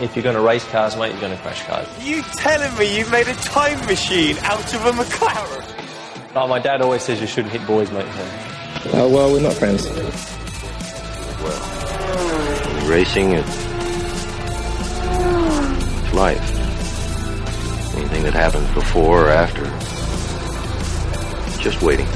If 0.00 0.16
you're 0.16 0.24
going 0.24 0.34
to 0.34 0.42
race 0.42 0.64
cars, 0.70 0.96
mate, 0.96 1.12
you're 1.12 1.20
going 1.20 1.36
to 1.36 1.42
crash 1.42 1.62
cars. 1.66 1.86
You 2.04 2.22
telling 2.22 2.76
me 2.76 2.98
you've 2.98 3.12
made 3.12 3.28
a 3.28 3.34
time 3.34 3.78
machine 3.86 4.36
out 4.38 4.74
of 4.74 4.86
a 4.86 4.90
McLaren? 4.90 6.34
Like 6.34 6.48
my 6.48 6.58
dad 6.58 6.82
always 6.82 7.02
says, 7.02 7.20
you 7.20 7.28
shouldn't 7.28 7.52
hit 7.52 7.64
boys, 7.64 7.92
mate. 7.92 8.06
Oh, 8.92 9.08
well, 9.08 9.32
we're 9.32 9.40
not 9.40 9.52
friends. 9.52 9.88
Well, 11.44 11.60
racing 12.90 13.32
is 13.34 13.46
life. 16.12 16.40
Anything 17.96 18.24
that 18.24 18.34
happens 18.34 18.68
before 18.74 19.26
or 19.26 19.30
after, 19.30 19.62
just 21.62 21.82
waiting. 21.82 22.08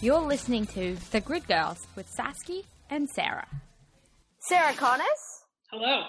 You're 0.00 0.20
listening 0.20 0.66
to 0.68 0.96
The 1.10 1.20
Grid 1.20 1.46
Girls 1.46 1.86
with 1.94 2.10
Sasky 2.10 2.64
and 2.90 3.08
Sarah. 3.08 3.48
Sarah 4.40 4.74
Connors, 4.74 5.06
Hello. 5.70 6.04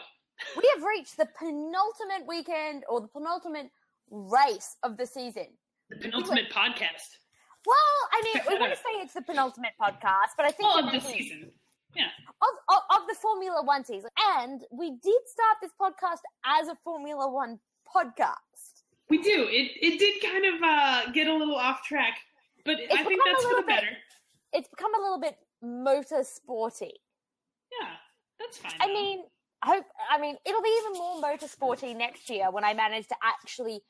we 0.58 0.70
have 0.76 0.84
reached 0.84 1.18
the 1.18 1.28
penultimate 1.40 2.28
weekend 2.28 2.84
or 2.90 3.00
the 3.02 3.08
penultimate 3.08 3.68
race 4.10 4.76
of 4.84 4.98
the 4.98 5.06
season. 5.06 5.48
The 5.90 5.98
penultimate 5.98 6.52
podcast. 6.52 7.18
Well, 7.66 7.98
I 8.12 8.22
mean, 8.24 8.44
we 8.50 8.60
want 8.60 8.74
to 8.74 8.78
say 8.86 9.02
it's 9.02 9.14
the 9.14 9.22
penultimate 9.22 9.72
podcast, 9.82 10.36
but 10.38 10.46
I 10.46 10.52
think 10.52 10.74
Well, 10.76 10.86
of 10.86 10.92
the 10.92 11.00
season. 11.00 11.52
Yeah. 11.96 12.08
of, 12.42 12.76
of, 12.76 13.02
of 13.02 13.08
the 13.08 13.16
Formula 13.22 13.64
One 13.64 13.86
season. 13.86 14.10
And 14.38 14.62
we 14.72 14.92
did 14.92 15.22
start 15.28 15.58
this 15.62 15.72
podcast 15.82 16.20
as 16.46 16.68
a 16.68 16.76
Formula 16.84 17.32
One 17.32 17.60
podcast. 17.96 18.84
We 19.10 19.22
do. 19.22 19.48
It 19.50 19.72
it 19.82 20.00
did 20.00 20.22
kind 20.30 20.46
of 20.46 20.62
uh, 20.62 21.12
get 21.12 21.28
a 21.28 21.34
little 21.34 21.56
off 21.56 21.84
track, 21.84 22.18
but 22.66 22.80
It's 22.80 22.94
I 22.94 23.04
think 23.06 23.22
that's 23.26 23.44
for 23.46 23.52
the 23.56 23.62
bit- 23.62 23.68
better. 23.68 23.88
It's 24.52 24.68
become 24.68 24.94
a 24.96 25.02
little 25.02 25.20
bit 25.20 25.38
motorsporty. 25.64 26.92
Yeah, 27.72 27.90
that's 28.40 28.58
fine. 28.58 28.74
I 28.80 28.88
though. 28.88 28.94
mean, 28.94 29.24
I 29.62 29.68
hope. 29.76 29.86
I 30.12 30.20
mean, 30.20 30.36
it'll 30.46 30.62
be 30.62 30.80
even 30.82 30.94
more 31.00 31.22
motorsporty 31.22 31.96
next 31.96 32.30
year 32.30 32.52
when 32.52 32.64
I 32.64 32.74
manage 32.74 33.08
to 33.08 33.16
actually 33.24 33.82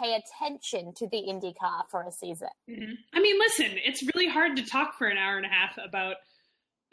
pay 0.00 0.16
attention 0.16 0.92
to 0.96 1.08
the 1.08 1.18
IndyCar 1.28 1.88
for 1.90 2.02
a 2.02 2.10
season. 2.10 2.48
Mhm. 2.68 2.94
I 3.12 3.20
mean, 3.20 3.38
listen, 3.38 3.78
it's 3.84 4.02
really 4.14 4.28
hard 4.28 4.56
to 4.56 4.64
talk 4.66 4.98
for 4.98 5.06
an 5.06 5.16
hour 5.18 5.36
and 5.36 5.46
a 5.46 5.48
half 5.48 5.78
about 5.78 6.16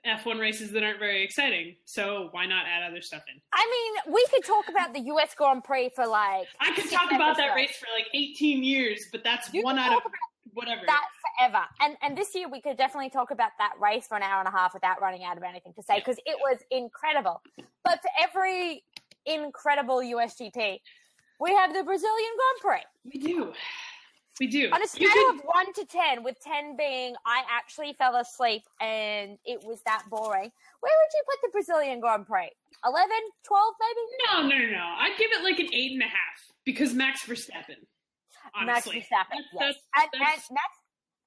F1 0.05 0.39
races 0.39 0.71
that 0.71 0.83
aren't 0.83 0.99
very 0.99 1.23
exciting. 1.23 1.75
So 1.85 2.29
why 2.31 2.45
not 2.47 2.66
add 2.66 2.83
other 2.83 3.01
stuff 3.01 3.23
in? 3.31 3.39
I 3.53 3.67
mean, 4.05 4.13
we 4.13 4.25
could 4.31 4.43
talk 4.43 4.67
about 4.69 4.93
the 4.93 4.99
U.S. 5.01 5.33
Grand 5.35 5.63
Prix 5.63 5.89
for 5.95 6.05
like 6.07 6.47
I 6.59 6.73
could 6.73 6.89
talk 6.91 7.11
about 7.11 7.38
that 7.38 7.55
race 7.55 7.75
for 7.77 7.88
like 7.95 8.07
18 8.13 8.63
years, 8.63 9.07
but 9.11 9.23
that's 9.23 9.51
You 9.53 9.63
one 9.63 9.77
out 9.77 9.97
of 9.97 10.11
whatever. 10.53 10.81
that 10.85 11.07
forever. 11.39 11.63
And 11.80 11.97
and 12.02 12.17
this 12.17 12.33
year 12.35 12.47
we 12.49 12.61
could 12.61 12.77
definitely 12.77 13.09
talk 13.09 13.31
about 13.31 13.52
that 13.59 13.73
race 13.81 14.07
for 14.07 14.16
an 14.17 14.23
hour 14.23 14.39
and 14.39 14.47
a 14.47 14.52
half 14.52 14.73
without 14.73 15.02
running 15.02 15.23
out 15.23 15.38
of 15.38 15.44
anything 15.44 15.73
to 15.75 15.83
say 15.83 15.99
because 15.99 16.17
it 16.25 16.38
was 16.39 16.59
incredible. 16.71 17.41
But 17.83 18.02
for 18.02 18.09
every 18.21 18.83
incredible 19.25 19.97
USGP, 19.99 20.79
we 21.39 21.52
have 21.55 21.73
the 21.73 21.83
Brazilian 21.83 22.31
Grand 22.38 22.59
Prix. 22.61 23.11
we 23.13 23.19
do. 23.19 23.53
We 24.39 24.47
do. 24.47 24.69
On 24.72 24.81
a 24.81 24.88
scale 24.88 25.09
could- 25.11 25.35
of 25.35 25.41
one 25.45 25.72
to 25.73 25.85
ten, 25.85 26.23
with 26.23 26.38
ten 26.41 26.75
being 26.75 27.16
I 27.25 27.44
actually 27.49 27.94
fell 27.94 28.16
asleep 28.16 28.63
and 28.79 29.38
it 29.45 29.61
was 29.63 29.81
that 29.85 30.03
boring, 30.09 30.52
where 30.79 30.94
would 30.97 31.13
you 31.13 31.23
put 31.29 31.38
the 31.44 31.49
Brazilian 31.52 31.99
Grand 31.99 32.25
Prix? 32.25 32.49
11, 32.83 33.09
12 33.45 33.73
maybe? 33.79 34.02
No, 34.25 34.41
no, 34.47 34.57
no, 34.66 34.72
no. 34.72 34.95
I'd 34.97 35.16
give 35.19 35.29
it 35.31 35.44
like 35.44 35.59
an 35.59 35.67
eight 35.73 35.91
and 35.91 36.02
a 36.02 36.05
half 36.05 36.52
because 36.66 36.94
Max 36.95 37.23
Verstappen. 37.25 37.77
Max. 38.66 38.88
Verstappen, 38.88 39.05
That's- 39.09 39.49
yes. 39.53 39.75
that's- 39.95 40.09
and, 40.13 40.21
that's- 40.21 40.49
and 40.49 40.55
Max, 40.55 40.77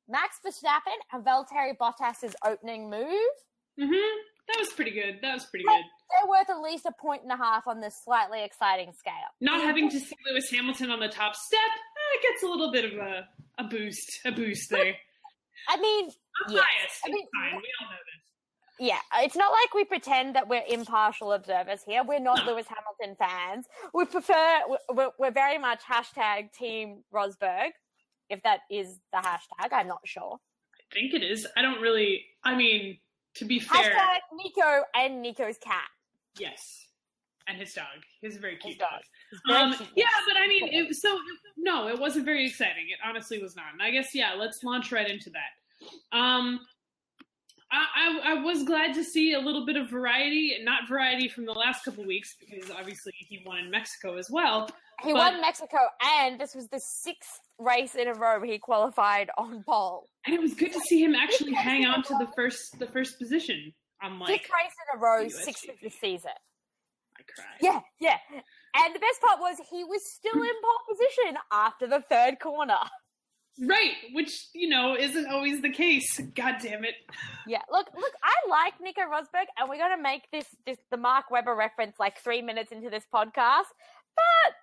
Max 0.08 0.39
Verstappen 0.44 0.97
and 1.12 1.25
Valtteri 1.25 1.77
Bottas's 1.78 2.34
opening 2.44 2.91
move, 2.91 3.30
Mhm. 3.78 4.12
That 4.47 4.58
was 4.58 4.72
pretty 4.75 4.91
good. 4.91 5.20
That 5.22 5.34
was 5.34 5.47
pretty 5.47 5.64
good. 5.64 5.84
they're 6.11 6.28
worth 6.28 6.50
at 6.50 6.61
least 6.61 6.84
a 6.86 6.92
point 6.92 7.22
and 7.22 7.33
a 7.33 7.36
half 7.36 7.67
on 7.67 7.80
this 7.80 7.97
slightly 8.05 8.45
exciting 8.45 8.92
scale. 8.92 9.14
Not 9.41 9.62
having 9.62 9.89
to 9.91 9.98
see 9.98 10.14
Lewis 10.30 10.48
Hamilton 10.50 10.91
on 10.91 11.00
the 11.00 11.08
top 11.08 11.35
step, 11.35 11.58
eh, 11.58 12.17
it 12.17 12.23
gets 12.23 12.42
a 12.42 12.46
little 12.46 12.70
bit 12.70 12.85
of 12.85 12.92
a, 12.98 13.27
a 13.58 13.64
boost. 13.64 14.20
A 14.27 14.30
boost 14.30 14.68
there. 14.70 14.95
I 15.68 15.77
mean, 15.79 16.05
I'm 16.46 16.52
yes. 16.52 16.62
biased. 16.62 17.01
I 17.06 17.08
mean, 17.08 17.27
fine. 17.35 17.56
We 17.56 17.68
all 17.80 17.89
know 17.91 17.96
this. 17.96 18.23
Yeah, 18.80 18.98
it's 19.18 19.36
not 19.36 19.52
like 19.52 19.74
we 19.74 19.85
pretend 19.85 20.35
that 20.36 20.48
we're 20.48 20.64
impartial 20.68 21.33
observers 21.33 21.80
here. 21.86 22.02
We're 22.07 22.18
not 22.20 22.45
Lewis 22.46 22.67
Hamilton 22.68 23.17
fans. 23.18 23.67
We 23.92 24.05
prefer, 24.05 24.61
we're, 24.92 25.11
we're 25.18 25.30
very 25.30 25.58
much 25.58 25.80
hashtag 25.83 26.52
Team 26.52 27.02
Rosberg, 27.12 27.70
if 28.30 28.42
that 28.42 28.61
is 28.70 28.98
the 29.12 29.18
hashtag. 29.18 29.68
I'm 29.73 29.89
not 29.89 30.01
sure. 30.05 30.39
I 30.90 30.95
think 30.95 31.14
it 31.14 31.23
is. 31.23 31.46
I 31.57 31.62
don't 31.62 31.80
really. 31.80 32.24
I 32.45 32.55
mean, 32.57 32.98
to 33.36 33.45
be 33.45 33.58
fair, 33.61 33.83
Hashtag 33.92 34.18
Nico 34.35 34.83
and 34.95 35.23
Nico's 35.23 35.58
cat. 35.58 35.89
yes. 36.39 36.80
And 37.46 37.58
his 37.58 37.74
dog. 37.74 37.85
He's 38.23 38.36
a 38.36 38.41
very 38.41 38.56
cute 38.56 38.73
His 38.73 38.79
dog. 38.79 38.89
dog. 38.91 39.41
Very 39.46 39.61
Um, 39.61 39.74
cute. 39.74 39.89
yeah, 39.96 40.06
but 40.27 40.35
I 40.39 40.46
mean, 40.48 40.67
it, 40.73 40.95
so 40.96 41.18
no, 41.58 41.89
it 41.89 41.98
wasn't 42.01 42.24
very 42.24 42.46
exciting. 42.46 42.86
It 42.89 42.98
honestly 43.06 43.39
was 43.39 43.55
not. 43.55 43.67
And 43.74 43.83
I 43.83 43.91
guess 43.91 44.14
yeah, 44.14 44.33
let's 44.33 44.64
launch 44.64 44.92
right 44.92 45.06
into 45.11 45.29
that. 45.30 46.17
Um, 46.18 46.61
I, 47.70 48.20
I, 48.25 48.35
was 48.35 48.63
glad 48.63 48.95
to 48.95 49.02
see 49.02 49.33
a 49.33 49.41
little 49.41 49.67
bit 49.67 49.77
of 49.77 49.91
variety, 49.91 50.57
not 50.63 50.89
variety 50.89 51.29
from 51.29 51.45
the 51.45 51.52
last 51.52 51.85
couple 51.85 52.05
weeks 52.05 52.36
because 52.39 52.70
obviously 52.70 53.13
he 53.17 53.42
won 53.45 53.58
in 53.58 53.70
Mexico 53.70 54.17
as 54.17 54.30
well. 54.30 54.70
He 55.02 55.13
but- 55.13 55.33
won 55.33 55.41
Mexico, 55.41 55.79
and 56.20 56.41
this 56.41 56.55
was 56.55 56.69
the 56.69 56.79
sixth 56.79 57.41
race 57.58 57.95
in 57.95 58.07
a 58.07 58.14
row 58.14 58.41
he 58.42 58.58
qualified 58.58 59.30
on 59.36 59.64
pole. 59.64 60.08
and 60.27 60.35
it 60.35 60.41
was 60.41 60.55
good 60.55 60.73
to 60.73 60.80
see 60.80 61.03
him 61.03 61.14
actually 61.14 61.53
hang 61.53 61.85
on 61.85 62.03
to 62.05 62.14
the 62.19 62.29
first 62.36 62.79
the 62.79 62.86
first 62.86 63.19
position. 63.19 63.73
I'm 64.01 64.20
like, 64.20 64.29
Sixth 64.30 64.51
race 64.51 64.73
in 64.92 64.98
a 64.98 65.03
row, 65.03 65.29
sixth 65.29 65.69
of 65.69 65.77
the 65.83 65.91
season. 65.91 66.30
I 67.19 67.23
cry. 67.23 67.45
Yeah, 67.61 67.80
yeah. 68.01 68.19
And 68.77 68.95
the 68.95 68.98
best 68.98 69.20
part 69.20 69.41
was 69.41 69.57
he 69.70 69.85
was 69.85 70.03
still 70.05 70.35
in 70.35 70.41
pole 70.63 70.97
position 70.97 71.39
after 71.53 71.86
the 71.86 72.03
third 72.08 72.39
corner. 72.41 72.79
Right, 73.61 73.92
which 74.13 74.48
you 74.53 74.69
know 74.69 74.97
isn't 74.98 75.29
always 75.29 75.63
the 75.63 75.70
case. 75.70 76.19
God 76.35 76.57
damn 76.61 76.85
it. 76.85 76.95
Yeah, 77.47 77.63
look, 77.70 77.87
look, 77.95 78.13
I 78.23 78.48
like 78.51 78.81
Nico 78.81 79.03
Rosberg, 79.03 79.47
and 79.57 79.69
we're 79.69 79.79
gonna 79.79 80.03
make 80.03 80.23
this 80.33 80.47
this 80.67 80.79
the 80.91 80.97
Mark 80.97 81.31
Webber 81.31 81.55
reference 81.55 81.97
like 82.01 82.19
three 82.19 82.42
minutes 82.42 82.73
into 82.73 82.91
this 82.91 83.05
podcast, 83.15 83.70
but 84.17 84.55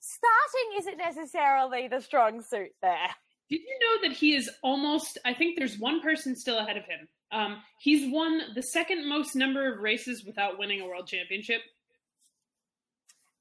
starting 0.00 0.78
isn't 0.80 0.98
necessarily 0.98 1.88
the 1.88 2.00
strong 2.00 2.42
suit 2.42 2.72
there. 2.82 3.08
Did 3.48 3.60
you 3.60 3.78
know 3.80 4.08
that 4.08 4.16
he 4.16 4.34
is 4.34 4.50
almost? 4.62 5.18
I 5.24 5.32
think 5.32 5.56
there's 5.56 5.78
one 5.78 6.02
person 6.02 6.36
still 6.36 6.58
ahead 6.58 6.76
of 6.76 6.84
him. 6.84 7.08
Um, 7.32 7.62
he's 7.80 8.12
won 8.12 8.40
the 8.54 8.62
second 8.62 9.08
most 9.08 9.34
number 9.34 9.72
of 9.72 9.80
races 9.80 10.24
without 10.26 10.58
winning 10.58 10.80
a 10.80 10.86
world 10.86 11.06
championship. 11.06 11.62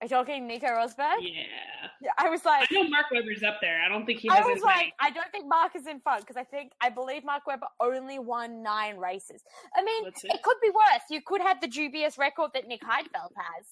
Are 0.01 0.05
you 0.05 0.09
talking 0.09 0.47
Nico 0.47 0.67
Rosberg? 0.67 1.17
Yeah, 1.21 1.84
Yeah, 2.01 2.11
I 2.17 2.29
was 2.29 2.43
like, 2.45 2.67
I 2.71 2.73
know 2.73 2.89
Mark 2.89 3.07
Webber's 3.11 3.43
up 3.43 3.57
there. 3.61 3.81
I 3.81 3.89
don't 3.89 4.05
think 4.05 4.19
he 4.19 4.29
I 4.29 4.41
was 4.41 4.57
as 4.57 4.63
like, 4.63 4.75
many. 4.75 4.93
I 4.99 5.09
don't 5.11 5.31
think 5.31 5.45
Mark 5.47 5.75
is 5.75 5.87
in 5.87 5.99
front 5.99 6.21
because 6.21 6.37
I 6.37 6.43
think 6.43 6.71
I 6.81 6.89
believe 6.89 7.23
Mark 7.23 7.47
Webber 7.47 7.67
only 7.79 8.19
won 8.19 8.63
nine 8.63 8.97
races. 8.97 9.43
I 9.75 9.83
mean, 9.83 10.07
it. 10.07 10.43
could 10.43 10.57
be 10.61 10.69
worse. 10.69 11.03
You 11.09 11.21
could 11.25 11.41
have 11.41 11.61
the 11.61 11.67
dubious 11.67 12.17
record 12.17 12.51
that 12.53 12.67
Nick 12.67 12.81
Heidfeld 12.81 13.31
has. 13.35 13.65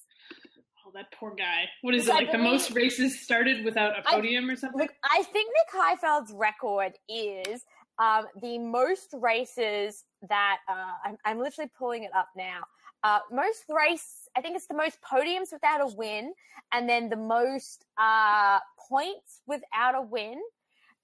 Oh, 0.86 0.90
that 0.94 1.06
poor 1.18 1.34
guy. 1.34 1.64
What 1.82 1.94
is 1.94 2.08
it 2.08 2.12
I 2.12 2.16
like? 2.16 2.32
The 2.32 2.38
most 2.38 2.72
races 2.72 3.20
started 3.20 3.64
without 3.64 3.98
a 3.98 4.02
podium 4.02 4.50
or 4.50 4.56
something? 4.56 4.78
Look, 4.78 4.92
I 5.02 5.22
think 5.22 5.50
Nick 5.50 5.82
Heidfeld's 5.82 6.32
record 6.32 6.92
is 7.08 7.64
um, 7.98 8.26
the 8.40 8.58
most 8.58 9.14
races 9.14 10.04
that 10.28 10.58
uh, 10.68 10.92
I'm, 11.04 11.16
I'm 11.24 11.38
literally 11.38 11.70
pulling 11.78 12.04
it 12.04 12.10
up 12.14 12.28
now. 12.36 12.60
Uh, 13.02 13.20
most 13.30 13.64
race, 13.68 14.23
I 14.36 14.40
think 14.40 14.56
it's 14.56 14.66
the 14.66 14.74
most 14.74 14.98
podiums 15.00 15.52
without 15.52 15.80
a 15.80 15.94
win, 15.94 16.32
and 16.72 16.88
then 16.88 17.08
the 17.08 17.16
most 17.16 17.84
uh, 17.98 18.58
points 18.88 19.40
without 19.46 19.94
a 19.94 20.02
win, 20.02 20.40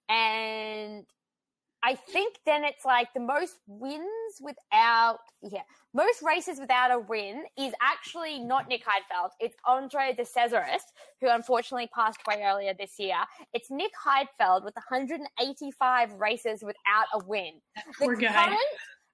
and 0.09 1.07
I 1.83 1.95
think 1.95 2.37
then 2.45 2.65
it's 2.65 2.85
like 2.85 3.09
the 3.15 3.21
most 3.21 3.55
wins 3.67 4.07
without 4.41 5.21
yeah 5.43 5.63
most 5.95 6.23
races 6.23 6.61
without 6.61 6.91
a 6.91 6.99
win 6.99 7.45
is 7.59 7.73
actually 7.81 8.39
not 8.39 8.69
Nick 8.69 8.85
Heidfeld. 8.85 9.31
It's 9.41 9.57
Andre 9.67 10.15
De 10.17 10.25
Cesaris, 10.25 10.83
who 11.21 11.29
unfortunately 11.31 11.89
passed 11.95 12.21
away 12.27 12.43
earlier 12.45 12.75
this 12.79 12.99
year. 12.99 13.17
It's 13.55 13.71
Nick 13.71 13.93
Heidfeld 14.05 14.65
with 14.65 14.75
185 14.75 16.13
races 16.15 16.63
without 16.63 17.07
a 17.15 17.25
win. 17.25 17.55
Poor 17.99 18.15
the 18.15 18.23
guy. 18.23 18.33
Current, 18.33 18.61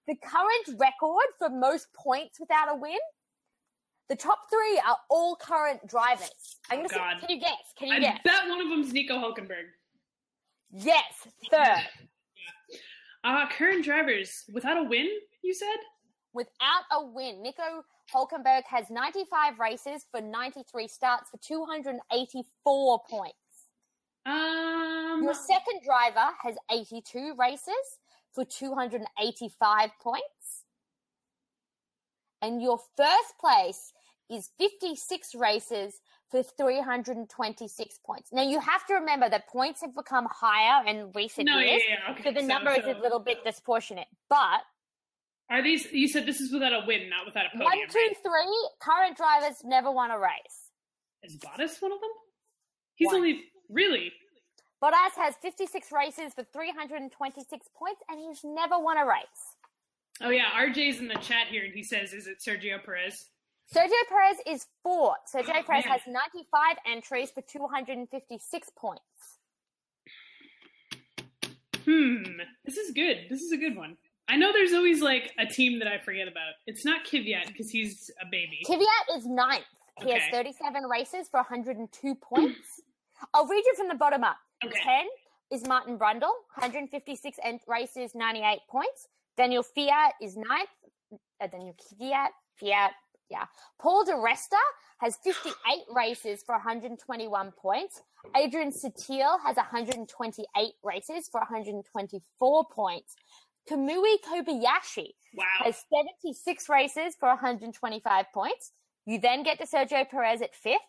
the 0.08 0.16
current 0.16 0.80
record 0.80 1.26
for 1.38 1.48
most 1.48 1.86
points 1.94 2.40
without 2.40 2.70
a 2.70 2.76
win. 2.76 2.98
The 4.08 4.16
top 4.16 4.38
three 4.50 4.80
are 4.86 4.96
all 5.10 5.36
current 5.36 5.86
drivers. 5.88 6.30
I'm 6.70 6.78
gonna 6.84 6.88
Oh, 6.92 7.18
say, 7.18 7.26
can 7.26 7.36
you 7.36 7.40
guess? 7.40 7.72
Can 7.76 7.88
you 7.88 7.94
I 7.94 7.98
guess? 8.00 8.18
bet 8.24 8.48
one 8.48 8.60
of 8.60 8.68
them's 8.68 8.92
Nico 8.92 9.14
Hulkenberg. 9.14 9.64
Yes, 10.70 11.26
third. 11.50 11.82
Uh, 13.24 13.48
current 13.48 13.84
drivers 13.84 14.44
without 14.52 14.76
a 14.78 14.82
win. 14.84 15.08
You 15.42 15.54
said? 15.54 15.76
without 16.32 16.84
a 16.92 17.02
win. 17.02 17.40
Nico 17.42 17.82
Hulkenberg 18.14 18.64
has 18.64 18.90
95 18.90 19.58
races 19.58 20.04
for 20.10 20.20
93 20.20 20.86
starts 20.86 21.30
for 21.30 21.38
284 21.38 23.00
points. 23.08 23.34
Um, 24.26 25.20
Your 25.22 25.32
second 25.32 25.80
driver 25.82 26.28
has 26.42 26.56
82 26.70 27.34
races 27.38 27.98
for 28.34 28.44
285 28.44 29.90
points. 29.98 30.64
and 32.42 32.60
your 32.60 32.78
first 32.98 33.38
place 33.40 33.94
is 34.30 34.50
56 34.58 35.34
races 35.34 35.94
for 36.30 36.42
326 36.42 37.98
points. 38.04 38.30
Now 38.32 38.42
you 38.42 38.60
have 38.60 38.84
to 38.86 38.94
remember 38.94 39.28
that 39.28 39.48
points 39.48 39.80
have 39.82 39.94
become 39.94 40.26
higher 40.30 40.84
in 40.86 41.12
recent 41.14 41.46
No, 41.46 41.58
years, 41.58 41.82
yeah, 41.88 42.12
okay. 42.12 42.22
so 42.24 42.32
the 42.32 42.42
number 42.46 42.70
is 42.70 42.84
a 42.84 42.98
little 43.00 43.20
bit 43.20 43.44
disproportionate. 43.44 44.08
But 44.28 44.62
Are 45.50 45.62
these? 45.62 45.90
You 45.92 46.08
said 46.08 46.26
this 46.26 46.40
is 46.40 46.52
without 46.52 46.72
a 46.72 46.82
win, 46.86 47.08
not 47.08 47.24
without 47.26 47.46
a 47.54 47.58
one, 47.58 47.66
podium. 47.70 47.88
two, 47.90 47.98
right? 47.98 48.16
three, 48.22 48.68
current 48.80 49.16
drivers 49.16 49.56
never 49.64 49.90
won 49.92 50.10
a 50.10 50.18
race. 50.18 50.70
Is 51.22 51.36
Bottas 51.36 51.80
one 51.80 51.92
of 51.92 52.00
them? 52.00 52.10
He's 52.96 53.06
One. 53.06 53.16
only 53.16 53.44
really. 53.70 54.12
Bottas 54.82 55.14
has 55.16 55.34
56 55.40 55.90
races 55.92 56.34
for 56.34 56.44
326 56.52 57.66
points, 57.78 58.02
and 58.08 58.18
he's 58.20 58.40
never 58.44 58.78
won 58.78 58.98
a 58.98 59.06
race. 59.06 59.56
Oh 60.20 60.30
yeah, 60.30 60.50
RJ's 60.56 60.98
in 60.98 61.08
the 61.08 61.14
chat 61.16 61.46
here, 61.48 61.64
and 61.64 61.72
he 61.74 61.82
says, 61.84 62.12
"Is 62.12 62.26
it 62.26 62.38
Sergio 62.40 62.82
Perez?" 62.84 63.26
Sergio 63.74 63.90
Perez 64.08 64.36
is 64.46 64.66
fourth. 64.82 65.18
Sergio 65.34 65.56
Oh, 65.58 65.62
Perez 65.66 65.84
has 65.86 66.00
95 66.06 66.76
entries 66.86 67.30
for 67.30 67.42
256 67.42 68.70
points. 68.76 69.02
Hmm. 71.84 72.22
This 72.64 72.76
is 72.76 72.92
good. 72.92 73.26
This 73.30 73.42
is 73.42 73.52
a 73.52 73.56
good 73.56 73.76
one. 73.76 73.96
I 74.28 74.36
know 74.36 74.52
there's 74.52 74.72
always 74.72 75.00
like 75.02 75.32
a 75.38 75.46
team 75.46 75.78
that 75.78 75.88
I 75.88 75.98
forget 75.98 76.26
about. 76.26 76.54
It's 76.66 76.84
not 76.84 77.04
Kvyat 77.04 77.46
because 77.48 77.70
he's 77.70 78.10
a 78.20 78.26
baby. 78.26 78.60
Kvyat 78.66 79.16
is 79.18 79.26
ninth. 79.26 79.64
He 80.02 80.12
has 80.12 80.22
37 80.32 80.84
races 80.84 81.28
for 81.30 81.38
102 81.38 82.14
points. 82.16 82.82
I'll 83.34 83.46
read 83.46 83.62
you 83.64 83.74
from 83.76 83.88
the 83.88 83.94
bottom 83.94 84.24
up. 84.24 84.36
Okay. 84.64 84.78
10 84.82 85.06
is 85.52 85.66
Martin 85.66 85.96
Brundle, 85.98 86.32
156 86.56 87.38
en- 87.42 87.60
races, 87.68 88.14
98 88.14 88.58
points. 88.68 89.08
Daniel 89.36 89.62
Kvyat 89.64 90.10
is 90.20 90.36
ninth. 90.36 90.68
Uh, 91.40 91.46
Daniel 91.46 91.74
Kvyat, 91.74 92.28
Kvyat, 92.60 92.90
yeah. 93.30 93.44
Paul 93.80 94.04
di 94.04 94.12
Resta 94.12 94.60
has 94.98 95.16
58 95.22 95.52
races 95.94 96.42
for 96.44 96.54
121 96.54 97.52
points. 97.52 98.02
Adrian 98.36 98.72
Sutil 98.72 99.38
has 99.44 99.56
128 99.56 100.72
races 100.82 101.28
for 101.30 101.40
124 101.40 102.64
points. 102.72 103.14
Kamui 103.70 104.16
Kobayashi 104.24 105.10
Wow. 105.36 105.44
has 105.64 105.84
76 105.94 106.68
races 106.70 107.14
for 107.18 107.28
125 107.28 108.26
points. 108.32 108.72
You 109.04 109.20
then 109.20 109.42
get 109.42 109.58
to 109.58 109.66
Sergio 109.66 110.08
Perez 110.08 110.40
at 110.40 110.54
fifth. 110.54 110.80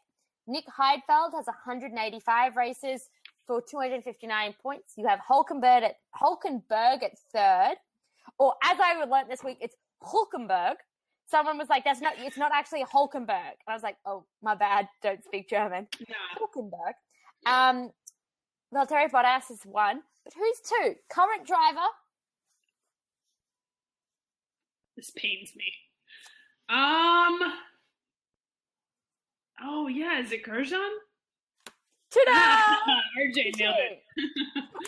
Nick 0.48 0.64
Heidfeld 0.68 1.34
has 1.36 1.46
185 1.48 2.56
races 2.56 3.10
for 3.46 3.62
259 3.62 4.56
points. 4.62 4.94
You 4.96 5.06
have 5.08 5.20
Hulkenberg 5.30 5.84
at 5.84 5.96
Hulkenberg 6.16 7.04
at 7.04 7.18
third, 7.34 7.76
or 8.40 8.54
as 8.64 8.78
I 8.80 9.04
learned 9.04 9.30
this 9.30 9.44
week, 9.44 9.58
it's 9.60 9.76
Hulkenberg. 10.02 10.76
Someone 11.30 11.58
was 11.58 11.70
like, 11.70 11.84
"That's 11.84 12.02
not. 12.02 12.14
It's 12.18 12.38
not 12.38 12.52
actually 12.54 12.84
Hulkenberg," 12.86 13.28
and 13.30 13.68
I 13.68 13.74
was 13.74 13.84
like, 13.84 13.98
"Oh, 14.06 14.26
my 14.42 14.56
bad. 14.56 14.88
Don't 15.04 15.24
speak 15.24 15.50
German." 15.50 15.88
Nah. 16.08 16.40
Hulkenberg. 16.40 16.94
Um, 17.46 17.92
Valtteri 18.74 19.10
Bottas 19.12 19.52
is 19.52 19.62
one, 19.64 20.02
but 20.24 20.34
who's 20.34 20.62
two? 20.62 20.96
Current 21.10 21.46
driver 21.46 21.88
This 24.98 25.12
pains 25.12 25.52
me. 25.56 25.72
Um. 26.70 27.40
Oh 29.62 29.88
yeah, 29.88 30.20
is 30.20 30.32
it 30.32 30.44
Grosjean? 30.44 30.90
Ta-da! 32.26 32.76
RJ 33.22 33.58
nailed 33.60 33.76
it. 33.78 34.04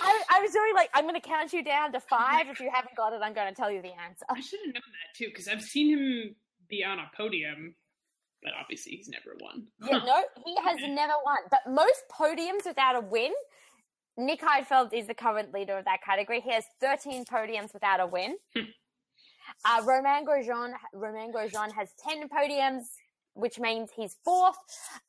I, 0.01 0.23
I 0.37 0.41
was 0.41 0.51
doing 0.51 0.73
like 0.75 0.89
I'm 0.93 1.03
going 1.03 1.19
to 1.19 1.27
count 1.27 1.53
you 1.53 1.63
down 1.63 1.91
to 1.93 1.99
five. 1.99 2.47
If 2.49 2.59
you 2.59 2.69
haven't 2.73 2.95
got 2.95 3.13
it, 3.13 3.21
I'm 3.23 3.33
going 3.33 3.47
to 3.49 3.55
tell 3.55 3.71
you 3.71 3.81
the 3.81 3.89
answer. 3.99 4.25
I 4.29 4.39
should 4.39 4.59
have 4.65 4.73
known 4.73 4.81
that 4.91 5.17
too 5.17 5.25
because 5.27 5.47
I've 5.47 5.61
seen 5.61 5.89
him 5.97 6.35
be 6.69 6.83
on 6.83 6.99
a 6.99 7.09
podium, 7.15 7.75
but 8.43 8.51
obviously 8.59 8.93
he's 8.93 9.09
never 9.09 9.35
won. 9.41 9.67
Yeah, 9.83 9.99
no, 10.05 10.23
he 10.45 10.55
has 10.63 10.77
never 10.81 11.13
won. 11.25 11.37
But 11.49 11.59
most 11.67 12.03
podiums 12.11 12.65
without 12.65 12.95
a 12.95 13.01
win. 13.01 13.31
Nick 14.17 14.41
Heidfeld 14.41 14.93
is 14.93 15.07
the 15.07 15.13
current 15.13 15.53
leader 15.53 15.77
of 15.77 15.85
that 15.85 15.99
category. 16.03 16.41
He 16.41 16.51
has 16.51 16.65
13 16.81 17.23
podiums 17.25 17.73
without 17.73 18.01
a 18.01 18.05
win. 18.05 18.35
uh, 18.55 19.81
Romain 19.85 20.25
Grosjean, 20.25 20.73
Romain 20.93 21.31
Grosjean 21.33 21.71
has 21.71 21.89
10 22.05 22.27
podiums, 22.27 22.83
which 23.39 23.59
means 23.59 23.89
he's 23.95 24.17
fourth. 24.23 24.57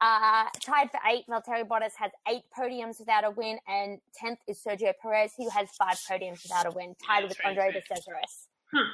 Uh, 0.01 0.47
tied 0.65 0.91
for 0.91 1.01
eight, 1.11 1.25
Valtteri 1.29 1.67
Bottas 1.67 1.93
has 1.97 2.11
eight 2.29 2.43
podiums 2.57 2.99
without 2.99 3.25
a 3.25 3.31
win, 3.31 3.59
and 3.69 3.99
10th 4.23 4.39
is 4.49 4.63
Sergio 4.63 4.93
Perez, 5.03 5.33
who 5.37 5.49
has 5.51 5.69
five 5.71 5.99
podiums 6.11 6.43
without 6.43 6.67
a 6.67 6.71
win, 6.71 6.95
tied 7.07 7.25
That's 7.25 7.37
with 7.37 7.39
right, 7.45 7.59
Andre 7.59 7.73
de 7.73 7.81
Cesaris. 7.81 8.47
Huh. 8.73 8.85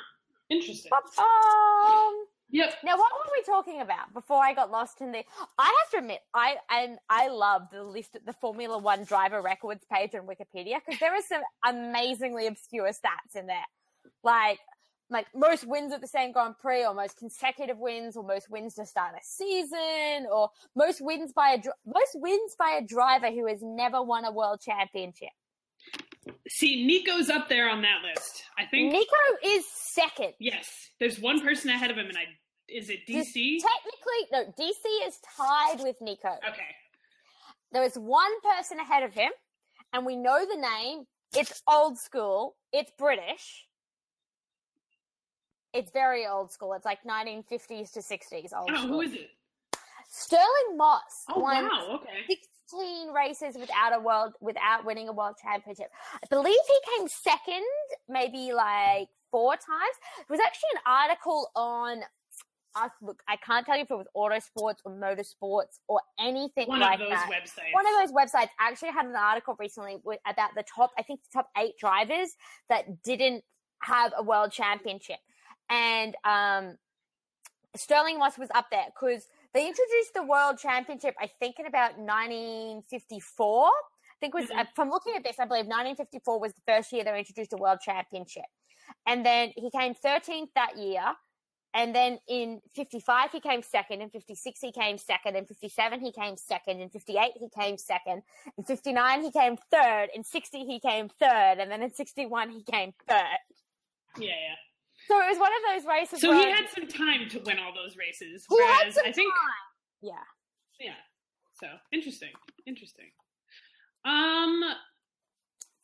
Interesting. 0.48 0.90
Ba-bum. 0.90 2.26
Yep. 2.50 2.74
Now, 2.84 2.96
what 2.96 3.12
were 3.12 3.32
we 3.36 3.42
talking 3.42 3.80
about 3.80 4.14
before 4.14 4.42
I 4.42 4.54
got 4.54 4.70
lost 4.70 5.00
in 5.00 5.10
the? 5.10 5.24
I 5.58 5.64
have 5.82 5.90
to 5.92 5.98
admit, 5.98 6.20
I 6.32 6.56
and 6.70 6.98
I 7.10 7.28
love 7.28 7.62
the 7.72 7.82
list, 7.82 8.16
the 8.24 8.32
Formula 8.34 8.78
One 8.78 9.04
driver 9.04 9.42
records 9.42 9.84
page 9.92 10.14
on 10.14 10.28
Wikipedia 10.28 10.76
because 10.86 11.00
there 11.00 11.12
are 11.12 11.22
some 11.22 11.42
amazingly 11.66 12.46
obscure 12.46 12.88
stats 12.90 13.34
in 13.34 13.46
there, 13.46 13.66
like 14.22 14.60
like 15.10 15.26
most 15.34 15.66
wins 15.66 15.92
at 15.92 16.00
the 16.00 16.06
same 16.06 16.32
Grand 16.32 16.58
Prix, 16.58 16.84
or 16.84 16.94
most 16.94 17.16
consecutive 17.16 17.78
wins, 17.78 18.16
or 18.16 18.24
most 18.24 18.50
wins 18.50 18.74
to 18.74 18.86
start 18.86 19.14
a 19.14 19.24
season, 19.24 20.26
or 20.30 20.50
most 20.74 21.00
wins 21.00 21.32
by 21.32 21.50
a 21.50 21.58
most 21.86 22.12
wins 22.14 22.56
by 22.58 22.78
a 22.80 22.84
driver 22.84 23.30
who 23.30 23.46
has 23.46 23.60
never 23.62 24.02
won 24.02 24.24
a 24.24 24.32
world 24.32 24.60
championship. 24.60 25.30
See, 26.48 26.84
Nico's 26.84 27.30
up 27.30 27.48
there 27.48 27.70
on 27.70 27.82
that 27.82 28.02
list. 28.02 28.42
I 28.58 28.66
think. 28.66 28.92
Nico 28.92 29.16
is 29.44 29.64
second. 29.70 30.32
Yes, 30.40 30.68
there's 30.98 31.20
one 31.20 31.40
person 31.40 31.70
ahead 31.70 31.90
of 31.90 31.96
him, 31.96 32.06
and 32.06 32.18
I 32.18 32.24
is 32.68 32.90
it 32.90 33.06
DC? 33.08 33.58
Technically, 33.60 34.26
no. 34.32 34.44
DC 34.58 35.06
is 35.06 35.18
tied 35.36 35.80
with 35.82 35.96
Nico. 36.00 36.30
Okay. 36.48 36.74
There 37.72 37.84
is 37.84 37.96
one 37.96 38.32
person 38.42 38.78
ahead 38.78 39.02
of 39.02 39.14
him, 39.14 39.30
and 39.92 40.04
we 40.04 40.16
know 40.16 40.44
the 40.44 40.60
name. 40.60 41.04
It's 41.36 41.62
old 41.68 41.98
school. 41.98 42.56
It's 42.72 42.90
British. 42.98 43.66
It's 45.76 45.90
very 45.90 46.26
old 46.26 46.50
school. 46.50 46.72
It's 46.72 46.86
like 46.86 47.00
1950s 47.04 47.92
to 47.92 48.00
60s 48.00 48.52
old 48.56 48.70
Oh, 48.70 48.76
school. 48.76 48.88
who 48.88 49.00
is 49.02 49.12
it? 49.12 49.30
Stirling 50.08 50.76
Moss 50.76 51.24
Oh 51.28 51.40
won 51.40 51.64
wow. 51.64 52.00
Okay. 52.00 52.38
16 52.70 53.12
races 53.12 53.56
without 53.58 53.94
a 53.94 54.00
world 54.00 54.32
without 54.40 54.84
winning 54.86 55.08
a 55.08 55.12
world 55.12 55.34
championship. 55.42 55.88
I 56.14 56.26
believe 56.30 56.56
he 56.66 56.96
came 56.96 57.08
second, 57.08 57.64
maybe 58.08 58.52
like 58.52 59.08
four 59.30 59.52
times. 59.52 59.96
There 60.16 60.36
was 60.36 60.40
actually 60.40 60.70
an 60.76 60.80
article 60.86 61.50
on. 61.54 62.02
I 62.74 62.88
look, 63.02 63.22
I 63.28 63.36
can't 63.36 63.64
tell 63.66 63.76
you 63.76 63.82
if 63.82 63.90
it 63.90 63.94
was 63.94 64.06
Autosports 64.14 64.76
or 64.84 64.92
Motorsports 64.92 65.78
or 65.88 66.00
anything 66.20 66.68
One 66.68 66.80
like 66.80 66.94
of 66.94 67.00
those 67.00 67.10
that 67.10 67.30
websites. 67.30 67.72
one 67.72 67.86
of 67.86 67.92
those 68.00 68.12
websites 68.14 68.48
actually 68.60 68.90
had 68.92 69.06
an 69.06 69.16
article 69.16 69.56
recently 69.58 69.96
with, 70.04 70.18
about 70.26 70.50
the 70.54 70.62
top, 70.62 70.92
I 70.98 71.02
think 71.02 71.20
the 71.22 71.38
top 71.38 71.48
eight 71.56 71.72
drivers 71.80 72.32
that 72.68 73.02
didn't 73.02 73.44
have 73.82 74.12
a 74.16 74.22
world 74.22 74.52
championship. 74.52 75.16
And 75.68 76.14
um, 76.24 76.78
Stirling 77.74 78.18
Moss 78.18 78.38
was 78.38 78.48
up 78.54 78.66
there 78.70 78.86
because 78.86 79.26
they 79.52 79.66
introduced 79.66 80.14
the 80.14 80.22
world 80.22 80.58
championship, 80.58 81.14
I 81.20 81.26
think, 81.40 81.58
in 81.58 81.66
about 81.66 81.98
1954. 81.98 83.66
I 83.66 83.70
think 84.20 84.34
it 84.34 84.40
was, 84.40 84.50
Mhm. 84.50 84.60
uh, 84.60 84.64
from 84.74 84.90
looking 84.90 85.14
at 85.16 85.24
this, 85.24 85.38
I 85.38 85.44
believe 85.44 85.66
1954 85.66 86.38
was 86.40 86.54
the 86.54 86.62
first 86.66 86.92
year 86.92 87.04
they 87.04 87.18
introduced 87.18 87.52
a 87.52 87.56
world 87.56 87.80
championship. 87.80 88.46
And 89.04 89.26
then 89.26 89.52
he 89.56 89.70
came 89.70 89.94
13th 89.94 90.52
that 90.54 90.76
year. 90.76 91.16
And 91.74 91.94
then 91.94 92.18
in 92.26 92.62
55, 92.72 93.32
he 93.32 93.40
came 93.40 93.60
second. 93.60 94.00
In 94.00 94.08
56, 94.08 94.60
he 94.60 94.72
came 94.72 94.96
second. 94.96 95.36
In 95.36 95.44
57, 95.44 96.00
he 96.00 96.10
came 96.10 96.36
second. 96.38 96.80
In 96.80 96.88
58, 96.88 97.32
he 97.36 97.50
came 97.50 97.76
second. 97.76 98.22
In 98.56 98.64
59, 98.64 99.22
he 99.22 99.30
came 99.30 99.58
third. 99.70 100.08
In 100.14 100.24
60, 100.24 100.64
he 100.64 100.80
came 100.80 101.10
third. 101.10 101.58
And 101.58 101.70
then 101.70 101.82
in 101.82 101.92
61, 101.92 102.48
he 102.50 102.62
came 102.62 102.94
third. 103.06 103.38
Yeah, 104.16 104.30
yeah. 104.30 104.54
So 105.06 105.20
it 105.20 105.28
was 105.30 105.38
one 105.38 105.52
of 105.52 105.62
those 105.74 105.86
races 105.88 106.20
So 106.20 106.30
where 106.30 106.38
he 106.44 106.50
had 106.50 106.68
some 106.70 106.86
time 106.88 107.28
to 107.30 107.38
win 107.40 107.58
all 107.58 107.72
those 107.74 107.96
races. 107.96 108.44
he 108.48 108.62
had 108.62 108.92
some 108.92 109.04
I 109.06 109.12
think 109.12 109.32
time. 109.32 109.66
Yeah. 110.02 110.12
Yeah. 110.80 110.94
So 111.60 111.66
interesting. 111.92 112.32
Interesting. 112.66 113.10
Um 114.04 114.62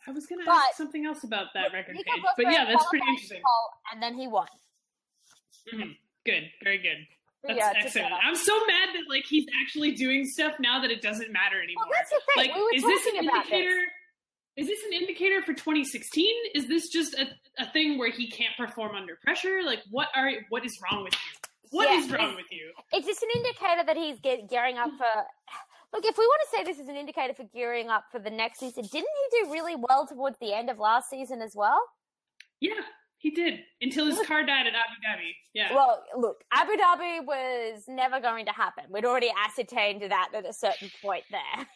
I 0.06 0.10
was 0.10 0.26
gonna 0.26 0.44
But- 0.44 0.54
ask 0.68 0.76
something 0.76 1.06
else 1.06 1.22
about 1.24 1.48
that 1.54 1.72
record 1.72 1.94
page. 1.96 2.04
But 2.36 2.50
yeah, 2.50 2.64
that's 2.64 2.86
pretty 2.86 3.06
interesting. 3.08 3.42
And 3.92 4.02
then 4.02 4.14
he 4.18 4.26
won. 4.26 4.48
Mhm. 5.72 5.96
Good. 6.26 6.50
Very 6.62 6.78
good. 6.78 7.06
That's 7.44 7.58
Yeah, 7.58 7.72
excellent. 7.76 8.12
I'm 8.14 8.34
so 8.36 8.54
mad 8.66 8.90
that 8.94 9.04
like 9.08 9.24
he's 9.26 9.46
actually 9.62 9.92
doing 9.92 10.24
stuff 10.26 10.54
now 10.60 10.80
that 10.80 10.90
it 10.90 11.02
doesn't 11.02 11.32
matter 11.32 11.60
anymore. 11.62 11.84
Well, 11.84 11.92
that's 11.98 12.10
the 12.10 12.20
thing. 12.34 12.50
like 12.50 12.54
we 12.56 12.62
is 12.76 12.82
this 12.82 13.06
an 13.06 13.16
indicator 13.16 13.68
this. 13.70 13.90
Is 14.56 14.66
this 14.66 14.80
an 14.86 14.92
indicator 14.92 15.42
for 15.42 15.54
2016? 15.54 16.26
Is 16.54 16.66
this 16.68 16.88
just 16.88 17.14
a, 17.14 17.26
a 17.58 17.70
thing 17.72 17.98
where 17.98 18.10
he 18.10 18.30
can't 18.30 18.54
perform 18.56 18.94
under 18.94 19.16
pressure? 19.22 19.60
Like 19.64 19.80
what 19.90 20.08
are 20.14 20.30
what 20.50 20.64
is 20.64 20.78
wrong 20.82 21.04
with 21.04 21.14
you? 21.14 21.18
What 21.70 21.88
Yeah, 21.90 21.98
is 22.00 22.10
wrong 22.12 22.34
with 22.36 22.46
you? 22.50 22.72
It's 22.92 23.06
just 23.06 23.22
an 23.22 23.30
indicator 23.34 23.82
that 23.86 23.96
he's 23.96 24.20
get, 24.20 24.50
gearing 24.50 24.76
up 24.76 24.90
for. 24.98 25.24
Look, 25.94 26.04
if 26.04 26.16
we 26.18 26.24
want 26.26 26.40
to 26.50 26.56
say 26.56 26.64
this 26.64 26.78
is 26.78 26.88
an 26.88 26.96
indicator 26.96 27.32
for 27.34 27.44
gearing 27.44 27.88
up 27.88 28.04
for 28.12 28.18
the 28.18 28.30
next 28.30 28.60
season, 28.60 28.82
didn't 28.84 29.08
he 29.30 29.44
do 29.44 29.52
really 29.52 29.74
well 29.76 30.06
towards 30.06 30.38
the 30.38 30.52
end 30.54 30.68
of 30.70 30.78
last 30.78 31.08
season 31.08 31.40
as 31.42 31.54
well? 31.54 31.80
Yeah, 32.60 32.80
He 33.18 33.30
did 33.30 33.60
until 33.80 34.06
his 34.06 34.20
car 34.26 34.44
died 34.44 34.66
at 34.66 34.74
Abu 34.74 34.96
Dhabi. 35.02 35.30
Yeah. 35.54 35.74
Well, 35.74 36.02
look, 36.16 36.44
Abu 36.52 36.72
Dhabi 36.72 37.24
was 37.24 37.84
never 37.88 38.20
going 38.20 38.46
to 38.46 38.52
happen. 38.52 38.84
We'd 38.90 39.04
already 39.06 39.30
ascertained 39.46 40.02
that 40.02 40.28
at 40.34 40.46
a 40.46 40.52
certain 40.52 40.90
point 41.02 41.24
there. 41.30 41.66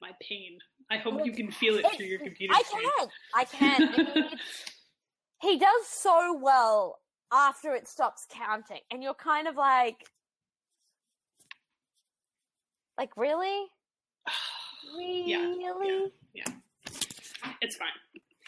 My 0.00 0.10
pain. 0.20 0.58
I 0.92 0.98
hope 0.98 1.24
you 1.24 1.32
can 1.32 1.50
feel 1.50 1.76
it 1.76 1.86
through 1.96 2.04
your 2.06 2.18
computer. 2.18 2.52
I 2.54 2.62
screen. 2.64 2.90
can. 2.98 3.08
I 3.34 3.44
can. 4.26 4.28
He 5.40 5.58
does 5.58 5.86
so 5.86 6.38
well 6.38 6.98
after 7.32 7.74
it 7.74 7.88
stops 7.88 8.26
counting, 8.30 8.80
and 8.90 9.02
you're 9.02 9.14
kind 9.14 9.48
of 9.48 9.56
like, 9.56 10.04
like 12.98 13.16
really, 13.16 13.64
Yeah, 14.98 15.38
really. 15.38 16.12
Yeah. 16.34 16.44
It's 17.62 17.76
fine. 17.76 17.88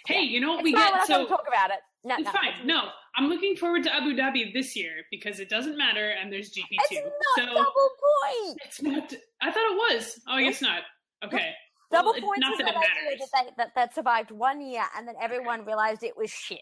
Hey, 0.06 0.20
you 0.20 0.40
know 0.40 0.50
what 0.50 0.58
It's 0.60 0.64
we 0.64 0.74
fine, 0.74 0.92
get? 0.92 1.06
So 1.06 1.26
talk 1.26 1.44
about 1.48 1.70
it. 1.70 1.78
No, 2.04 2.16
it's 2.16 2.24
no, 2.26 2.32
fine. 2.32 2.66
No, 2.66 2.82
I'm 3.16 3.28
looking 3.28 3.56
forward 3.56 3.82
to 3.84 3.94
Abu 3.94 4.14
Dhabi 4.14 4.52
this 4.52 4.76
year 4.76 4.92
because 5.10 5.40
it 5.40 5.48
doesn't 5.48 5.78
matter 5.78 6.10
and 6.10 6.30
there's 6.30 6.50
GP2. 6.50 6.64
It's 6.90 6.92
not 7.36 7.36
so 7.36 7.46
double 7.46 7.64
point. 7.64 8.58
it's 8.66 8.82
not. 8.82 9.14
I 9.40 9.50
thought 9.50 9.72
it 9.72 9.94
was. 9.94 10.20
Oh, 10.28 10.34
I 10.34 10.42
guess 10.42 10.60
not. 10.60 10.80
Okay. 11.24 11.52
Double 11.94 12.12
Well, 12.12 12.20
points 12.20 12.40
not 12.40 12.52
is 12.52 12.58
that 12.58 12.64
that 12.66 12.74
matters. 12.74 13.30
that, 13.32 13.44
they, 13.46 13.50
that 13.56 13.74
that 13.74 13.94
survived 13.94 14.30
one 14.30 14.60
year, 14.60 14.84
and 14.96 15.06
then 15.08 15.14
everyone 15.20 15.64
realized 15.64 16.02
it 16.02 16.16
was 16.16 16.30
shit. 16.30 16.60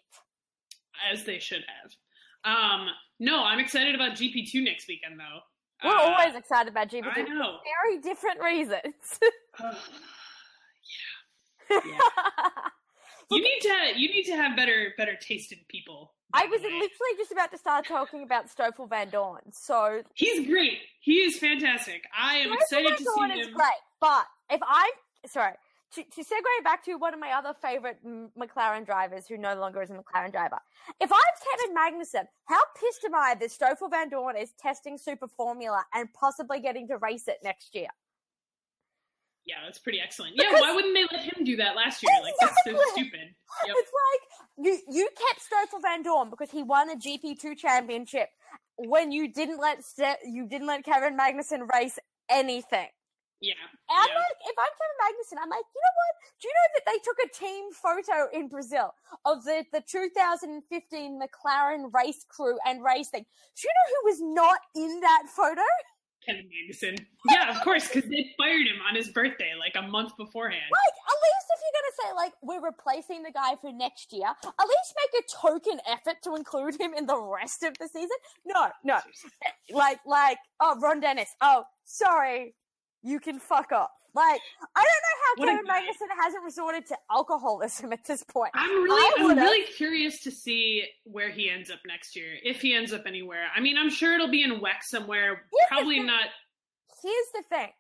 As 1.13 1.25
they 1.25 1.39
should 1.39 1.65
have. 1.83 1.93
Um, 2.45 2.89
no, 3.19 3.43
I'm 3.45 3.59
excited 3.59 3.95
about 3.95 4.13
GP2 4.13 4.63
next 4.65 4.87
weekend 4.89 5.19
though. 5.19 5.41
We're 5.89 5.95
Uh, 5.97 6.01
always 6.01 6.35
excited 6.37 6.71
about 6.71 6.89
GPT 6.91 7.07
I 7.17 7.23
know. 7.23 7.59
for 7.59 7.61
very 7.83 7.99
different 8.01 8.41
reasons. 8.41 9.19
yeah. 11.71 11.79
You 13.31 13.41
need 13.41 13.61
to 13.63 13.99
you 13.99 14.09
need 14.11 14.25
to 14.25 14.37
have 14.37 14.55
better 14.57 14.93
better 14.99 15.17
taste 15.17 15.53
in 15.53 15.59
people. 15.69 16.13
I 16.35 16.45
was 16.49 16.61
way. 16.61 16.67
literally 16.67 17.15
just 17.17 17.33
about 17.33 17.51
to 17.53 17.57
start 17.57 17.87
talking 17.87 18.23
about 18.25 18.51
Stoffel 18.51 18.87
Vandoorne. 18.87 19.55
So 19.55 20.03
He's 20.15 20.47
great. 20.47 20.81
He 21.01 21.15
is 21.15 21.39
fantastic. 21.39 22.05
I 22.15 22.37
am 22.39 22.49
Stoffel 22.49 22.61
excited 22.61 22.89
Van 22.91 22.99
to 22.99 23.05
Dorn 23.05 23.31
see 23.33 23.41
is 23.41 23.47
him. 23.47 23.55
great, 23.55 23.81
but 24.03 24.27
if 24.51 24.61
I 24.63 24.91
sorry 25.27 25.55
to, 25.95 26.03
to 26.03 26.23
segue 26.23 26.65
back 26.65 26.85
to 26.85 26.95
one 26.95 27.13
of 27.15 27.21
my 27.21 27.33
other 27.33 27.55
favorite 27.61 27.99
McLaren 28.39 28.87
drivers, 28.87 29.27
who 29.27 29.37
no 29.37 29.55
longer 29.55 29.83
is 29.83 29.91
a 29.91 29.95
McLaren 29.95 30.33
driver, 30.33 30.59
if 31.01 31.13
I'm 31.13 31.19
Kevin 31.59 31.77
Magnussen, 31.77 32.27
how 32.47 32.61
pissed 32.81 33.05
am 33.05 33.15
I 33.15 33.35
that 33.39 33.51
Stoffel 33.51 33.91
Vandoorne 33.91 34.41
is 34.41 34.53
testing 34.59 34.97
Super 34.97 35.29
Formula 35.29 35.85
and 35.95 36.09
possibly 36.13 36.61
getting 36.61 36.89
to 36.89 36.97
race 36.99 37.29
it 37.29 37.39
next 37.45 37.75
year? 37.75 37.89
Yeah, 39.45 39.57
that's 39.65 39.81
pretty 39.81 40.01
excellent. 40.01 40.35
Yeah, 40.37 40.53
why 40.53 40.73
wouldn't 40.73 40.95
they 40.95 41.05
let 41.15 41.25
him 41.25 41.45
do 41.45 41.57
that 41.57 41.75
last 41.75 42.03
year? 42.03 42.13
Like 42.23 42.35
that's 42.41 42.55
so 42.65 42.79
stupid. 42.93 43.21
Yep. 43.67 43.77
It's 43.79 43.91
like 44.09 44.67
you 44.67 44.79
you 44.89 45.09
kept 45.29 45.43
Stoffel 45.43 45.81
Vandoorne 45.81 46.31
because 46.31 46.51
he 46.51 46.63
won 46.63 46.89
a 46.89 46.97
GP 46.97 47.39
two 47.39 47.55
championship 47.55 48.31
when 48.77 49.13
you 49.13 49.31
didn't 49.31 49.61
let 49.61 49.81
you 50.25 50.49
didn't 50.49 50.67
let 50.67 50.85
Kevin 50.85 51.19
Magnussen 51.19 51.71
race 51.71 51.99
anything. 52.31 52.89
Yeah. 53.43 53.59
And 53.91 53.99
I'm 53.99 54.09
yeah. 54.09 54.23
like, 54.23 54.39
if 54.47 54.57
I'm 54.57 54.73
Kevin 54.79 54.99
Magnussen, 55.03 55.39
I'm 55.43 55.51
like, 55.51 55.67
you 55.67 55.83
know 55.83 55.97
what? 55.99 56.15
Do 56.39 56.43
you 56.47 56.55
know 56.55 56.69
that 56.79 56.85
they 56.87 56.99
took 57.03 57.19
a 57.19 57.31
team 57.35 57.63
photo 57.75 58.31
in 58.31 58.49
Brazil 58.49 58.95
of 59.27 59.43
the, 59.43 59.67
the 59.75 59.83
2015 59.83 60.63
McLaren 61.19 61.91
race 61.93 62.25
crew 62.31 62.57
and 62.65 62.85
race 62.87 63.11
thing? 63.11 63.27
Do 63.27 63.61
you 63.67 63.75
know 63.75 63.89
who 63.91 64.01
was 64.15 64.19
not 64.23 64.61
in 64.79 65.01
that 65.03 65.27
photo? 65.27 65.67
Kevin 66.27 66.47
Magnussen. 66.47 66.99
Yeah, 67.31 67.51
of 67.51 67.63
course, 67.63 67.89
because 67.89 68.09
they 68.09 68.31
fired 68.39 68.67
him 68.67 68.79
on 68.89 68.95
his 68.95 69.09
birthday 69.09 69.53
like 69.59 69.75
a 69.77 69.83
month 69.83 70.17
beforehand. 70.17 70.63
Like, 70.71 70.95
at 70.95 71.19
least 71.19 71.47
if 71.51 71.61
you're 71.63 71.83
gonna 71.83 71.97
say 71.99 72.15
like 72.17 72.33
we're 72.43 72.65
replacing 72.65 73.23
the 73.23 73.33
guy 73.33 73.57
for 73.61 73.73
next 73.73 74.13
year, 74.13 74.27
at 74.27 74.67
least 74.69 74.95
make 75.03 75.23
a 75.23 75.49
token 75.49 75.81
effort 75.89 76.23
to 76.25 76.35
include 76.35 76.81
him 76.81 76.95
in 76.95 77.07
the 77.07 77.21
rest 77.21 77.63
of 77.63 77.77
the 77.79 77.89
season. 77.89 78.17
No, 78.45 78.69
no, 78.85 78.99
like 79.73 80.01
like 80.07 80.39
oh 80.61 80.79
Ron 80.81 81.01
Dennis. 81.01 81.31
Oh, 81.41 81.65
sorry, 81.85 82.55
you 83.03 83.21
can 83.21 83.39
fuck 83.39 83.73
up. 83.73 83.91
Like 84.15 84.41
I 84.77 84.83
don't 85.39 85.47
know 85.47 85.55
how 85.57 85.57
guy. 85.57 85.63
Kevin 85.73 85.89
Magnussen 85.89 86.23
hasn't 86.23 86.45
resorted 86.45 86.85
to 86.89 86.97
alcoholism 87.11 87.93
at 87.95 88.05
this 88.05 88.23
point. 88.23 88.51
I'm 88.55 88.83
really, 88.85 89.13
I'm 89.31 89.39
really 89.39 89.65
curious 89.73 90.21
to 90.25 90.31
see 90.31 90.85
where 91.05 91.31
he 91.31 91.49
ends 91.49 91.71
up 91.71 91.79
next 91.87 92.15
year, 92.15 92.35
if 92.43 92.61
he 92.61 92.75
ends 92.75 92.93
up 92.93 93.05
anywhere. 93.07 93.47
I 93.57 93.61
mean, 93.61 93.79
I'm 93.79 93.89
sure 93.89 94.15
it'll 94.15 94.29
be 94.31 94.43
in 94.43 94.61
WEC 94.61 94.83
somewhere. 94.83 95.29
Here's 95.51 95.69
Probably 95.69 96.01
not. 96.01 96.27
Here's 97.03 97.27
the 97.35 97.43
thing: 97.49 97.71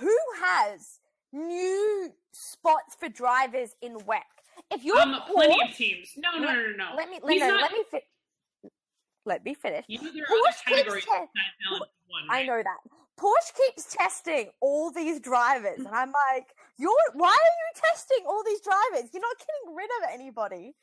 who 0.00 0.16
has 0.42 0.98
new 1.32 2.10
spots 2.32 2.96
for 2.98 3.08
drivers 3.08 3.70
in 3.80 3.96
WEC? 3.98 4.22
If 4.72 4.82
you're 4.82 4.98
Um, 4.98 5.22
plenty 5.30 5.54
Porsche- 5.54 5.70
of 5.70 5.76
teams. 5.76 6.12
No, 6.16 6.32
no, 6.32 6.40
no, 6.46 6.52
no, 6.52 6.70
no. 6.76 6.94
Let 6.96 7.08
me 7.10 7.20
let, 7.22 7.38
no, 7.38 7.46
not- 7.48 7.62
let 7.62 7.72
me 7.72 7.84
fi- 7.92 8.70
let 9.24 9.44
me 9.44 9.54
finish. 9.54 9.84
You 9.86 10.02
know 10.02 10.10
there 10.12 10.24
are 10.24 10.26
Porsche 10.26 10.66
other 10.66 10.76
categories 10.76 11.04
te- 11.04 11.10
besides 11.10 11.82
L1. 11.82 12.26
I 12.28 12.42
know 12.42 12.56
that. 12.60 12.78
Porsche 13.18 13.52
keeps 13.56 13.92
testing 13.94 14.50
all 14.60 14.90
these 14.90 15.20
drivers, 15.20 15.78
and 15.78 15.88
I'm 15.88 16.12
like, 16.30 16.46
you're 16.78 16.92
why 17.14 17.28
are 17.28 17.32
you 17.32 17.80
testing 17.92 18.24
all 18.26 18.42
these 18.46 18.60
drivers? 18.60 19.10
You're 19.12 19.22
not 19.22 19.36
getting 19.38 19.74
rid 19.76 19.90
of 20.02 20.10
anybody. 20.14 20.74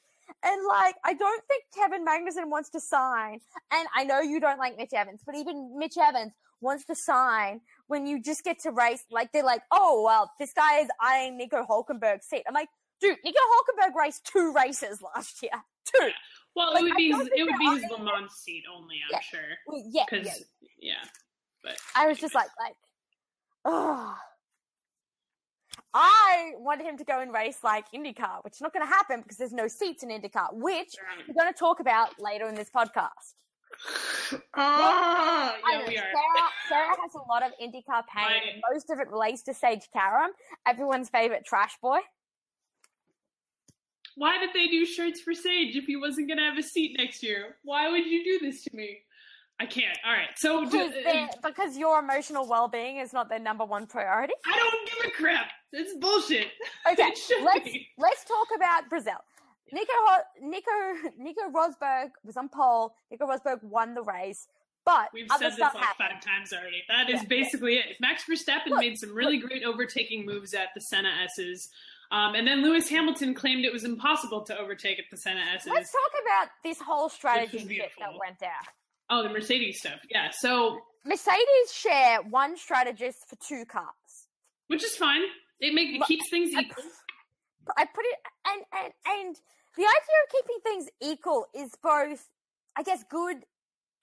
And 0.43 0.65
like, 0.67 0.95
I 1.03 1.13
don't 1.13 1.43
think 1.47 1.63
Kevin 1.75 2.03
Magnussen 2.05 2.49
wants 2.49 2.69
to 2.71 2.79
sign. 2.79 3.39
And 3.71 3.87
I 3.95 4.03
know 4.05 4.21
you 4.21 4.39
don't 4.39 4.57
like 4.57 4.75
Mitch 4.75 4.93
Evans, 4.93 5.21
but 5.25 5.35
even 5.35 5.77
Mitch 5.77 5.97
Evans 6.01 6.33
wants 6.61 6.85
to 6.85 6.95
sign 6.95 7.61
when 7.87 8.07
you 8.07 8.21
just 8.21 8.43
get 8.43 8.59
to 8.61 8.71
race. 8.71 9.03
Like 9.11 9.31
they're 9.31 9.43
like, 9.43 9.61
oh 9.71 10.03
well, 10.03 10.31
this 10.39 10.51
guy 10.53 10.79
is 10.79 10.89
eyeing 10.99 11.37
Nico 11.37 11.63
Hulkenberg's 11.69 12.25
seat. 12.25 12.43
I'm 12.47 12.53
like, 12.55 12.69
dude, 12.99 13.17
Nico 13.23 13.39
Hulkenberg 13.39 13.93
raced 13.95 14.25
two 14.25 14.51
races 14.53 15.01
last 15.01 15.41
year. 15.43 15.51
Two. 15.85 16.09
Well, 16.55 16.73
Like, 16.73 16.81
it 16.81 16.85
would 16.85 16.97
be 16.97 17.11
his, 17.11 17.27
it 17.35 17.43
would 17.43 17.59
be 17.59 17.79
his 17.81 17.91
Le 17.91 18.03
Mans 18.03 18.33
seat 18.33 18.63
only. 18.73 18.95
I'm 19.07 19.11
Yeah. 19.13 19.19
sure. 19.19 19.39
Well, 19.67 19.83
yeah, 19.89 20.05
yeah. 20.11 20.33
yeah. 20.79 20.93
But 21.65 21.77
I 21.95 22.07
was 22.07 22.17
just 22.17 22.35
like, 22.35 22.47
like, 22.59 22.75
oh. 23.65 24.15
I 25.93 26.51
wanted 26.57 26.85
him 26.85 26.97
to 26.97 27.05
go 27.05 27.21
and 27.21 27.33
race 27.33 27.59
like 27.63 27.85
IndyCar, 27.93 28.43
which 28.43 28.55
is 28.55 28.61
not 28.61 28.73
going 28.73 28.85
to 28.85 28.91
happen 28.91 29.21
because 29.21 29.37
there's 29.37 29.53
no 29.53 29.67
seats 29.67 30.03
in 30.03 30.09
IndyCar, 30.09 30.53
which 30.53 30.95
we're 31.27 31.33
going 31.33 31.51
to 31.51 31.57
talk 31.57 31.79
about 31.79 32.19
later 32.19 32.47
in 32.47 32.55
this 32.55 32.69
podcast. 32.69 33.33
Ah, 34.55 35.55
I 35.65 35.71
yeah, 35.71 35.79
know, 35.79 35.85
we 35.87 35.97
are. 35.97 36.01
Sarah, 36.01 36.49
Sarah 36.69 36.95
has 37.01 37.15
a 37.15 37.29
lot 37.29 37.43
of 37.43 37.51
IndyCar 37.61 38.03
pain, 38.13 38.61
most 38.71 38.89
of 38.89 38.99
it 38.99 39.09
relates 39.09 39.43
to 39.43 39.53
Sage 39.53 39.87
Karam, 39.93 40.31
everyone's 40.67 41.09
favorite 41.09 41.45
trash 41.45 41.77
boy. 41.81 41.99
Why 44.17 44.37
did 44.37 44.51
they 44.53 44.67
do 44.67 44.85
shirts 44.85 45.21
for 45.21 45.33
Sage 45.33 45.75
if 45.75 45.85
he 45.85 45.95
wasn't 45.95 46.27
going 46.27 46.37
to 46.37 46.43
have 46.43 46.57
a 46.57 46.63
seat 46.63 46.95
next 46.97 47.21
year? 47.21 47.55
Why 47.63 47.89
would 47.89 48.05
you 48.05 48.23
do 48.23 48.45
this 48.45 48.63
to 48.63 48.75
me? 48.75 48.99
I 49.59 49.65
can't. 49.65 49.97
All 50.05 50.11
right. 50.11 50.27
So 50.35 50.65
do, 50.65 50.71
Because, 50.71 50.91
they're- 51.03 51.29
because 51.43 51.77
your 51.77 51.99
emotional 51.99 52.47
well-being 52.47 52.97
is 52.97 53.13
not 53.13 53.29
their 53.29 53.39
number 53.39 53.63
one 53.65 53.87
priority. 53.87 54.33
I 54.45 54.57
don't 54.57 54.85
give 54.89 55.05
a 55.11 55.11
crap. 55.15 55.47
It's 55.71 55.93
bullshit. 55.97 56.47
Okay, 56.91 57.11
let's 57.43 57.63
be. 57.65 57.87
let's 57.97 58.23
talk 58.25 58.47
about 58.55 58.87
Brazil. 58.89 59.15
Nico 59.73 59.91
Nico 60.41 60.71
Nico 61.17 61.41
Rosberg 61.49 62.09
was 62.23 62.37
on 62.37 62.47
pole. 62.49 62.93
Nico 63.09 63.25
Rosberg 63.25 63.63
won 63.63 63.95
the 63.95 64.03
race, 64.03 64.47
but 64.85 65.09
We've 65.13 65.25
said 65.39 65.51
this 65.53 65.59
like 65.59 65.73
happened. 65.75 66.11
five 66.11 66.21
times 66.23 66.53
already. 66.53 66.83
That 66.87 67.09
is 67.09 67.21
Yeah. 67.23 67.27
basically 67.27 67.75
it. 67.77 67.95
Max 67.99 68.23
Verstappen 68.29 68.67
Look, 68.67 68.79
made 68.79 68.97
some 68.99 69.13
really 69.15 69.37
great 69.37 69.63
overtaking 69.63 70.25
moves 70.25 70.53
at 70.53 70.69
the 70.75 70.81
Senna 70.81 71.09
S's. 71.23 71.69
Um, 72.11 72.35
and 72.35 72.47
then 72.47 72.61
Lewis 72.61 72.87
Hamilton 72.89 73.33
claimed 73.33 73.65
it 73.65 73.73
was 73.73 73.83
impossible 73.83 74.43
to 74.43 74.55
overtake 74.57 74.99
at 74.99 75.05
the 75.09 75.17
Senna 75.17 75.41
S's. 75.55 75.71
Let's 75.73 75.91
talk 75.91 76.11
about 76.21 76.49
this 76.63 76.79
whole 76.79 77.09
strategy 77.09 77.57
that 77.99 78.11
went 78.19 78.37
down. 78.37 78.51
Oh, 79.09 79.23
the 79.23 79.29
Mercedes 79.29 79.79
stuff. 79.79 79.99
Yeah. 80.09 80.31
So, 80.31 80.79
Mercedes 81.05 81.71
share 81.73 82.21
one 82.23 82.57
strategist 82.57 83.27
for 83.29 83.35
two 83.37 83.65
cars. 83.65 83.85
which 84.67 84.83
is 84.83 84.95
fine. 84.95 85.21
It 85.59 85.73
makes 85.73 85.95
it 85.95 86.01
keeps 86.07 86.29
things 86.29 86.49
equal. 86.51 86.83
I 87.77 87.85
put 87.85 88.05
it 88.05 88.19
and 88.47 88.63
and 88.73 88.93
and 89.07 89.35
the 89.77 89.83
idea 89.83 90.17
of 90.23 90.31
keeping 90.31 90.57
things 90.63 90.89
equal 91.01 91.45
is 91.55 91.71
both, 91.81 92.27
I 92.75 92.83
guess, 92.83 93.03
good 93.09 93.37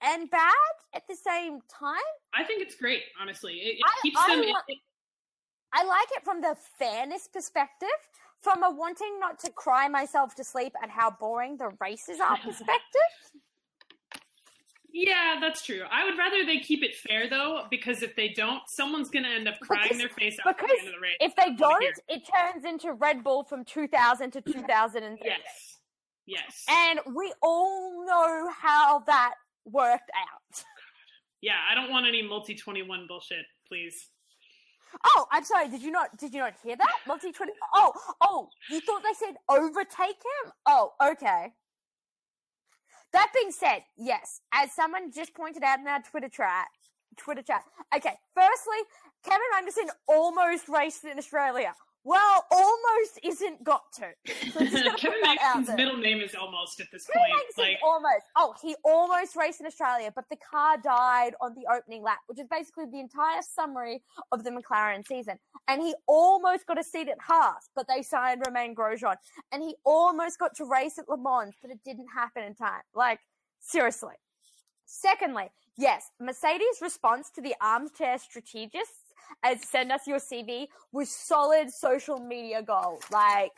and 0.01 0.29
bad 0.29 0.53
at 0.95 1.03
the 1.07 1.15
same 1.15 1.59
time. 1.79 2.07
I 2.33 2.43
think 2.43 2.61
it's 2.61 2.75
great. 2.75 3.03
Honestly, 3.21 3.53
it, 3.55 3.77
it 3.79 3.83
I- 3.85 3.99
keeps 4.01 4.17
I 4.19 4.35
them. 4.35 4.43
it- 4.67 4.77
I 5.75 5.83
like 5.85 6.07
it 6.15 6.23
from 6.23 6.41
the 6.41 6.55
fairness 6.77 7.27
perspective, 7.33 7.89
from 8.41 8.61
a 8.63 8.69
wanting 8.69 9.19
not 9.19 9.39
to 9.39 9.49
cry 9.51 9.87
myself 9.87 10.35
to 10.35 10.43
sleep 10.43 10.73
at 10.83 10.89
how 10.91 11.09
boring 11.09 11.57
the 11.57 11.69
races 11.81 12.19
are 12.19 12.37
perspective. 12.43 13.11
Yeah, 14.95 15.37
that's 15.41 15.65
true. 15.65 15.81
I 15.91 16.05
would 16.05 16.17
rather 16.19 16.45
they 16.45 16.59
keep 16.59 16.83
it 16.83 16.95
fair 16.95 17.27
though, 17.27 17.63
because 17.71 18.03
if 18.03 18.15
they 18.15 18.29
don't, 18.29 18.61
someone's 18.67 19.09
gonna 19.09 19.27
end 19.29 19.47
up 19.47 19.59
crying 19.59 19.83
Because- 19.83 19.97
their 19.97 20.09
face 20.09 20.37
out 20.39 20.47
at 20.51 20.57
Because 20.57 20.69
the 20.71 20.79
end 20.79 20.87
of 20.89 20.93
the 20.93 20.99
race. 21.01 21.17
if 21.19 21.35
they 21.35 21.53
don't, 21.55 21.83
it 22.07 22.21
turns 22.31 22.63
into 22.63 22.93
Red 22.93 23.23
Bull 23.23 23.43
from 23.43 23.65
2000 23.65 24.31
to 24.31 24.41
2003. 24.41 25.27
yes, 25.27 25.79
yes, 26.27 26.65
And 26.69 26.99
we 27.15 27.33
all 27.41 28.05
know 28.05 28.49
how 28.51 28.99
that 29.07 29.33
worked 29.65 30.11
out. 30.15 30.63
yeah. 31.41 31.59
I 31.69 31.73
don't 31.73 31.89
want 31.89 32.05
any 32.05 32.21
multi 32.21 32.53
twenty 32.55 32.83
one 32.83 33.07
bullshit, 33.07 33.45
please. 33.67 34.09
Oh, 35.03 35.25
I'm 35.31 35.43
sorry. 35.43 35.69
Did 35.69 35.81
you 35.81 35.89
not? 35.89 36.15
Did 36.17 36.35
you 36.35 36.39
not 36.41 36.53
hear 36.63 36.75
that? 36.75 36.91
Multi 37.07 37.31
twenty. 37.31 37.53
Oh, 37.73 37.91
oh. 38.21 38.47
You 38.69 38.79
thought 38.81 39.01
they 39.01 39.13
said 39.13 39.35
overtake 39.49 40.17
him? 40.45 40.51
Oh, 40.67 40.91
okay. 41.03 41.51
That 43.13 43.31
being 43.33 43.51
said, 43.51 43.83
yes, 43.95 44.41
as 44.51 44.71
someone 44.71 45.11
just 45.11 45.35
pointed 45.35 45.63
out 45.63 45.79
in 45.79 45.87
our 45.87 46.01
Twitter 46.01 46.29
chat, 46.29 46.67
Twitter 47.15 47.43
chat. 47.43 47.63
Okay, 47.95 48.15
firstly, 48.33 48.77
Kevin 49.23 49.41
Anderson 49.55 49.87
almost 50.07 50.67
raced 50.67 51.05
in 51.05 51.17
Australia. 51.17 51.73
Well, 52.05 52.45
almost 52.51 53.19
isn't 53.23 53.63
got 53.63 53.83
to. 53.93 54.07
So 54.51 54.59
Kevin 54.59 54.91
put 54.91 55.01
that 55.23 55.37
out 55.41 55.55
Magnussen's 55.57 55.67
there. 55.67 55.77
middle 55.77 55.97
name 55.97 56.19
is 56.21 56.35
almost 56.35 56.79
at 56.81 56.87
this 56.91 57.07
Kevin 57.07 57.29
point. 57.29 57.43
Like, 57.57 57.77
almost. 57.83 58.25
Oh, 58.35 58.53
he 58.61 58.75
almost 58.83 59.35
raced 59.35 59.61
in 59.61 59.67
Australia, 59.67 60.11
but 60.13 60.25
the 60.29 60.35
car 60.35 60.77
died 60.77 61.33
on 61.39 61.53
the 61.55 61.63
opening 61.73 62.03
lap, 62.03 62.19
which 62.27 62.39
is 62.39 62.47
basically 62.51 62.85
the 62.91 62.99
entire 62.99 63.41
summary 63.41 64.03
of 64.31 64.43
the 64.43 64.49
McLaren 64.51 65.05
season. 65.07 65.39
And 65.67 65.81
he 65.81 65.95
almost 66.05 66.67
got 66.67 66.77
a 66.77 66.83
seat 66.83 67.07
at 67.07 67.19
Haas, 67.21 67.69
but 67.75 67.87
they 67.87 68.01
signed 68.01 68.43
Romain 68.45 68.75
Grosjean. 68.75 69.15
And 69.51 69.63
he 69.63 69.75
almost 69.85 70.39
got 70.39 70.55
to 70.55 70.65
race 70.65 70.99
at 70.99 71.07
Le 71.07 71.17
Mans, 71.17 71.55
but 71.61 71.71
it 71.71 71.79
didn't 71.85 72.07
happen 72.13 72.43
in 72.43 72.53
time. 72.53 72.81
Like, 72.93 73.19
seriously. 73.59 74.15
Secondly, 74.85 75.49
yes, 75.77 76.11
Mercedes' 76.19 76.81
response 76.81 77.29
to 77.31 77.41
the 77.41 77.55
armchair 77.61 78.17
strategists 78.19 79.02
as 79.43 79.67
send 79.67 79.91
us 79.91 80.07
your 80.07 80.19
CV 80.19 80.67
with 80.91 81.07
solid 81.09 81.71
social 81.71 82.19
media 82.19 82.61
gold. 82.61 83.03
Like, 83.11 83.51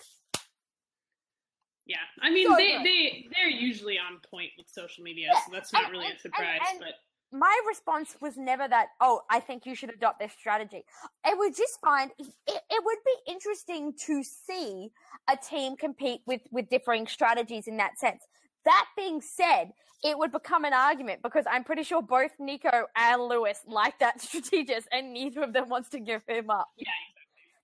yeah, 1.86 1.98
I 2.22 2.31
mean, 2.31 2.48
So 2.48 2.55
they 2.55 2.72
good. 2.74 2.86
they 2.86 3.27
they're 3.36 3.50
usually 3.50 4.00
on 4.00 4.19
point 4.31 4.51
with 4.57 4.67
social 4.67 5.03
media, 5.03 5.29
Yeah, 5.34 5.39
so 5.45 5.51
that's 5.51 5.72
not 5.72 5.84
and- 5.84 5.91
really 5.91 6.07
and- 6.07 6.15
a 6.15 6.19
surprise. 6.19 6.60
and- 6.69 6.79
but 6.79 6.95
my 7.31 7.60
response 7.67 8.15
was 8.22 8.38
never 8.38 8.67
that, 8.67 8.89
oh, 9.01 9.22
I 9.29 9.39
think 9.39 9.65
you 9.65 9.75
should 9.75 9.89
adopt 9.89 10.19
this 10.19 10.31
strategy. 10.34 10.86
It 11.25 11.38
would 11.38 11.55
just 11.55 11.79
find 11.81 12.12
it, 12.17 12.27
it 12.48 12.84
would 12.84 12.98
be 13.05 13.15
interesting 13.31 13.93
to 14.05 14.24
see 14.24 14.91
a 15.27 15.36
team 15.36 15.75
compete 15.75 16.22
with, 16.25 16.41
with 16.51 16.69
differing 16.69 17.07
strategies 17.07 17.67
in 17.67 17.77
that 17.77 18.00
sense. 18.00 18.24
That 18.65 18.86
being 18.98 19.22
said, 19.22 19.72
it 20.03 20.17
would 20.17 20.31
become 20.31 20.65
an 20.65 20.74
argument 20.74 21.22
because 21.24 21.45
I'm 21.50 21.63
pretty 21.63 21.84
sure 21.84 22.01
both 22.01 22.31
Nico 22.39 22.88
and 22.95 23.22
Lewis 23.24 23.62
like 23.67 23.98
that 24.00 24.22
strategist 24.25 24.88
and 24.91 25.13
neither 25.13 25.41
of 25.43 25.53
them 25.53 25.69
wants 25.69 25.89
to 25.89 26.00
give 26.00 26.22
him 26.27 26.50
up. 26.50 26.67
Yeah, 26.77 26.88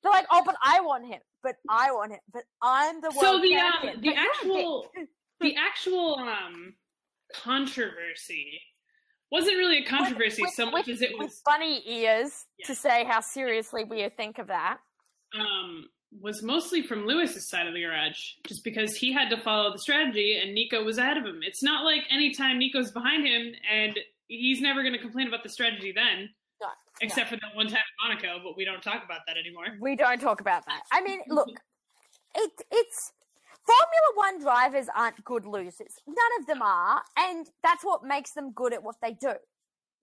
They're 0.04 0.12
like, 0.12 0.28
oh, 0.32 0.44
but 0.46 0.56
I 0.64 0.82
want 0.82 1.06
him, 1.08 1.20
but 1.44 1.56
I 1.70 1.92
want 1.92 2.12
him, 2.14 2.20
but 2.34 2.44
I'm 2.62 3.02
the 3.02 3.12
so 3.12 3.40
the 3.42 3.56
um, 3.58 4.02
the 4.02 4.16
actual 4.16 4.88
the 5.42 5.56
actual 5.56 6.16
um 6.20 6.74
controversy 7.34 8.60
wasn't 9.32 9.56
really 9.58 9.78
a 9.80 9.86
controversy 9.86 10.42
with, 10.42 10.52
so 10.52 10.70
much 10.70 10.88
with- 10.88 10.96
as 10.98 11.02
it 11.02 11.12
with 11.18 11.28
was 11.30 11.42
bunny 11.46 11.82
ears 11.86 12.46
Yeah. 12.60 12.68
to 12.68 12.76
say 12.76 13.04
how 13.06 13.22
seriously 13.22 13.84
we 13.86 14.08
think 14.10 14.38
of 14.40 14.48
that. 14.48 14.78
um 15.40 15.86
was 16.20 16.44
mostly 16.44 16.82
from 16.82 17.06
Lewis's 17.06 17.50
side 17.50 17.68
of 17.68 17.74
the 17.74 17.82
garage, 17.82 18.20
just 18.46 18.64
because 18.64 18.96
he 18.96 19.14
had 19.14 19.30
to 19.30 19.38
follow 19.38 19.72
the 19.72 19.80
strategy 19.80 20.40
and 20.42 20.54
Nico 20.54 20.84
was 20.84 20.98
ahead 20.98 21.18
of 21.18 21.26
him. 21.26 21.40
It's 21.42 21.64
not 21.64 21.86
like 21.86 22.02
anytime 22.10 22.60
Nico's 22.60 22.92
behind 22.92 23.26
him 23.26 23.54
and 23.72 23.98
he's 24.28 24.62
never 24.62 24.82
going 24.82 24.94
to 24.94 25.00
complain 25.00 25.28
about 25.28 25.44
the 25.44 25.50
strategy 25.50 25.94
then, 25.96 26.30
No, 26.62 26.68
except 27.02 27.30
for 27.30 27.36
that 27.38 27.56
one 27.56 27.68
time 27.68 27.78
in 27.78 28.10
Monaco, 28.10 28.44
but 28.44 28.58
we 28.58 28.66
don't 28.66 28.84
talk 28.84 29.04
about 29.06 29.22
that 29.28 29.38
anymore. 29.38 29.66
we 29.80 29.96
don't 29.96 30.20
talk 30.20 30.42
about 30.42 30.66
that. 30.66 30.82
I 30.92 31.02
mean, 31.02 31.22
look, 31.30 31.48
it, 32.36 32.52
it's 32.72 33.14
Formula 33.66 34.12
One 34.16 34.42
drivers 34.42 34.88
aren't 34.96 35.24
good 35.24 35.46
losers. 35.46 35.96
None 36.08 36.40
of 36.40 36.48
them 36.48 36.62
are, 36.62 37.02
and 37.18 37.48
that's 37.64 37.84
what 37.86 38.04
makes 38.04 38.32
them 38.32 38.52
good 38.54 38.74
at 38.74 38.84
what 38.84 38.96
they 39.02 39.14
do. 39.14 39.34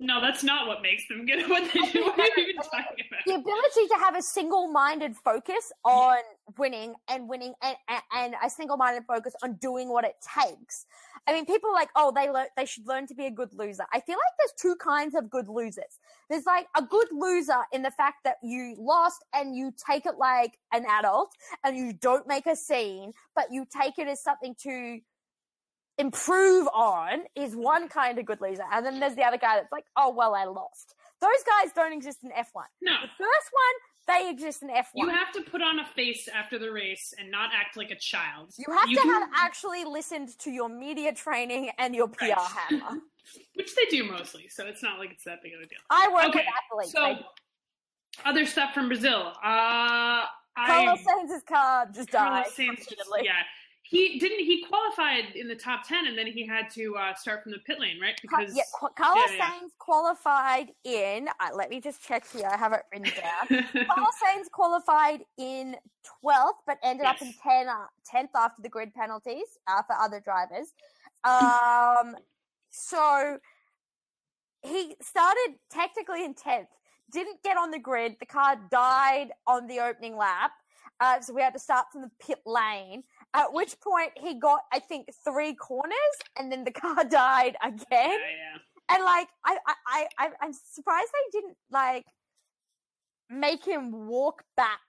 No, 0.01 0.21
that's 0.21 0.45
not 0.45 0.69
what 0.69 0.81
makes 0.81 1.09
them 1.09 1.27
good 1.27 1.41
at 1.41 1.49
what 1.51 1.65
they 1.73 1.81
do. 1.91 2.05
What 2.05 2.19
are 2.19 2.23
you 2.37 2.49
even 2.49 2.57
talking 2.63 3.05
about? 3.09 3.21
The 3.27 3.35
ability 3.35 3.89
to 3.89 3.95
have 3.99 4.17
a 4.17 4.23
single-minded 4.23 5.17
focus 5.17 5.73
on 5.85 6.19
winning 6.57 6.95
and 7.09 7.29
winning, 7.29 7.55
and, 7.63 7.77
and, 7.89 8.03
and 8.15 8.35
a 8.45 8.49
single-minded 8.49 9.05
focus 9.09 9.35
on 9.43 9.55
doing 9.55 9.89
what 9.89 10.05
it 10.05 10.15
takes. 10.39 10.87
I 11.27 11.33
mean, 11.33 11.47
people 11.47 11.71
are 11.71 11.75
like, 11.75 11.91
oh, 11.97 12.13
they 12.15 12.31
learn, 12.31 12.47
they 12.57 12.65
should 12.65 12.87
learn 12.87 13.07
to 13.09 13.15
be 13.15 13.27
a 13.27 13.31
good 13.31 13.53
loser. 13.53 13.85
I 13.93 14.01
feel 14.01 14.17
like 14.17 14.33
there's 14.39 14.53
two 14.61 14.77
kinds 14.77 15.15
of 15.15 15.29
good 15.29 15.49
losers. 15.49 15.99
There's 16.31 16.47
like 16.47 16.69
a 16.77 16.83
good 16.83 17.09
loser 17.11 17.65
in 17.73 17.83
the 17.83 17.91
fact 17.91 18.19
that 18.25 18.37
you 18.43 18.77
lost 18.79 19.25
and 19.35 19.55
you 19.55 19.73
take 19.85 20.07
it 20.07 20.15
like 20.19 20.59
an 20.73 20.87
adult 20.89 21.33
and 21.65 21.77
you 21.77 21.93
don't 21.93 22.27
make 22.27 22.47
a 22.47 22.55
scene, 22.55 23.13
but 23.35 23.47
you 23.51 23.67
take 23.67 23.99
it 23.99 24.07
as 24.07 24.23
something 24.23 24.55
to 24.63 25.01
improve 25.99 26.69
on 26.73 27.21
is 27.35 27.55
one 27.57 27.89
kind 27.89 28.19
of 28.19 28.25
good 28.27 28.41
loser. 28.41 28.65
And 28.73 28.85
then 28.87 29.01
there's 29.01 29.15
the 29.15 29.25
other 29.25 29.37
guy 29.39 29.57
that's 29.57 29.73
like, 29.73 29.85
oh, 29.97 30.11
well, 30.15 30.35
I 30.35 30.45
lost. 30.45 30.95
Those 31.21 31.31
guys 31.47 31.73
don't 31.75 31.93
exist 31.93 32.19
in 32.23 32.31
F1. 32.31 32.65
No. 32.81 32.93
The 33.03 33.09
first 33.19 33.51
one, 33.51 33.75
they 34.07 34.31
exist 34.31 34.63
in 34.63 34.69
F1. 34.69 34.85
You 34.95 35.09
have 35.09 35.33
to 35.33 35.43
put 35.43 35.61
on 35.61 35.81
a 35.81 35.85
face 35.85 36.29
after 36.29 36.59
the 36.59 36.71
race 36.71 37.13
and 37.19 37.31
not 37.31 37.51
act 37.53 37.77
like 37.77 37.91
a 37.91 37.97
child. 37.99 38.53
You 38.57 38.73
have 38.75 38.89
to 38.89 38.95
can- 38.95 39.09
have 39.09 39.29
actually 39.37 39.85
listened 39.85 40.39
to 40.39 40.51
your 40.51 40.69
media 40.69 41.13
training 41.13 41.71
and 41.79 41.95
your 41.95 42.09
PR 42.09 42.25
Right. 42.27 42.39
hammer. 42.71 43.01
which 43.55 43.75
they 43.75 43.85
do 43.91 44.05
mostly, 44.05 44.49
so 44.49 44.65
it's 44.67 44.83
not 44.83 44.99
like 44.99 45.11
it's 45.11 45.25
that 45.25 45.43
big 45.43 45.53
of 45.53 45.61
a 45.61 45.67
deal. 45.67 45.79
I 45.91 46.09
work 46.15 46.25
Okay, 46.29 46.39
with 46.39 46.47
athletes. 46.73 46.93
So, 46.93 47.27
other 48.25 48.47
stuff 48.47 48.73
from 48.73 48.89
Brazil. 48.89 49.33
Uh, 49.45 50.25
Carlos 50.57 51.01
Sainz's 51.05 51.43
car 51.43 51.87
just 51.95 52.11
died. 52.11 52.47
Carlos 52.47 52.55
Sainz 52.57 52.89
just, 52.89 53.11
yeah. 53.23 53.33
He 53.91 54.19
didn't. 54.19 54.45
He 54.45 54.63
qualified 54.65 55.35
in 55.35 55.49
the 55.49 55.55
top 55.55 55.89
ten, 55.89 56.07
and 56.07 56.17
then 56.17 56.27
he 56.27 56.47
had 56.47 56.69
to 56.75 56.95
uh, 56.97 57.15
start 57.15 57.43
from 57.43 57.53
the 57.53 57.59
pit 57.61 57.81
lane, 57.81 57.99
right? 57.99 58.19
Because 58.21 58.55
yeah, 58.55 58.65
Qu- 58.79 58.91
Carlos 58.95 59.25
yeah, 59.31 59.37
yeah. 59.37 59.51
Sainz 59.51 59.71
qualified 59.79 60.73
in. 60.85 61.29
Uh, 61.41 61.49
let 61.55 61.71
me 61.71 61.81
just 61.81 62.03
check 62.03 62.31
here. 62.31 62.47
I 62.53 62.59
have 62.59 62.75
it 62.75 62.83
written 62.93 63.11
down. 63.17 63.65
Carlos 63.87 64.15
Sainz 64.23 64.51
qualified 64.53 65.21
in 65.39 65.75
12th, 66.23 66.59
but 66.67 66.77
ended 66.83 67.07
up 67.07 67.23
in 67.23 67.29
Yes. 67.29 67.37
10, 67.43 67.69
uh, 67.69 67.87
10th 68.15 68.29
after 68.37 68.61
the 68.61 68.69
grid 68.69 68.93
penalties 68.95 69.47
uh, 69.67 69.83
for 69.87 69.97
other 69.99 70.21
drivers. 70.21 70.75
Um, 71.25 72.15
so 72.69 73.39
he 74.63 74.97
started 75.01 75.55
technically 75.71 76.27
in 76.27 76.35
10th, 76.35 76.67
didn't 77.11 77.43
get 77.43 77.57
on 77.57 77.71
the 77.71 77.79
grid. 77.79 78.17
The 78.21 78.27
car 78.27 78.57
died 78.71 79.29
on 79.47 79.67
the 79.67 79.81
opening 79.81 80.15
lap. 80.17 80.51
Uh, 81.01 81.21
so 81.21 81.33
we 81.33 81.41
had 81.43 81.53
to 81.55 81.61
start 81.61 81.87
from 81.93 82.03
the 82.03 82.11
pit 82.19 82.41
lane. 82.45 83.05
At 83.35 83.53
which 83.53 83.79
point 83.81 84.13
he 84.17 84.35
got, 84.39 84.61
I 84.73 84.79
think, 84.79 85.09
three 85.25 85.55
corners, 85.55 85.93
and 86.39 86.51
then 86.51 86.65
the 86.65 86.71
car 86.83 87.05
died 87.05 87.57
again 87.63 87.77
yeah, 87.91 88.11
yeah. 88.11 88.95
and 88.97 89.05
like 89.05 89.29
I, 89.45 89.59
I, 89.67 89.75
I, 89.87 90.07
I- 90.19 90.33
I'm 90.41 90.53
surprised 90.53 91.09
they 91.13 91.41
didn't 91.41 91.57
like 91.71 92.07
make 93.31 93.65
him 93.65 94.07
walk 94.09 94.43
back 94.57 94.81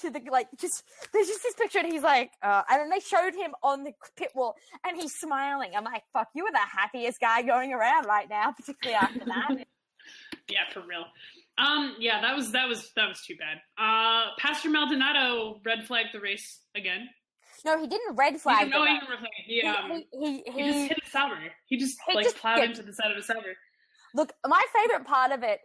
to 0.00 0.10
the 0.10 0.20
like 0.30 0.48
just 0.60 0.82
there's 1.12 1.26
just 1.28 1.42
this 1.42 1.54
picture 1.54 1.78
and 1.78 1.90
he's 1.90 2.02
like 2.02 2.30
uh 2.42 2.62
and 2.68 2.80
then 2.82 2.90
they 2.90 3.00
showed 3.00 3.34
him 3.34 3.52
on 3.62 3.82
the 3.82 3.92
pit 4.16 4.30
wall 4.34 4.54
and 4.84 4.94
he's 5.00 5.14
smiling 5.14 5.70
i'm 5.74 5.84
like 5.84 6.02
fuck 6.12 6.28
you 6.34 6.44
are 6.44 6.52
the 6.52 6.58
happiest 6.58 7.18
guy 7.18 7.40
going 7.40 7.72
around 7.72 8.04
right 8.04 8.28
now 8.28 8.52
particularly 8.52 8.94
after 8.94 9.24
that 9.24 9.66
Yeah, 10.48 10.60
for 10.72 10.80
real. 10.80 11.04
Um, 11.58 11.96
yeah, 11.98 12.20
that 12.20 12.36
was 12.36 12.52
that 12.52 12.68
was 12.68 12.92
that 12.94 13.08
was 13.08 13.20
too 13.26 13.34
bad. 13.36 13.58
Uh, 13.76 14.30
Pastor 14.38 14.70
Maldonado 14.70 15.60
red 15.64 15.84
flagged 15.84 16.10
the 16.12 16.20
race 16.20 16.60
again. 16.76 17.08
No 17.64 17.78
he 17.80 17.86
didn't 17.86 18.16
red 18.16 18.40
flag 18.40 18.66
he 18.66 18.72
didn't 18.72 18.84
red 18.84 19.18
flag. 19.18 19.30
He, 19.44 19.62
um, 19.62 19.90
he, 19.92 20.06
he, 20.12 20.42
he, 20.50 20.52
he, 20.52 20.72
just 20.72 20.88
hit 20.88 20.98
a 21.06 21.10
Sauber. 21.10 21.38
He 21.66 21.76
just 21.76 21.98
He 22.08 22.14
like 22.14 22.24
just- 22.24 22.36
plowed 22.36 22.60
into 22.64 22.82
the 22.82 22.92
side 22.92 23.10
of 23.10 23.16
a 23.16 23.22
Sauber. 23.22 23.56
Look, 24.14 24.32
my 24.46 24.62
favorite 24.74 25.06
part 25.06 25.30
of 25.30 25.42
it 25.42 25.60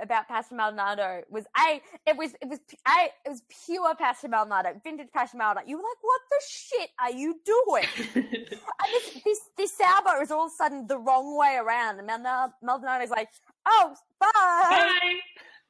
about 0.00 0.28
Pastor 0.28 0.54
Maldonado 0.54 1.22
was 1.30 1.46
a 1.58 1.82
it 2.06 2.16
was 2.16 2.32
it 2.40 2.48
was 2.48 2.60
a 2.86 3.04
it 3.26 3.28
was 3.28 3.42
pure 3.66 3.92
Pastor 3.96 4.28
Maldonado, 4.28 4.80
vintage 4.84 5.08
Pastor 5.12 5.36
Maldonado. 5.36 5.68
You 5.68 5.78
were 5.78 5.82
like, 5.82 6.02
what 6.02 6.20
the 6.30 6.40
shit 6.48 6.90
are 7.00 7.10
you 7.10 7.40
doing? 7.44 7.86
And 8.80 8.92
this 8.92 9.22
this 9.24 9.40
this 9.56 9.76
Sauber 9.76 10.22
is 10.22 10.30
all 10.30 10.46
of 10.46 10.52
a 10.52 10.54
sudden 10.54 10.86
the 10.86 10.96
wrong 10.98 11.36
way 11.36 11.56
around, 11.56 11.98
and 11.98 12.06
Maldonado, 12.06 12.52
Maldonado's 12.62 13.10
like, 13.10 13.30
oh, 13.66 13.94
bye. 14.20 14.28
Bye. 14.32 15.16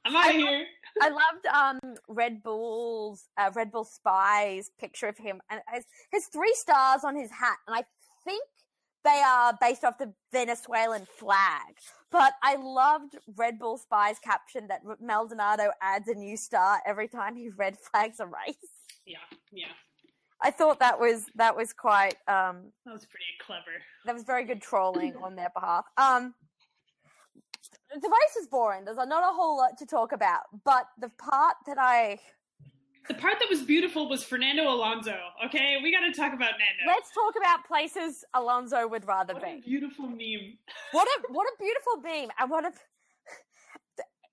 I'm 0.05 0.17
out 0.17 0.29
of 0.29 0.35
here. 0.37 0.67
I 1.01 1.09
loved 1.09 1.47
um 1.47 1.95
Red 2.09 2.43
Bull's 2.43 3.29
uh, 3.39 3.51
Red 3.55 3.71
Bull 3.73 3.85
Spy's 3.85 4.71
picture 4.79 5.09
of 5.09 5.19
him, 5.19 5.41
and 5.51 5.61
his, 5.73 5.85
his 6.13 6.27
three 6.27 6.55
stars 6.55 7.03
on 7.05 7.17
his 7.17 7.31
hat, 7.31 7.57
and 7.67 7.77
I 7.77 7.85
think 8.25 8.43
they 9.05 9.23
are 9.25 9.57
based 9.61 9.85
off 9.85 9.99
the 9.99 10.13
Venezuelan 10.33 11.07
flag. 11.19 11.75
But 12.11 12.33
I 12.43 12.57
loved 12.57 13.17
Red 13.37 13.59
Bull 13.59 13.79
Spy's 13.79 14.19
caption 14.19 14.69
that 14.69 14.81
Maldonado 15.01 15.71
adds 15.83 16.09
a 16.09 16.15
new 16.15 16.37
star 16.37 16.81
every 16.87 17.09
time 17.09 17.37
he 17.37 17.49
red 17.57 17.77
flags 17.79 18.19
a 18.21 18.27
race. 18.27 18.57
Yeah, 19.07 19.19
yeah. 19.53 19.67
I 20.43 20.51
thought 20.53 20.79
that 20.81 21.01
was 21.01 21.27
that 21.35 21.57
was 21.57 21.73
quite 21.73 22.15
um 22.29 22.73
That 22.87 22.93
was 22.93 23.07
pretty 23.07 23.25
clever. 23.45 23.83
that 24.05 24.15
was 24.15 24.23
very 24.25 24.45
good 24.45 24.63
trolling 24.63 25.15
on 25.23 25.37
their 25.37 25.51
behalf. 25.55 25.85
Um, 25.97 26.35
the 27.95 28.09
race 28.09 28.35
was 28.37 28.47
boring. 28.47 28.85
There's 28.85 28.97
not 28.97 29.23
a 29.23 29.35
whole 29.35 29.57
lot 29.57 29.77
to 29.79 29.87
talk 29.87 30.13
about, 30.13 30.43
but 30.65 30.89
the 31.01 31.09
part 31.11 31.57
that 31.67 31.79
I 31.79 32.21
The 33.09 33.15
part 33.15 33.39
that 33.41 33.49
was 33.49 33.63
beautiful 33.63 34.09
was 34.09 34.23
Fernando 34.25 34.65
Alonso. 34.71 35.17
Okay, 35.47 35.79
we 35.83 35.91
got 35.91 36.01
to 36.07 36.13
talk 36.13 36.33
about 36.35 36.53
Nando. 36.53 36.85
let's 36.87 37.11
talk 37.13 37.35
about 37.37 37.65
places 37.67 38.25
Alonso 38.35 38.87
would 38.87 39.07
rather 39.07 39.35
what 39.35 39.43
a 39.43 39.47
be. 39.57 39.61
beautiful 39.65 40.07
meme. 40.07 40.59
What 40.93 41.09
a 41.09 41.33
what 41.33 41.47
a 41.47 41.53
beautiful 41.59 42.01
beam, 42.03 42.29
and 42.39 42.51
what 42.51 42.65
a 42.65 42.73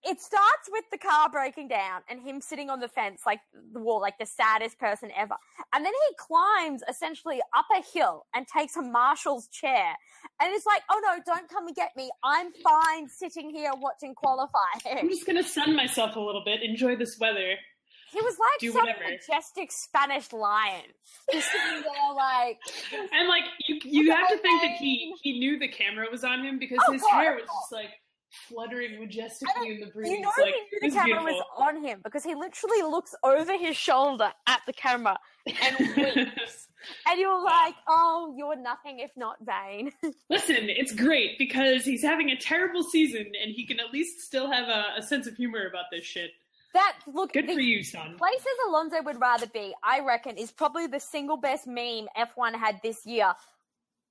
it 0.05 0.21
starts 0.21 0.69
with 0.71 0.83
the 0.91 0.97
car 0.97 1.29
breaking 1.29 1.67
down 1.67 2.01
and 2.09 2.21
him 2.21 2.39
sitting 2.41 2.69
on 2.69 2.79
the 2.79 2.87
fence, 2.87 3.21
like 3.25 3.39
the 3.73 3.79
wall, 3.79 3.99
like 3.99 4.17
the 4.19 4.25
saddest 4.25 4.77
person 4.79 5.09
ever. 5.17 5.35
And 5.73 5.83
then 5.85 5.93
he 6.07 6.15
climbs 6.17 6.81
essentially 6.87 7.41
up 7.55 7.65
a 7.75 7.81
hill 7.97 8.25
and 8.33 8.45
takes 8.47 8.75
a 8.75 8.81
marshal's 8.81 9.47
chair. 9.47 9.93
And 10.41 10.53
it's 10.53 10.65
like, 10.65 10.81
oh 10.91 11.01
no, 11.03 11.21
don't 11.25 11.49
come 11.49 11.67
and 11.67 11.75
get 11.75 11.91
me. 11.97 12.09
I'm 12.23 12.51
fine 12.63 13.09
sitting 13.09 13.49
here 13.49 13.71
watching 13.75 14.13
qualifying. 14.15 14.99
I'm 14.99 15.09
just 15.09 15.25
gonna 15.25 15.43
sun 15.43 15.75
myself 15.75 16.15
a 16.15 16.19
little 16.19 16.43
bit, 16.45 16.61
enjoy 16.61 16.95
this 16.95 17.17
weather. 17.19 17.55
He 18.11 18.21
was 18.21 18.37
like 18.39 18.59
Do 18.59 18.71
some 18.71 18.81
whatever. 18.81 19.03
majestic 19.09 19.71
Spanish 19.71 20.31
lion. 20.31 20.83
Just 21.33 21.51
sitting 21.51 21.81
there 21.81 22.13
like, 22.15 22.59
And 23.11 23.27
like 23.27 23.43
you, 23.67 23.79
you 23.83 24.11
have 24.11 24.29
to 24.29 24.37
think 24.37 24.61
that 24.61 24.71
he 24.77 25.13
he 25.21 25.39
knew 25.39 25.57
the 25.59 25.67
camera 25.67 26.05
was 26.11 26.23
on 26.23 26.43
him 26.45 26.59
because 26.59 26.77
Oh, 26.87 26.93
his 26.93 27.01
God, 27.01 27.11
hair 27.21 27.33
was 27.33 27.43
just 27.43 27.71
like 27.73 27.89
fluttering 28.29 28.99
majestically 28.99 29.75
in 29.75 29.79
the 29.79 29.88
breeze. 29.88 30.11
you 30.11 30.21
know 30.21 30.31
like 30.39 30.53
he 30.53 30.88
knew 30.88 30.89
the 30.89 30.95
camera 30.95 31.05
beautiful. 31.05 31.25
was 31.25 31.43
on 31.57 31.83
him 31.83 32.01
because 32.03 32.23
he 32.23 32.35
literally 32.35 32.81
looks 32.81 33.15
over 33.23 33.57
his 33.57 33.75
shoulder 33.75 34.31
at 34.47 34.61
the 34.65 34.73
camera 34.73 35.17
and 35.45 35.77
winks. 35.95 36.67
and 37.07 37.19
you're 37.19 37.43
like, 37.43 37.75
oh, 37.88 38.33
you're 38.38 38.55
nothing 38.55 38.99
if 38.99 39.11
not 39.15 39.38
vain. 39.41 39.91
Listen, 40.29 40.69
it's 40.69 40.93
great 40.93 41.38
because 41.38 41.85
he's 41.85 42.03
having 42.03 42.29
a 42.29 42.38
terrible 42.38 42.83
season 42.83 43.25
and 43.41 43.51
he 43.51 43.65
can 43.65 43.79
at 43.79 43.91
least 43.91 44.21
still 44.21 44.51
have 44.51 44.67
a, 44.67 44.99
a 44.99 45.01
sense 45.01 45.27
of 45.27 45.35
humor 45.35 45.67
about 45.67 45.85
this 45.91 46.03
shit. 46.03 46.31
that 46.73 46.97
look 47.07 47.33
Good 47.33 47.45
for 47.45 47.59
you, 47.59 47.83
son. 47.83 48.17
Places 48.17 48.45
Alonso 48.67 49.01
would 49.03 49.19
rather 49.19 49.47
be, 49.47 49.73
I 49.83 50.01
reckon, 50.01 50.38
is 50.38 50.51
probably 50.51 50.88
the 50.88 50.99
single 50.99 51.38
best 51.38 51.67
meme 51.67 52.07
F1 52.17 52.55
had 52.55 52.79
this 52.83 53.05
year, 53.05 53.33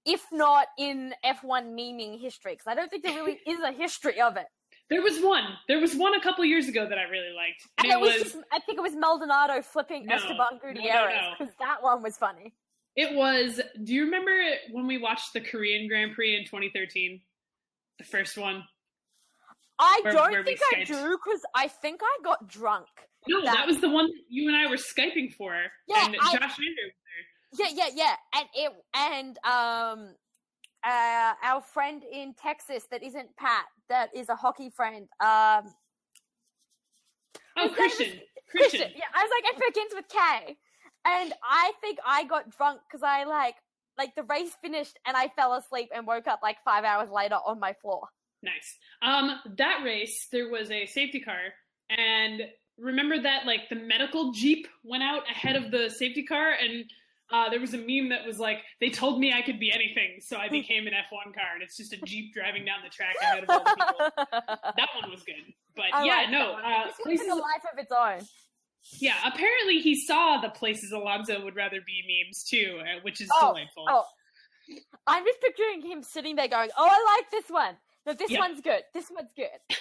if 0.05 0.23
not 0.33 0.67
in 0.79 1.15
F1 1.25 1.75
memeing 1.75 2.21
history. 2.21 2.53
Because 2.53 2.67
I 2.67 2.75
don't 2.75 2.91
think 2.91 3.03
there 3.05 3.15
really 3.15 3.41
is 3.47 3.61
a 3.61 3.73
history 3.73 4.21
of 4.21 4.37
it. 4.37 4.47
There 4.91 5.01
was 5.01 5.19
one. 5.23 5.45
There 5.67 5.81
was 5.81 5.97
one 5.97 6.15
a 6.15 6.21
couple 6.21 6.45
years 6.45 6.69
ago 6.69 6.87
that 6.87 6.99
I 6.99 7.05
really 7.05 7.35
liked. 7.35 7.67
And 7.79 7.91
And 7.91 7.93
it 7.95 8.01
was, 8.03 8.23
just, 8.23 8.37
I 8.53 8.59
think 8.61 8.77
it 8.79 8.83
was 8.83 8.95
Maldonado 8.95 9.63
flipping 9.63 10.05
No, 10.05 10.17
Esteban 10.17 10.37
no, 10.37 10.49
no, 10.69 10.75
Gutierrez 10.75 11.23
no. 11.23 11.31
because 11.39 11.55
that 11.59 11.83
one 11.83 12.03
was 12.03 12.19
funny. 12.19 12.53
It 12.95 13.17
was. 13.17 13.63
Do 13.83 13.95
you 13.95 14.05
remember 14.05 14.31
when 14.73 14.87
we 14.87 14.99
watched 14.99 15.33
the 15.33 15.41
Korean 15.41 15.89
Grand 15.89 16.13
Prix 16.15 16.37
in 16.37 16.45
2013? 16.45 17.19
The 17.99 18.05
first 18.05 18.37
one. 18.37 18.63
I 19.79 20.01
Where- 20.05 20.13
don't 20.13 20.31
where 20.33 20.45
think 20.45 20.61
I 20.75 20.85
do 20.85 21.17
because 21.17 21.41
I 21.55 21.69
think 21.69 22.01
I 22.03 22.19
got 22.23 22.47
drunk. 22.47 22.87
No, 23.27 23.41
That- 23.43 23.55
that, 23.55 23.67
was 23.67 23.81
the 23.81 23.89
one 23.89 24.05
that 24.07 24.23
you 24.29 24.49
and 24.49 24.57
I 24.57 24.69
were 24.69 24.77
skyping 24.77 25.33
for. 25.35 25.55
Yeah, 25.89 26.05
and 26.05 26.15
I- 26.21 26.33
Josh 26.33 26.59
was 26.59 26.59
there. 26.77 26.93
Yeah, 27.59 27.69
yeah, 27.73 27.89
yeah. 27.95 28.15
And 28.35 28.49
it 28.55 28.73
and 28.95 29.39
um 29.45 30.15
uh 30.85 31.33
our 31.43 31.61
friend 31.63 32.03
in 32.11 32.35
Texas 32.35 32.85
that 32.91 33.03
isn't 33.03 33.37
Pat, 33.37 33.65
that 33.89 34.11
is 34.15 34.29
a 34.29 34.35
hockey 34.37 34.71
friend. 34.71 35.09
Um 35.21 35.73
Oh, 37.57 37.69
His 37.69 37.71
name 37.71 37.71
is- 37.71 37.77
Christian. 37.77 38.21
Christian. 38.51 38.81
Christian. 38.81 38.91
Yeah, 38.97 39.05
I 39.15 39.23
was 39.23 39.31
like, 39.31 39.55
it 39.55 39.75
begins 39.75 39.93
with 39.95 40.09
K. 40.09 40.57
And 41.07 41.33
I 41.43 41.73
think 41.81 41.99
I 42.05 42.25
got 42.25 42.51
drunk 42.57 42.81
because 42.89 43.03
I 43.03 43.25
like 43.25 43.55
like 43.97 44.15
the 44.17 44.25
race 44.25 44.51
finished 44.61 44.99
and 45.07 45.17
I 45.17 45.29
fell 45.37 45.55
asleep 45.55 45.91
and 45.95 46.07
woke 46.07 46.27
up 46.27 46.41
like 46.43 46.57
five 46.65 46.83
hours 46.85 47.11
later 47.11 47.37
on 47.37 47.61
my 47.61 47.75
floor. 47.75 48.09
Nice. 48.43 48.77
Um, 49.03 49.39
that 49.57 49.83
race, 49.85 50.27
there 50.33 50.49
was 50.51 50.71
a 50.71 50.85
safety 50.87 51.21
car, 51.21 51.39
and 51.91 52.43
remember 52.77 53.21
that 53.23 53.47
like 53.47 53.69
the 53.71 53.77
medical 53.77 54.33
jeep 54.33 54.67
went 54.83 55.03
out 55.03 55.23
ahead 55.31 55.57
of 55.57 55.71
the 55.71 55.89
safety 55.91 56.25
car, 56.25 56.51
and 56.53 56.85
uh, 57.35 57.51
there 57.51 57.59
was 57.61 57.75
a 57.75 57.79
meme 57.79 58.11
that 58.11 58.25
was 58.25 58.39
like, 58.39 58.59
"They 58.81 58.91
told 58.91 59.19
me 59.19 59.33
I 59.33 59.43
could 59.43 59.59
be 59.59 59.73
anything, 59.73 60.21
so 60.21 60.37
I 60.37 60.49
became 60.49 60.87
an 60.87 60.93
F1 60.93 61.35
car," 61.35 61.55
and 61.55 61.63
it's 61.63 61.77
just 61.77 61.93
a 61.93 61.97
jeep 62.05 62.33
driving 62.33 62.65
down 62.65 62.79
the 62.85 62.91
track 62.91 63.15
ahead 63.21 63.43
of 63.43 63.51
all 63.51 63.65
the 63.65 63.75
people. 63.75 63.99
that 64.77 64.89
one 65.01 65.11
was 65.11 65.23
good, 65.25 65.43
but 65.75 65.87
I 65.93 66.05
yeah, 66.05 66.13
like 66.17 66.31
no. 66.31 66.53
Uh, 66.53 66.93
places, 67.03 67.27
a 67.27 67.35
life 67.35 67.65
of 67.73 67.79
its 67.79 67.91
own. 67.91 68.21
yeah, 69.01 69.17
apparently 69.27 69.81
he 69.81 69.95
saw 70.07 70.41
the 70.41 70.51
places 70.51 70.93
Alonso 70.93 71.43
would 71.45 71.57
rather 71.57 71.81
be 71.85 72.03
memes 72.07 72.45
too, 72.45 72.81
uh, 72.81 73.01
which 73.03 73.21
is 73.21 73.29
Oh, 73.35 73.49
delightful. 73.49 73.85
Oh, 73.89 74.05
I'm 75.07 75.25
just 75.25 75.41
picturing 75.41 75.83
him 75.83 76.03
sitting 76.05 76.37
there 76.37 76.49
going, 76.49 76.71
"Oh, 76.79 76.89
I 76.89 77.17
like 77.17 77.31
this 77.33 77.51
one. 77.51 77.77
No, 78.07 78.13
this 78.13 78.31
one's 78.31 78.61
good. 78.61 78.83
This 78.95 79.11
one's 79.11 79.33
good." 79.37 79.49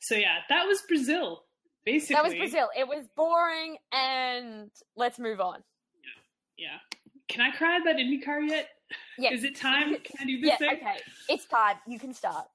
So 0.00 0.14
yeah, 0.14 0.36
that 0.50 0.66
was 0.66 0.82
Brazil. 0.86 1.42
Basically, 1.84 2.14
That 2.14 2.24
was 2.24 2.34
Brazil. 2.34 2.68
It 2.76 2.86
was 2.86 3.06
boring, 3.16 3.76
and 3.92 4.70
let's 4.96 5.18
move 5.18 5.40
on. 5.40 5.64
Yeah. 6.58 6.78
Can 7.28 7.40
I 7.40 7.50
cry 7.50 7.78
about 7.78 7.96
IndyCar 7.96 8.48
yet? 8.48 8.68
Yeah. 9.18 9.32
Is 9.32 9.44
it 9.44 9.56
time? 9.56 9.90
Can 10.04 10.16
I 10.20 10.24
do 10.24 10.40
this 10.40 10.50
Yeah, 10.50 10.56
thing? 10.58 10.70
okay. 10.80 10.96
It's 11.28 11.44
time. 11.46 11.76
You 11.86 11.98
can 11.98 12.14
start. 12.14 12.46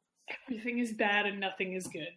Everything 0.47 0.79
is 0.79 0.93
bad 0.93 1.25
and 1.25 1.39
nothing 1.39 1.73
is 1.73 1.87
good. 1.87 2.07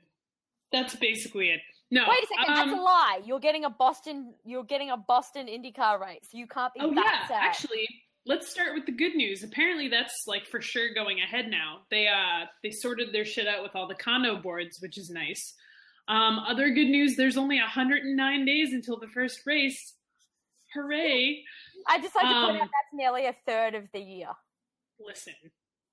That's 0.71 0.95
basically 0.95 1.49
it. 1.51 1.61
No. 1.91 2.05
Wait 2.09 2.23
a 2.23 2.27
second. 2.27 2.51
um, 2.51 2.55
that's 2.71 2.79
a 2.79 2.83
lie. 2.83 3.21
You're 3.25 3.41
getting 3.41 3.65
a 3.65 3.71
Boston. 3.71 4.35
You're 4.45 4.65
getting 4.65 4.91
a 4.91 4.97
Boston 4.97 5.47
IndyCar 5.49 6.01
race. 6.01 6.29
You 6.33 6.47
can't 6.47 6.73
be 6.75 6.81
Oh 6.81 6.95
that 6.95 7.05
yeah, 7.23 7.29
sad. 7.29 7.45
actually, 7.45 7.89
let's 8.27 8.49
start 8.51 8.75
with 8.75 8.87
the 8.87 8.93
good 8.93 9.15
news. 9.15 9.43
Apparently, 9.43 9.89
that's 9.89 10.25
like 10.27 10.47
for 10.47 10.61
sure 10.61 10.95
going 10.95 11.21
ahead 11.21 11.49
now. 11.51 11.81
They 11.91 12.09
uh 12.09 12.47
they 12.63 12.71
sorted 12.71 13.13
their 13.13 13.25
shit 13.25 13.47
out 13.49 13.63
with 13.63 13.75
all 13.77 13.87
the 13.89 13.95
condo 13.95 14.37
boards, 14.41 14.79
which 14.81 14.97
is 14.97 15.11
nice. 15.11 15.55
Um, 16.09 16.39
other 16.41 16.71
good 16.71 16.89
news: 16.89 17.17
there's 17.17 17.37
only 17.37 17.59
109 17.59 18.45
days 18.45 18.73
until 18.73 18.99
the 18.99 19.09
first 19.09 19.41
race. 19.47 19.95
Hooray! 20.75 21.45
I 21.89 21.99
just 22.01 22.15
like 22.15 22.25
to 22.25 22.33
point 22.33 22.57
um, 22.57 22.57
out 22.57 22.61
that's 22.61 22.93
nearly 22.93 23.27
a 23.27 23.35
third 23.47 23.75
of 23.75 23.89
the 23.93 24.01
year. 24.01 24.29
Listen, 25.01 25.35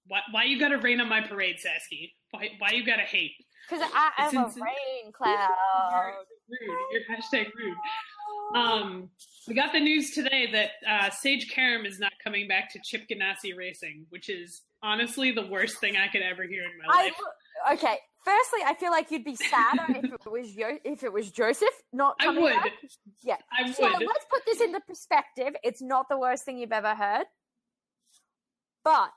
why 0.07 0.19
why 0.31 0.43
you 0.45 0.59
gotta 0.59 0.77
rain 0.77 1.01
on 1.01 1.09
my 1.09 1.21
parade, 1.21 1.57
Sasky? 1.57 2.11
Why 2.31 2.49
why 2.59 2.71
you 2.71 2.85
gotta 2.85 3.03
hate? 3.03 3.33
Because 3.69 3.87
I 3.93 4.11
It's 4.25 4.33
am 4.33 4.41
a 4.43 4.45
insane. 4.47 4.63
rain 4.63 5.11
cloud. 5.13 5.49
You're 5.91 6.67
rude. 6.69 6.77
You're 6.91 7.17
hashtag 7.17 7.47
rude. 7.55 7.77
Um, 8.55 9.09
we 9.47 9.53
got 9.53 9.71
the 9.71 9.79
news 9.79 10.11
today 10.11 10.49
that 10.51 10.71
uh, 10.89 11.09
Sage 11.09 11.49
Karam 11.53 11.85
is 11.85 11.99
not 11.99 12.11
coming 12.23 12.47
back 12.47 12.71
to 12.73 12.79
Chip 12.83 13.03
Ganassi 13.09 13.55
Racing, 13.55 14.05
which 14.09 14.29
is 14.29 14.61
honestly 14.83 15.31
the 15.31 15.45
worst 15.47 15.79
thing 15.79 15.95
I 15.97 16.07
could 16.07 16.21
ever 16.21 16.43
hear 16.43 16.63
in 16.63 16.71
my 16.85 16.93
life. 17.03 17.13
okay. 17.73 17.97
Firstly, 18.23 18.59
I 18.65 18.75
feel 18.75 18.91
like 18.91 19.09
you'd 19.09 19.23
be 19.23 19.35
sadder 19.35 19.85
if 19.89 20.05
it 20.13 20.31
was 20.31 20.55
Yo- 20.55 20.77
if 20.83 21.03
it 21.03 21.11
was 21.11 21.31
Joseph 21.31 21.69
not 21.91 22.19
coming 22.19 22.43
I 22.43 22.43
would. 22.43 22.53
back. 22.53 22.71
Yeah. 23.23 23.37
I 23.51 23.71
So 23.71 23.83
would. 23.83 23.99
let's 24.07 24.25
put 24.31 24.41
this 24.45 24.61
into 24.61 24.79
perspective. 24.81 25.55
It's 25.63 25.81
not 25.81 26.07
the 26.09 26.17
worst 26.19 26.45
thing 26.45 26.57
you've 26.59 26.71
ever 26.71 26.93
heard, 26.93 27.25
but 28.83 29.11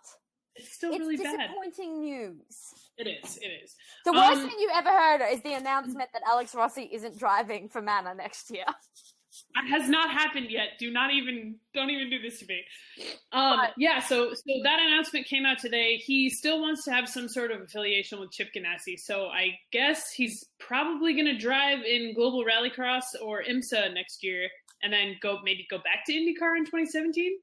It's 0.57 0.73
still 0.73 0.91
it's 0.93 1.01
really 1.01 1.17
bad. 1.17 1.37
disappointing 1.39 2.01
news. 2.01 2.75
It 2.97 3.07
is. 3.09 3.37
It 3.39 3.47
is. 3.63 3.75
The 4.05 4.13
worst 4.13 4.41
Um, 4.43 4.49
thing 4.49 4.59
you 4.59 4.71
ever 4.73 4.91
heard 4.91 5.21
is 5.33 5.43
the 5.43 5.55
announcement 5.55 6.11
that 6.13 6.23
Alex 6.31 6.55
Rossi 6.55 6.89
isn't 6.93 7.19
driving 7.19 7.69
for 7.69 7.83
Manor 7.83 8.15
next 8.15 8.51
year. 8.51 8.65
It 9.57 9.69
has 9.69 9.89
not 9.89 10.11
happened 10.11 10.51
yet. 10.51 10.79
Do 10.79 10.91
not 10.91 11.13
even 11.13 11.57
don't 11.75 11.91
even 11.91 12.11
do 12.11 12.21
this 12.21 12.39
to 12.41 12.47
me. 12.47 12.63
Um, 13.33 13.59
But- 13.59 13.75
yeah, 13.77 13.99
so 14.01 14.33
so 14.35 14.43
that 14.63 14.79
announcement 14.81 15.27
came 15.27 15.45
out 15.45 15.59
today. 15.59 15.97
He 15.97 16.31
still 16.31 16.61
wants 16.61 16.85
to 16.85 16.93
have 16.93 17.09
some 17.09 17.29
sort 17.29 17.51
of 17.51 17.61
affiliation 17.63 18.21
with 18.21 18.31
Chip 18.33 18.51
Ganassi. 18.55 18.99
So 18.99 19.27
I 19.29 19.59
guess 19.73 20.11
he's 20.13 20.45
probably 20.59 21.13
going 21.15 21.27
to 21.27 21.37
drive 21.39 21.81
in 21.85 22.15
Global 22.15 22.45
Rallycross 22.45 23.05
or 23.23 23.43
IMSA 23.43 23.93
next 23.95 24.23
year, 24.23 24.49
and 24.83 24.93
then 24.93 25.17
go 25.21 25.41
maybe 25.43 25.67
go 25.71 25.79
back 25.79 26.05
to 26.07 26.13
IndyCar 26.13 26.57
in 26.57 26.65
2017. 26.65 27.39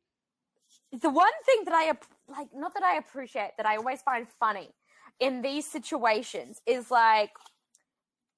the 0.94 1.10
one 1.10 1.32
thing 1.46 1.64
that 1.66 1.74
I 1.74 1.94
like, 2.28 2.48
not 2.54 2.74
that 2.74 2.84
I 2.84 2.98
appreciate, 2.98 3.52
that 3.58 3.66
I 3.66 3.78
always 3.78 4.02
find 4.02 4.28
funny 4.40 4.70
in 5.20 5.42
these 5.42 5.66
situations 5.70 6.62
is 6.66 6.90
like 6.92 7.32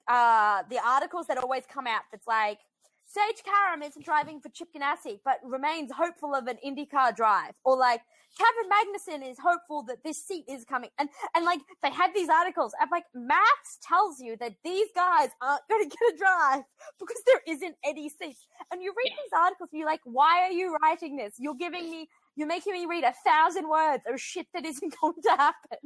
uh, 0.08 0.64
the 0.70 0.80
articles 0.86 1.28
that 1.28 1.38
always 1.38 1.64
come 1.66 1.88
out. 1.88 2.02
That's 2.12 2.28
like 2.28 2.60
Sage 3.06 3.44
Karam 3.44 3.84
isn't 3.84 4.06
driving 4.06 4.40
for 4.40 4.50
Chip 4.50 4.70
Ganassi, 4.76 5.20
but 5.24 5.38
remains 5.44 5.92
hopeful 5.92 6.34
of 6.34 6.48
an 6.48 6.58
IndyCar 6.66 7.16
drive, 7.16 7.54
or 7.64 7.78
like 7.78 8.02
Kevin 8.38 8.70
Magnussen 8.72 9.30
is 9.30 9.38
hopeful 9.38 9.84
that 9.84 10.04
this 10.04 10.26
seat 10.26 10.46
is 10.48 10.66
coming, 10.66 10.90
and 10.98 11.10
and 11.36 11.46
like 11.46 11.60
they 11.84 11.92
have 11.92 12.14
these 12.14 12.30
articles. 12.30 12.74
I'm 12.82 12.90
like, 12.90 13.06
Max 13.14 13.78
tells 13.88 14.20
you 14.20 14.36
that 14.38 14.54
these 14.64 14.88
guys 14.96 15.30
aren't 15.42 15.62
going 15.70 15.90
to 15.90 15.90
get 15.90 16.14
a 16.14 16.18
drive 16.18 16.64
because 17.00 17.22
there 17.26 17.42
isn't 17.48 17.76
any 17.86 18.10
seats, 18.10 18.48
and 18.72 18.82
you 18.82 18.94
read 18.98 19.12
these 19.12 19.38
articles 19.38 19.70
and 19.72 19.80
you're 19.80 19.90
like, 19.90 20.02
why 20.06 20.42
are 20.42 20.52
you 20.52 20.76
writing 20.82 21.16
this? 21.18 21.36
You're 21.38 21.56
giving 21.56 21.90
me 21.92 22.08
you're 22.36 22.48
making 22.48 22.74
me 22.74 22.86
read 22.86 23.04
a 23.04 23.14
thousand 23.26 23.70
words 23.70 24.04
of 24.08 24.20
shit 24.20 24.48
that 24.54 24.66
isn't 24.66 24.96
going 25.02 25.22
to 25.24 25.30
happen. 25.30 25.78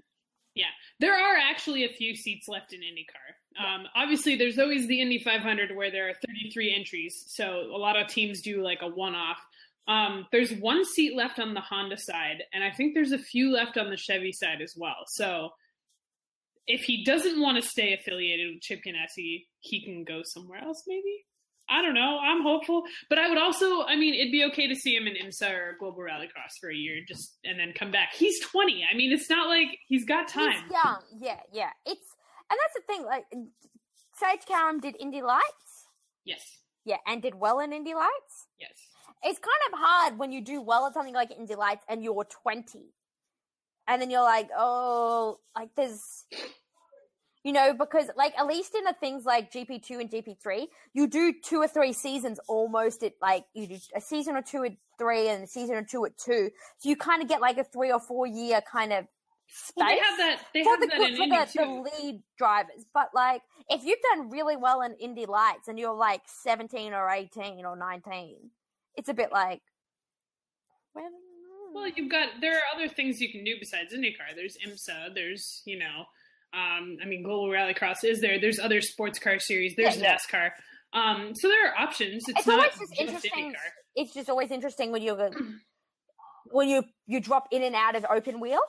Yeah, 0.55 0.73
there 0.99 1.13
are 1.13 1.37
actually 1.37 1.85
a 1.85 1.89
few 1.89 2.15
seats 2.15 2.47
left 2.47 2.73
in 2.73 2.79
IndyCar. 2.79 3.36
Um, 3.57 3.87
obviously, 3.95 4.35
there's 4.35 4.59
always 4.59 4.87
the 4.87 5.01
Indy 5.01 5.19
500 5.19 5.75
where 5.75 5.91
there 5.91 6.09
are 6.09 6.13
33 6.25 6.75
entries, 6.75 7.23
so 7.27 7.61
a 7.73 7.77
lot 7.77 7.99
of 7.99 8.07
teams 8.07 8.41
do 8.41 8.61
like 8.61 8.79
a 8.81 8.87
one-off. 8.87 9.37
Um, 9.87 10.27
there's 10.31 10.51
one 10.53 10.85
seat 10.85 11.15
left 11.15 11.39
on 11.39 11.53
the 11.53 11.61
Honda 11.61 11.97
side, 11.97 12.43
and 12.53 12.63
I 12.63 12.71
think 12.71 12.93
there's 12.93 13.13
a 13.13 13.17
few 13.17 13.51
left 13.51 13.77
on 13.77 13.89
the 13.89 13.97
Chevy 13.97 14.31
side 14.31 14.61
as 14.61 14.75
well. 14.77 15.05
So 15.07 15.51
if 16.67 16.81
he 16.81 17.03
doesn't 17.03 17.41
want 17.41 17.61
to 17.61 17.67
stay 17.67 17.93
affiliated 17.93 18.53
with 18.53 18.61
Chip 18.61 18.81
Ganassi, 18.85 19.45
he 19.59 19.83
can 19.83 20.03
go 20.03 20.21
somewhere 20.23 20.61
else, 20.61 20.83
maybe. 20.87 21.25
I 21.69 21.81
don't 21.81 21.95
know. 21.95 22.19
I'm 22.19 22.43
hopeful, 22.43 22.83
but 23.09 23.19
I 23.19 23.27
would 23.27 23.37
also. 23.37 23.83
I 23.83 23.97
mean, 23.97 24.13
it'd 24.13 24.31
be 24.31 24.45
okay 24.45 24.67
to 24.67 24.75
see 24.75 24.95
him 24.95 25.05
in 25.05 25.15
IMSA 25.15 25.51
or 25.51 25.75
Global 25.77 25.99
Rallycross 25.99 26.59
for 26.61 26.71
a 26.71 26.75
year, 26.75 27.01
just 27.05 27.37
and 27.43 27.59
then 27.59 27.73
come 27.77 27.91
back. 27.91 28.13
He's 28.13 28.39
20. 28.39 28.85
I 28.89 28.95
mean, 28.95 29.11
it's 29.11 29.29
not 29.29 29.49
like 29.49 29.67
he's 29.87 30.05
got 30.05 30.29
time. 30.29 30.53
He's 30.63 30.71
young, 30.71 31.01
yeah, 31.19 31.39
yeah. 31.51 31.69
It's 31.85 32.07
And 32.49 32.57
that's 32.59 32.73
the 32.75 32.81
thing. 32.87 33.05
Like 33.05 33.25
Sage 34.15 34.45
Karam 34.47 34.79
did 34.79 34.95
Indy 34.99 35.21
Lights, 35.21 35.87
Yes. 36.25 36.41
yeah, 36.85 36.97
and 37.05 37.21
did 37.21 37.35
well 37.35 37.59
in 37.59 37.73
Indy 37.73 37.93
Lights. 37.93 38.47
Yes. 38.59 38.71
It's 39.23 39.39
kind 39.39 39.73
of 39.73 39.79
hard 39.79 40.17
when 40.19 40.31
you 40.31 40.41
do 40.41 40.61
well 40.61 40.85
at 40.87 40.93
something 40.93 41.13
like 41.13 41.31
Indy 41.37 41.55
Lights 41.55 41.83
and 41.89 42.03
you're 42.03 42.23
20, 42.23 42.93
and 43.87 44.01
then 44.01 44.09
you're 44.09 44.21
like, 44.23 44.49
oh, 44.57 45.39
like 45.55 45.69
there's. 45.75 46.25
You 47.43 47.53
know, 47.53 47.73
because 47.73 48.09
like 48.17 48.37
at 48.37 48.45
least 48.45 48.75
in 48.75 48.83
the 48.83 48.93
things 48.99 49.23
like 49.23 49.53
GP 49.53 49.81
two 49.81 49.99
and 49.99 50.09
GP 50.09 50.41
three, 50.41 50.67
you 50.93 51.07
do 51.07 51.31
two 51.41 51.61
or 51.61 51.67
three 51.69 51.93
seasons 51.93 52.39
almost 52.49 53.03
at 53.03 53.13
like 53.21 53.45
you 53.53 53.67
do 53.67 53.77
a 53.95 54.01
season 54.01 54.35
or 54.35 54.41
two 54.41 54.65
at 54.65 54.73
three 54.97 55.29
and 55.29 55.45
a 55.45 55.47
season 55.47 55.75
or 55.75 55.83
two 55.83 56.03
at 56.05 56.17
two, 56.17 56.49
so 56.79 56.89
you 56.89 56.97
kind 56.97 57.21
of 57.21 57.29
get 57.29 57.39
like 57.39 57.57
a 57.57 57.63
three 57.63 57.89
or 57.89 58.01
four 58.01 58.27
year 58.27 58.59
kind 58.69 58.91
of 58.91 59.05
space. 59.47 59.73
Well, 59.75 59.87
they 59.87 59.97
have 59.97 60.17
that. 60.17 60.41
They 60.53 60.63
for 60.63 60.69
have 60.71 60.79
the, 60.81 60.87
that 60.87 61.01
in 61.01 61.15
for 61.15 61.65
the, 61.65 61.65
the 61.65 62.05
lead 62.05 62.23
drivers. 62.37 62.85
But 62.93 63.09
like, 63.13 63.41
if 63.69 63.83
you've 63.83 63.99
done 64.13 64.29
really 64.29 64.55
well 64.55 64.81
in 64.81 64.93
Indy 64.95 65.25
Lights 65.25 65.67
and 65.67 65.79
you're 65.79 65.93
like 65.95 66.21
17 66.43 66.93
or 66.93 67.09
18 67.09 67.65
or 67.65 67.75
19, 67.75 68.35
it's 68.95 69.09
a 69.09 69.13
bit 69.13 69.31
like, 69.31 69.61
well, 70.93 71.09
Well, 71.73 71.87
you've 71.95 72.11
got 72.11 72.29
there 72.41 72.55
are 72.57 72.63
other 72.75 72.87
things 72.87 73.21
you 73.21 73.31
can 73.31 73.43
do 73.43 73.55
besides 73.59 73.93
IndyCar. 73.93 74.35
There's 74.35 74.57
IMSA. 74.65 75.13
There's 75.13 75.61
you 75.65 75.79
know, 75.79 76.05
um, 76.53 76.97
I 77.01 77.05
mean, 77.05 77.23
Global 77.23 77.47
Rallycross 77.49 78.03
is 78.03 78.21
there. 78.21 78.39
There's 78.39 78.59
other 78.59 78.81
sports 78.81 79.19
car 79.19 79.39
series. 79.39 79.75
There's 79.75 79.97
Yeah, 79.97 80.03
yeah. 80.03 80.17
NASCAR. 80.17 80.49
Um, 80.93 81.35
so 81.35 81.47
there 81.47 81.69
are 81.69 81.77
options. 81.77 82.23
It's, 82.27 82.39
it's 82.39 82.47
not 82.47 82.59
always 82.59 82.71
just 82.71 82.89
just 82.91 83.01
interesting. 83.01 83.51
IndyCar. 83.51 83.69
It's 83.95 84.13
just 84.13 84.29
always 84.29 84.51
interesting 84.51 84.91
when 84.91 85.01
you're 85.01 85.29
when 86.51 86.69
you 86.69 86.83
you 87.05 87.19
drop 87.19 87.47
in 87.51 87.63
and 87.63 87.75
out 87.75 87.95
of 87.95 88.05
open 88.09 88.39
wheel. 88.39 88.61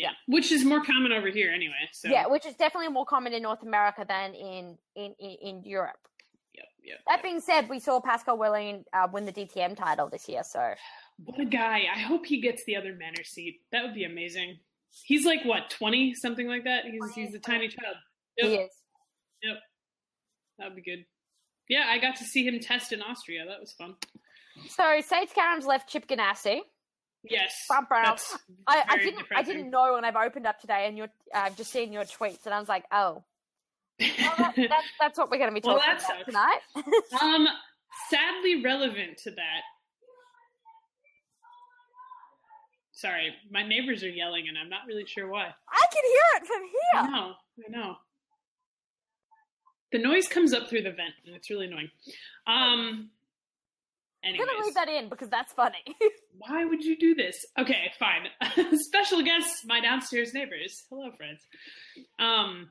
Yeah, 0.00 0.12
which 0.26 0.50
is 0.50 0.64
more 0.64 0.82
common 0.82 1.12
over 1.12 1.28
here 1.28 1.50
anyway. 1.52 1.84
So 1.92 2.08
Yeah, 2.08 2.26
which 2.26 2.46
is 2.46 2.54
definitely 2.54 2.88
more 2.88 3.04
common 3.04 3.34
in 3.34 3.42
North 3.42 3.62
America 3.62 4.04
than 4.08 4.34
in 4.34 4.78
in 4.94 5.14
in, 5.18 5.30
in 5.42 5.64
Europe. 5.64 6.00
yep, 6.54 6.66
yep, 6.82 6.98
That 7.06 7.16
yep. 7.16 7.22
being 7.22 7.40
said, 7.40 7.68
we 7.68 7.78
saw 7.80 8.00
Pascal 8.00 8.38
Wehrlein 8.38 8.84
uh, 8.94 9.08
win 9.12 9.26
the 9.26 9.32
DTM 9.32 9.76
title 9.76 10.08
this 10.08 10.26
year, 10.28 10.42
so 10.42 10.74
What 11.24 11.38
a 11.38 11.44
guy! 11.44 11.82
I 11.94 11.98
hope 12.00 12.24
he 12.24 12.40
gets 12.40 12.64
the 12.64 12.76
other 12.76 12.94
Manor 12.94 13.24
seat. 13.24 13.60
That 13.72 13.84
would 13.84 13.94
be 13.94 14.04
amazing. 14.04 14.58
He's 15.04 15.26
like 15.26 15.44
what 15.44 15.68
twenty 15.68 16.14
something 16.14 16.48
like 16.48 16.64
that. 16.64 16.84
He's 16.86 17.14
he's 17.14 17.34
a 17.34 17.38
tiny 17.38 17.68
child. 17.68 17.96
he 18.36 18.54
is. 18.54 18.72
yep. 19.42 19.58
That'd 20.58 20.76
be 20.76 20.82
good. 20.82 21.04
Yeah, 21.68 21.84
I 21.88 21.98
got 21.98 22.16
to 22.16 22.24
see 22.24 22.44
him 22.46 22.58
test 22.58 22.92
in 22.92 23.00
Austria. 23.02 23.44
That 23.46 23.60
was 23.60 23.72
fun. 23.72 23.94
So 24.68 25.00
Sage 25.06 25.30
Karam's 25.34 25.66
left 25.66 25.88
Chip 25.88 26.08
Ganassi. 26.08 26.60
Yes, 27.22 27.66
Bum, 27.68 27.86
bum. 27.90 28.02
that's 28.02 28.38
I, 28.66 28.82
I 28.88 28.98
didn't 28.98 29.26
I 29.34 29.42
didn't 29.42 29.70
know 29.70 29.92
when 29.94 30.04
I've 30.06 30.16
opened 30.16 30.46
up 30.46 30.58
today 30.58 30.86
and 30.86 30.96
you're 30.96 31.10
I've 31.34 31.56
just 31.56 31.70
seen 31.70 31.92
your 31.92 32.04
tweets 32.04 32.46
and 32.46 32.54
I 32.54 32.58
was 32.58 32.68
like, 32.68 32.84
oh, 32.90 33.22
well, 34.00 34.34
that, 34.38 34.54
that's 34.56 34.86
that's 34.98 35.18
what 35.18 35.30
we're 35.30 35.36
going 35.38 35.50
to 35.50 35.54
be 35.54 35.60
talking 35.60 35.82
that 35.86 36.02
about 36.02 36.24
tonight. 36.24 36.60
um, 37.22 37.46
sadly 38.08 38.62
relevant 38.64 39.18
to 39.24 39.30
that. 39.32 39.60
Sorry, 42.92 43.34
my 43.50 43.66
neighbors 43.66 44.02
are 44.04 44.08
yelling, 44.10 44.46
and 44.48 44.58
I'm 44.58 44.68
not 44.68 44.80
really 44.86 45.06
sure 45.06 45.26
why. 45.28 45.44
I 45.44 45.86
can 45.92 46.02
hear 46.04 46.22
it 46.36 46.46
from 46.46 46.62
I 46.62 47.02
here. 47.02 47.10
know, 47.10 47.32
I 47.66 47.70
know. 47.70 47.96
The 49.92 49.98
noise 49.98 50.28
comes 50.28 50.52
up 50.52 50.68
through 50.68 50.82
the 50.82 50.90
vent, 50.90 51.14
and 51.26 51.34
it's 51.34 51.50
really 51.50 51.66
annoying. 51.66 51.90
Um. 52.46 53.10
I'm 54.24 54.36
going 54.36 54.46
to 54.46 54.52
Anyways, 54.52 54.66
leave 54.66 54.74
that 54.74 54.88
in 54.88 55.08
because 55.08 55.30
that's 55.30 55.52
funny. 55.54 55.78
why 56.38 56.64
would 56.64 56.84
you 56.84 56.98
do 56.98 57.14
this? 57.14 57.36
Okay, 57.58 57.90
fine. 57.98 58.26
Special 58.78 59.22
guests, 59.22 59.62
my 59.64 59.80
downstairs 59.80 60.32
neighbors. 60.34 60.84
Hello, 60.90 61.10
friends. 61.16 61.40
Um, 62.18 62.68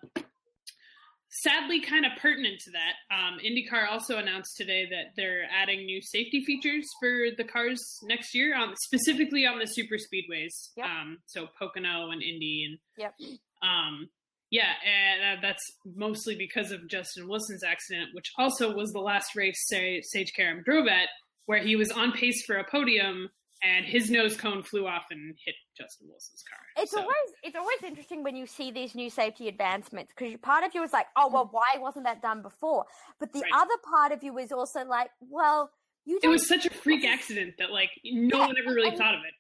sadly, 1.43 1.81
kind 1.81 2.05
of 2.05 2.12
pertinent 2.21 2.59
to 2.65 2.71
that, 2.71 3.15
um, 3.15 3.39
IndyCar 3.39 3.89
also 3.89 4.17
announced 4.17 4.57
today 4.57 4.88
that 4.89 5.13
they're 5.15 5.43
adding 5.55 5.85
new 5.85 6.01
safety 6.01 6.43
features 6.45 6.85
for 6.99 7.27
the 7.38 7.43
cars 7.43 7.79
next 8.03 8.33
year, 8.35 8.55
on 8.57 8.73
specifically 8.83 9.45
on 9.45 9.59
the 9.59 9.65
super 9.65 9.95
speedways. 9.95 10.69
Yep. 10.77 10.85
Um, 10.85 11.17
so 11.25 11.47
Pocono 11.57 12.12
and 12.12 12.21
Indy, 12.21 12.65
and 12.69 12.79
Yep. 12.97 13.13
um, 13.62 14.09
yeah, 14.51 14.73
and 14.83 15.38
uh, 15.38 15.41
that's 15.41 15.63
mostly 15.95 16.35
because 16.35 16.71
of 16.71 16.88
Justin 16.89 17.27
Wilson's 17.27 17.63
accident, 17.63 18.09
which 18.13 18.31
also 18.38 18.73
was 18.73 18.91
the 18.91 18.99
last 18.99 19.35
race 19.35 19.63
Sa- 19.67 20.01
Sage 20.01 20.31
Karam 20.35 20.63
drove 20.65 20.88
at, 20.88 21.09
where 21.49 21.63
he 21.63 21.75
was 21.75 21.89
on 21.91 22.12
pace 22.12 22.43
for 22.45 22.57
a 22.57 22.63
podium 22.63 23.27
and 23.63 23.83
his 23.83 24.12
nose 24.12 24.38
cone 24.38 24.62
flew 24.62 24.85
off 24.85 25.05
and 25.09 25.35
hit 25.43 25.55
Justin 25.75 26.07
Wilson's 26.07 26.43
car. 26.47 26.59
It's 26.83 26.91
So- 26.91 27.01
always 27.01 27.29
it's 27.41 27.55
always 27.55 27.81
interesting 27.83 28.21
when 28.23 28.35
you 28.35 28.45
see 28.45 28.69
these 28.69 28.93
new 28.93 29.09
safety 29.09 29.47
advancements 29.47 30.13
because 30.15 30.38
part 30.43 30.63
of 30.63 30.75
you 30.75 30.83
is 30.83 30.93
like, 30.93 31.07
oh 31.17 31.27
well, 31.33 31.45
mm-hmm. 31.47 31.55
why 31.55 31.71
wasn't 31.79 32.05
that 32.05 32.21
done 32.21 32.43
before? 32.43 32.85
But 33.19 33.33
the 33.33 33.39
Right. 33.41 33.51
other 33.62 33.73
part 33.83 34.12
of 34.12 34.23
you 34.23 34.38
is 34.38 34.51
also 34.51 34.85
like, 34.85 35.09
well, 35.21 35.71
you 36.05 36.19
it 36.21 36.27
was 36.27 36.47
such 36.47 36.67
a 36.67 36.69
freak 36.69 37.03
accident 37.03 37.55
that 37.57 37.71
like 37.71 37.89
no 38.05 38.38
Yeah, 38.38 38.45
one 38.47 38.55
ever 38.63 38.71
really 38.75 38.95
thought 38.95 39.15
of 39.15 39.21
it. 39.29 39.33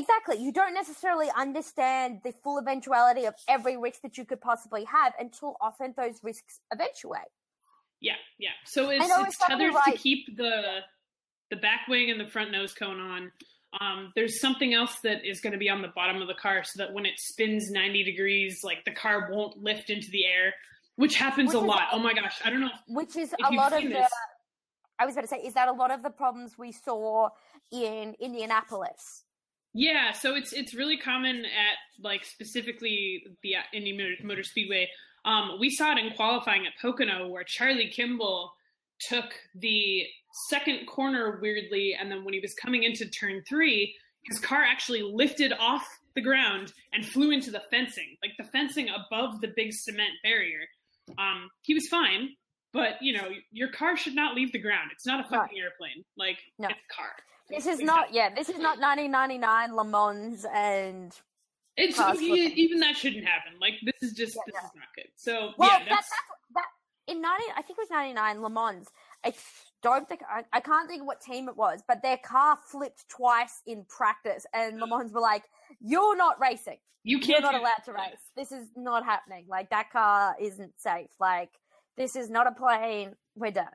exactly 0.00 0.36
you 0.38 0.52
don't 0.52 0.74
necessarily 0.74 1.28
understand 1.36 2.20
the 2.22 2.32
full 2.44 2.58
eventuality 2.60 3.24
of 3.24 3.34
every 3.48 3.76
risk 3.76 4.00
that 4.02 4.16
you 4.16 4.24
could 4.24 4.40
possibly 4.40 4.84
have 4.84 5.12
until 5.18 5.56
often 5.60 5.92
those 5.96 6.20
risks 6.22 6.60
eventuate. 6.72 7.32
Yeah, 8.00 8.14
yeah. 8.38 8.50
So 8.66 8.90
it's 8.90 9.04
it's 9.10 9.38
tethered 9.38 9.74
like- 9.74 9.92
to 9.94 9.98
keep 9.98 10.36
the 10.36 10.80
the 11.52 11.56
back 11.56 11.86
wing 11.86 12.10
and 12.10 12.18
the 12.18 12.26
front 12.26 12.50
nose 12.50 12.72
cone 12.72 12.98
on. 12.98 13.30
Um, 13.78 14.12
there's 14.16 14.40
something 14.40 14.72
else 14.72 14.98
that 15.00 15.24
is 15.24 15.40
going 15.40 15.52
to 15.52 15.58
be 15.58 15.68
on 15.68 15.82
the 15.82 15.92
bottom 15.94 16.20
of 16.22 16.28
the 16.28 16.34
car 16.34 16.64
so 16.64 16.78
that 16.78 16.92
when 16.94 17.04
it 17.04 17.18
spins 17.18 17.70
90 17.70 18.04
degrees, 18.04 18.64
like 18.64 18.84
the 18.86 18.90
car 18.90 19.28
won't 19.30 19.62
lift 19.62 19.90
into 19.90 20.10
the 20.10 20.24
air, 20.24 20.54
which 20.96 21.14
happens 21.16 21.54
Which 21.54 21.62
a 21.62 21.66
lot. 21.66 21.82
Oh 21.92 21.98
my 21.98 22.14
gosh, 22.14 22.40
I 22.44 22.50
don't 22.50 22.60
know. 22.60 22.70
which 22.88 23.16
is 23.16 23.34
a 23.34 23.54
lot 23.54 23.72
of 23.72 23.82
the. 23.82 23.90
this- 23.90 24.08
I 24.98 25.06
was 25.06 25.14
about 25.14 25.22
to 25.22 25.28
say, 25.28 25.38
is 25.38 25.54
that 25.54 25.68
a 25.68 25.72
lot 25.72 25.90
of 25.90 26.02
the 26.02 26.10
problems 26.10 26.56
we 26.56 26.70
saw 26.70 27.28
in 27.70 28.14
Indianapolis? 28.20 29.24
Yeah, 29.74 30.12
so 30.12 30.34
it's 30.34 30.52
it's 30.52 30.74
really 30.74 30.98
common 30.98 31.44
at 31.44 31.76
like 32.00 32.24
specifically 32.24 33.24
the 33.42 33.54
Indy 33.72 33.96
Motor, 33.96 34.14
Motor 34.22 34.42
Speedway. 34.42 34.88
Um, 35.24 35.56
we 35.58 35.70
saw 35.70 35.92
it 35.92 35.98
in 35.98 36.12
qualifying 36.14 36.66
at 36.66 36.72
Pocono 36.80 37.28
where 37.28 37.42
Charlie 37.42 37.88
Kimball 37.88 38.52
took 39.08 39.26
the 39.54 40.04
second 40.48 40.86
corner 40.86 41.38
weirdly, 41.42 41.96
and 41.98 42.10
then 42.10 42.24
when 42.24 42.34
he 42.34 42.40
was 42.40 42.54
coming 42.54 42.82
into 42.84 43.08
turn 43.08 43.42
three, 43.48 43.94
his 44.24 44.38
car 44.38 44.62
actually 44.62 45.02
lifted 45.02 45.52
off 45.58 45.86
the 46.14 46.20
ground 46.20 46.72
and 46.92 47.04
flew 47.06 47.30
into 47.30 47.50
the 47.50 47.62
fencing, 47.70 48.16
like 48.22 48.32
the 48.38 48.44
fencing 48.44 48.88
above 48.88 49.40
the 49.40 49.48
big 49.56 49.72
cement 49.72 50.10
barrier. 50.22 50.60
Um, 51.18 51.50
he 51.62 51.74
was 51.74 51.88
fine, 51.88 52.30
but 52.72 53.00
you 53.00 53.14
know 53.14 53.28
your 53.50 53.68
car 53.68 53.96
should 53.96 54.14
not 54.14 54.34
leave 54.34 54.52
the 54.52 54.58
ground. 54.60 54.90
It's 54.92 55.06
not 55.06 55.20
a 55.20 55.22
No. 55.32 55.40
fucking 55.40 55.58
airplane. 55.58 56.04
Like 56.16 56.38
No. 56.58 56.68
it's 56.68 56.78
a 56.78 56.94
car. 56.94 57.10
This 57.48 57.66
is 57.66 57.80
not, 57.80 58.14
yeah, 58.14 58.32
this 58.34 58.48
is 58.48 58.58
not 58.58 58.78
1999 58.78 59.74
Le 59.74 59.84
Mans 59.84 60.46
and 60.54 61.12
It's 61.76 61.96
Cars 61.98 62.20
e- 62.22 62.52
even 62.56 62.80
that 62.80 62.96
shouldn't 62.96 63.26
happen. 63.26 63.58
Like 63.60 63.74
this 63.82 64.10
is 64.10 64.14
just 64.16 64.36
Yeah, 64.36 64.42
this 64.46 64.64
is 64.64 64.70
not 64.76 64.86
good. 64.94 65.08
So 65.16 65.52
Well, 65.58 65.68
yeah, 65.70 65.78
that, 65.80 65.88
that's, 65.88 66.08
that's 66.08 66.41
1999 67.92 68.42
Le 68.42 68.50
Mans. 68.50 68.88
I 69.24 69.34
don't 69.82 70.08
think 70.08 70.22
I, 70.28 70.44
I 70.52 70.60
can't 70.60 70.88
think 70.88 71.06
what 71.06 71.20
team 71.20 71.48
it 71.48 71.56
was, 71.56 71.82
but 71.86 72.02
their 72.02 72.16
car 72.16 72.58
flipped 72.70 73.08
twice 73.08 73.62
in 73.66 73.84
practice, 73.88 74.46
and 74.52 74.80
Le 74.80 74.86
Mans 74.86 75.12
were 75.12 75.20
like, 75.20 75.44
"You're 75.80 76.16
not 76.16 76.40
racing. 76.40 76.78
You 77.04 77.18
can't. 77.18 77.42
You're 77.42 77.52
not 77.52 77.60
allowed 77.60 77.84
to 77.84 77.92
race. 77.92 78.20
This 78.36 78.52
is 78.52 78.68
not 78.76 79.04
happening. 79.04 79.46
Like 79.48 79.70
that 79.70 79.90
car 79.90 80.34
isn't 80.40 80.72
safe. 80.78 81.10
Like 81.20 81.50
this 81.96 82.16
is 82.16 82.30
not 82.30 82.46
a 82.46 82.52
plane. 82.52 83.14
We're 83.36 83.52
done." 83.52 83.66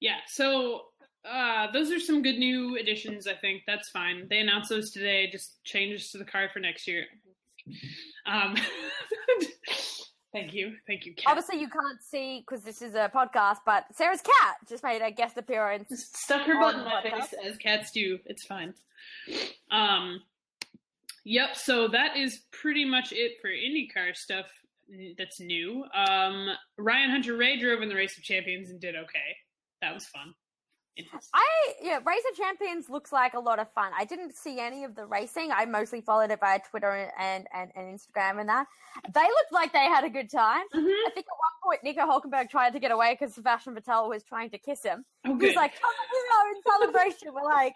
Yeah. 0.00 0.18
So 0.26 0.82
uh, 1.30 1.70
those 1.72 1.90
are 1.90 2.00
some 2.00 2.22
good 2.22 2.38
new 2.38 2.76
additions. 2.76 3.26
I 3.26 3.34
think 3.34 3.62
that's 3.66 3.88
fine. 3.88 4.26
They 4.28 4.38
announced 4.38 4.70
those 4.70 4.90
today. 4.90 5.28
Just 5.30 5.62
changes 5.64 6.10
to 6.10 6.18
the 6.18 6.24
car 6.24 6.48
for 6.52 6.60
next 6.60 6.88
year. 6.88 7.04
Um, 8.26 8.56
thank 10.32 10.54
you, 10.54 10.74
thank 10.86 11.06
you, 11.06 11.14
Kat. 11.14 11.30
Obviously, 11.30 11.60
you 11.60 11.68
can't 11.68 12.02
see 12.02 12.44
because 12.46 12.64
this 12.64 12.82
is 12.82 12.94
a 12.94 13.10
podcast, 13.14 13.58
but 13.64 13.84
Sarah's 13.94 14.20
cat 14.20 14.56
just 14.68 14.82
made 14.82 15.02
a 15.02 15.10
guest 15.10 15.36
appearance. 15.36 15.88
Just 15.88 16.16
stuck 16.16 16.42
her 16.46 16.58
butt 16.60 16.74
in 16.74 16.84
my 16.84 17.02
the 17.02 17.10
face 17.10 17.34
as 17.44 17.56
cats 17.56 17.90
do. 17.92 18.18
It's 18.26 18.44
fine. 18.44 18.74
Um, 19.70 20.22
yep. 21.24 21.56
So 21.56 21.88
that 21.88 22.16
is 22.16 22.40
pretty 22.50 22.84
much 22.84 23.12
it 23.12 23.40
for 23.40 23.48
IndyCar 23.48 24.14
stuff 24.16 24.46
that's 25.16 25.40
new. 25.40 25.84
Um, 25.94 26.48
Ryan 26.76 27.10
Hunter-Reay 27.10 27.60
drove 27.60 27.82
in 27.82 27.88
the 27.88 27.94
Race 27.94 28.16
of 28.18 28.24
Champions 28.24 28.70
and 28.70 28.80
did 28.80 28.96
okay. 28.96 29.36
That 29.80 29.94
was 29.94 30.06
fun. 30.06 30.34
I 31.34 31.46
yeah, 31.80 31.98
Race 32.06 32.22
of 32.30 32.36
Champions 32.36 32.90
looks 32.90 33.12
like 33.12 33.34
a 33.34 33.40
lot 33.40 33.58
of 33.58 33.70
fun. 33.72 33.92
I 33.98 34.04
didn't 34.04 34.34
see 34.34 34.60
any 34.60 34.84
of 34.84 34.94
the 34.94 35.06
racing. 35.06 35.50
I 35.50 35.64
mostly 35.64 36.00
followed 36.00 36.30
it 36.30 36.40
via 36.40 36.60
Twitter 36.68 37.10
and 37.18 37.46
and, 37.54 37.70
and 37.74 37.98
Instagram 37.98 38.40
and 38.40 38.48
that. 38.48 38.66
They 39.14 39.22
looked 39.22 39.52
like 39.52 39.72
they 39.72 39.86
had 39.86 40.04
a 40.04 40.10
good 40.10 40.30
time. 40.30 40.64
Mhm. 40.74 40.90
I 41.06 41.10
think 41.14 41.26
at 41.26 41.38
one 41.38 41.58
point 41.62 41.82
Nico 41.84 42.02
Hulkenberg 42.02 42.50
tried 42.50 42.74
to 42.74 42.78
get 42.80 42.90
away 42.90 43.16
because 43.18 43.34
Sebastian 43.34 43.74
Vettel 43.74 44.08
was 44.08 44.22
trying 44.22 44.50
to 44.50 44.58
kiss 44.58 44.82
him. 44.82 45.04
Oh, 45.26 45.36
He 45.38 45.46
was 45.46 45.56
like, 45.56 45.72
"Oh, 45.82 45.94
you 46.12 46.28
know, 46.30 46.56
in 46.56 46.62
celebration." 46.92 47.32
We're 47.34 47.42
like, 47.44 47.74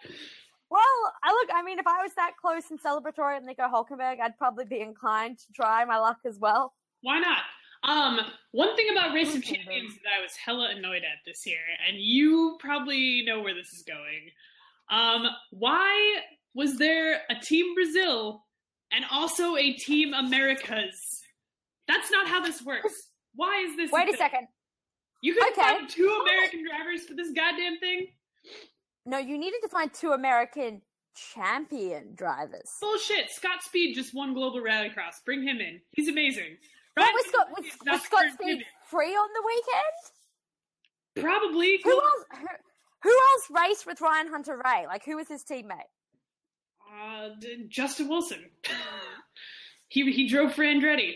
well, 0.69 0.81
I 1.23 1.31
look. 1.31 1.49
I 1.53 1.63
mean, 1.63 1.79
if 1.79 1.87
I 1.87 2.03
was 2.03 2.13
that 2.15 2.33
close 2.39 2.69
and 2.69 2.79
celebratory 2.81 3.37
with 3.39 3.45
Nico 3.45 3.63
Hulkenberg, 3.63 4.19
I'd 4.19 4.37
probably 4.37 4.65
be 4.65 4.79
inclined 4.81 5.39
to 5.39 5.53
try 5.53 5.85
my 5.85 5.97
luck 5.97 6.17
as 6.25 6.37
well. 6.37 6.73
Why 7.01 7.19
not? 7.19 7.39
Um, 7.87 8.19
one 8.51 8.75
thing 8.75 8.87
about 8.91 9.13
Race 9.13 9.33
of 9.35 9.41
Champions 9.43 9.93
that 10.03 10.09
I 10.19 10.21
was 10.21 10.35
hella 10.35 10.69
annoyed 10.75 11.03
at 11.03 11.19
this 11.25 11.45
year, 11.45 11.59
and 11.87 11.97
you 11.97 12.57
probably 12.59 13.23
know 13.25 13.41
where 13.41 13.53
this 13.55 13.71
is 13.73 13.83
going. 13.83 14.29
Um, 14.89 15.25
why 15.51 16.17
was 16.53 16.77
there 16.77 17.21
a 17.29 17.35
Team 17.41 17.73
Brazil 17.75 18.43
and 18.91 19.05
also 19.11 19.55
a 19.55 19.73
Team 19.73 20.13
Americas? 20.13 21.21
That's 21.87 22.11
not 22.11 22.27
how 22.27 22.41
this 22.41 22.61
works. 22.61 23.09
Why 23.35 23.65
is 23.69 23.77
this? 23.77 23.91
Wait 23.91 24.03
a 24.03 24.11
thing? 24.11 24.17
second. 24.17 24.47
You 25.21 25.33
could 25.33 25.51
Okay. 25.53 25.61
find 25.61 25.89
two 25.89 26.21
American 26.23 26.65
drivers 26.67 27.05
for 27.05 27.13
this 27.15 27.31
goddamn 27.31 27.79
thing. 27.79 28.07
No, 29.05 29.17
you 29.17 29.37
needed 29.37 29.61
to 29.63 29.69
find 29.69 29.93
two 29.93 30.11
American 30.11 30.81
champion 31.33 32.13
drivers. 32.15 32.69
Bullshit. 32.81 33.31
Scott 33.31 33.63
Speed 33.63 33.95
just 33.95 34.13
won 34.13 34.33
Global 34.33 34.59
Rallycross. 34.61 35.23
Bring 35.25 35.41
him 35.43 35.57
in. 35.59 35.79
He's 35.91 36.07
amazing. 36.09 36.57
What 36.97 37.13
was 37.13 37.25
Scott? 37.27 37.47
Was, 37.57 37.65
was 37.85 38.01
Scott 38.03 38.25
Speed 38.33 38.63
free 38.89 39.13
on 39.13 39.29
the 39.33 39.43
weekend? 39.45 41.25
Probably. 41.25 41.79
Who 41.83 41.91
else? 41.91 42.25
Who, 42.39 42.47
who 43.03 43.09
else 43.09 43.49
raced 43.67 43.85
with 43.85 44.01
Ryan 44.01 44.27
Hunter-Reay? 44.27 44.87
Like, 44.87 45.03
who 45.05 45.15
was 45.17 45.27
his 45.27 45.43
teammate? 45.43 45.89
Uh, 46.91 47.29
Justin 47.67 48.07
Wilson. 48.09 48.45
he 49.87 50.11
he 50.11 50.27
drove 50.27 50.53
for 50.53 50.63
Andretti. 50.63 51.15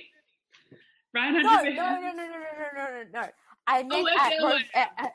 Ryan 1.14 1.44
Hunter. 1.46 1.74
no, 1.74 1.84
no, 1.84 2.00
no, 2.00 2.12
no, 2.12 2.14
no, 2.14 2.24
no, 2.24 2.30
no, 2.76 3.04
no, 3.14 3.22
no. 3.22 3.28
I 3.68 3.84
meant 3.84 4.08
okay, 4.08 4.38
at, 4.74 4.90
at, 4.98 5.06
at- 5.06 5.14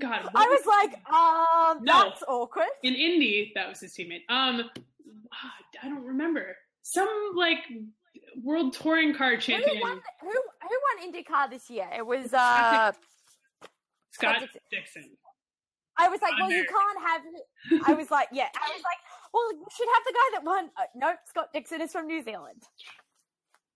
God, 0.00 0.28
I 0.34 0.46
what 0.46 0.48
was 0.48 0.66
like, 0.66 0.94
um, 1.12 1.84
No. 1.84 2.04
that's 2.08 2.22
awkward. 2.26 2.66
in 2.82 2.94
Indy. 2.94 3.52
That 3.54 3.68
was 3.68 3.80
his 3.80 3.92
teammate. 3.92 4.22
Um, 4.28 4.70
I 5.32 5.88
don't 5.88 6.04
remember. 6.04 6.56
Some 6.82 7.08
like 7.36 7.58
world 8.42 8.72
touring 8.74 9.14
car 9.14 9.32
Who 9.32 9.40
champion, 9.40 9.80
won? 9.80 10.00
Who 10.20 10.28
who 10.30 10.78
won 11.02 11.12
IndyCar 11.12 11.50
this 11.50 11.68
year? 11.70 11.88
It 11.96 12.06
was. 12.06 12.32
uh 12.32 12.92
Scott 14.12 14.40
Dixon. 14.40 14.60
Dixon. 14.70 15.10
I 15.98 16.08
was 16.08 16.20
like, 16.22 16.32
well, 16.38 16.50
you 16.50 16.64
can't 16.64 17.06
have. 17.06 17.22
I 17.86 17.92
was 17.94 18.10
like, 18.10 18.28
yeah. 18.32 18.48
I 18.54 18.70
was 18.72 18.82
like, 18.82 18.98
well, 19.32 19.52
you 19.52 19.66
should 19.76 19.88
have 19.94 20.02
the 20.06 20.12
guy 20.12 20.28
that 20.38 20.44
won. 20.44 20.70
Uh, 20.76 20.82
nope, 20.94 21.16
Scott 21.28 21.48
Dixon 21.52 21.80
is 21.80 21.92
from 21.92 22.06
New 22.06 22.22
Zealand. 22.22 22.62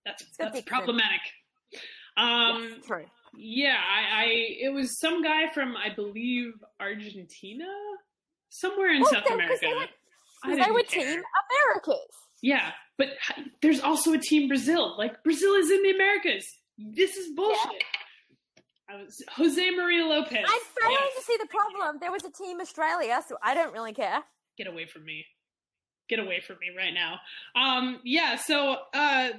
That's 0.05 0.23
Scott 0.23 0.35
that's 0.39 0.55
Dixon. 0.55 0.67
problematic. 0.77 1.21
Um, 2.17 2.69
yes, 2.77 2.85
true. 2.85 3.05
yeah, 3.35 3.75
I, 3.77 4.23
I 4.23 4.25
it 4.61 4.73
was 4.73 4.99
some 4.99 5.21
guy 5.23 5.47
from 5.53 5.75
I 5.77 5.89
believe 5.93 6.53
Argentina, 6.79 7.67
somewhere 8.49 8.91
in 8.93 9.01
Well, 9.01 9.11
South 9.11 9.23
they- 9.27 9.33
America. 9.33 9.57
they 9.61 9.73
were- 9.73 9.87
I 10.43 10.55
They 10.55 10.71
were. 10.71 10.83
Team 10.83 11.21
Americas. 11.51 12.13
Yeah, 12.41 12.71
but 12.97 13.09
there's 13.61 13.79
also 13.81 14.13
a 14.13 14.17
team 14.17 14.47
Brazil. 14.47 14.95
Like 14.97 15.23
Brazil 15.23 15.53
is 15.55 15.69
in 15.71 15.81
the 15.83 15.91
Americas. 15.91 16.45
This 16.77 17.15
is 17.17 17.33
bullshit. 17.35 17.83
I 18.89 18.95
was 19.03 19.21
Jose 19.35 19.69
Maria 19.71 20.05
Lopez. 20.05 20.45
I'm 20.47 20.59
failing 20.81 20.97
Yes. 21.01 21.15
to 21.17 21.21
see 21.23 21.37
the 21.41 21.47
problem. 21.47 21.97
There 21.99 22.11
was 22.11 22.23
a 22.23 22.31
Team 22.31 22.61
Australia, 22.61 23.21
so 23.27 23.37
I 23.43 23.53
don't 23.53 23.73
really 23.73 23.93
care. 23.93 24.23
Get 24.57 24.67
away 24.67 24.85
from 24.85 25.03
me. 25.03 25.25
Get 26.07 26.19
away 26.19 26.39
from 26.39 26.55
me 26.61 26.67
right 26.75 26.93
now. 26.93 27.19
Um, 27.53 27.99
yeah, 28.05 28.37
so 28.37 28.77
uh, 28.93 29.29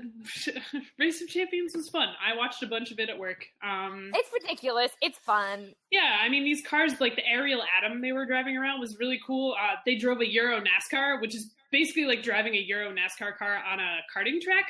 Race 0.99 1.23
of 1.23 1.29
Champions 1.29 1.73
was 1.75 1.89
fun. 1.89 2.09
I 2.23 2.37
watched 2.37 2.63
a 2.63 2.67
bunch 2.67 2.91
of 2.91 2.99
it 2.99 3.09
at 3.09 3.19
work. 3.19 3.47
Um, 3.63 4.11
It's 4.15 4.29
ridiculous. 4.35 4.91
It's 5.01 5.19
fun. 5.19 5.73
yeah, 5.91 6.19
I 6.21 6.29
mean 6.29 6.45
these 6.45 6.61
cars, 6.67 7.01
like 7.01 7.17
the 7.17 7.27
Ariel 7.27 7.63
Atom 7.83 8.03
they 8.03 8.13
were 8.13 8.27
driving 8.27 8.59
around, 8.59 8.81
was 8.81 8.99
really 8.99 9.19
cool. 9.27 9.55
Uh, 9.59 9.77
they 9.87 9.95
drove 9.97 10.21
a 10.21 10.31
Euro 10.31 10.61
NASCAR, 10.61 11.23
which 11.23 11.35
is 11.35 11.55
basically 11.73 12.05
like 12.05 12.23
driving 12.23 12.55
a 12.55 12.59
Euro 12.69 12.91
NASCAR 12.93 13.37
car 13.37 13.57
on 13.71 13.81
a 13.81 13.99
karting 14.15 14.41
track. 14.41 14.65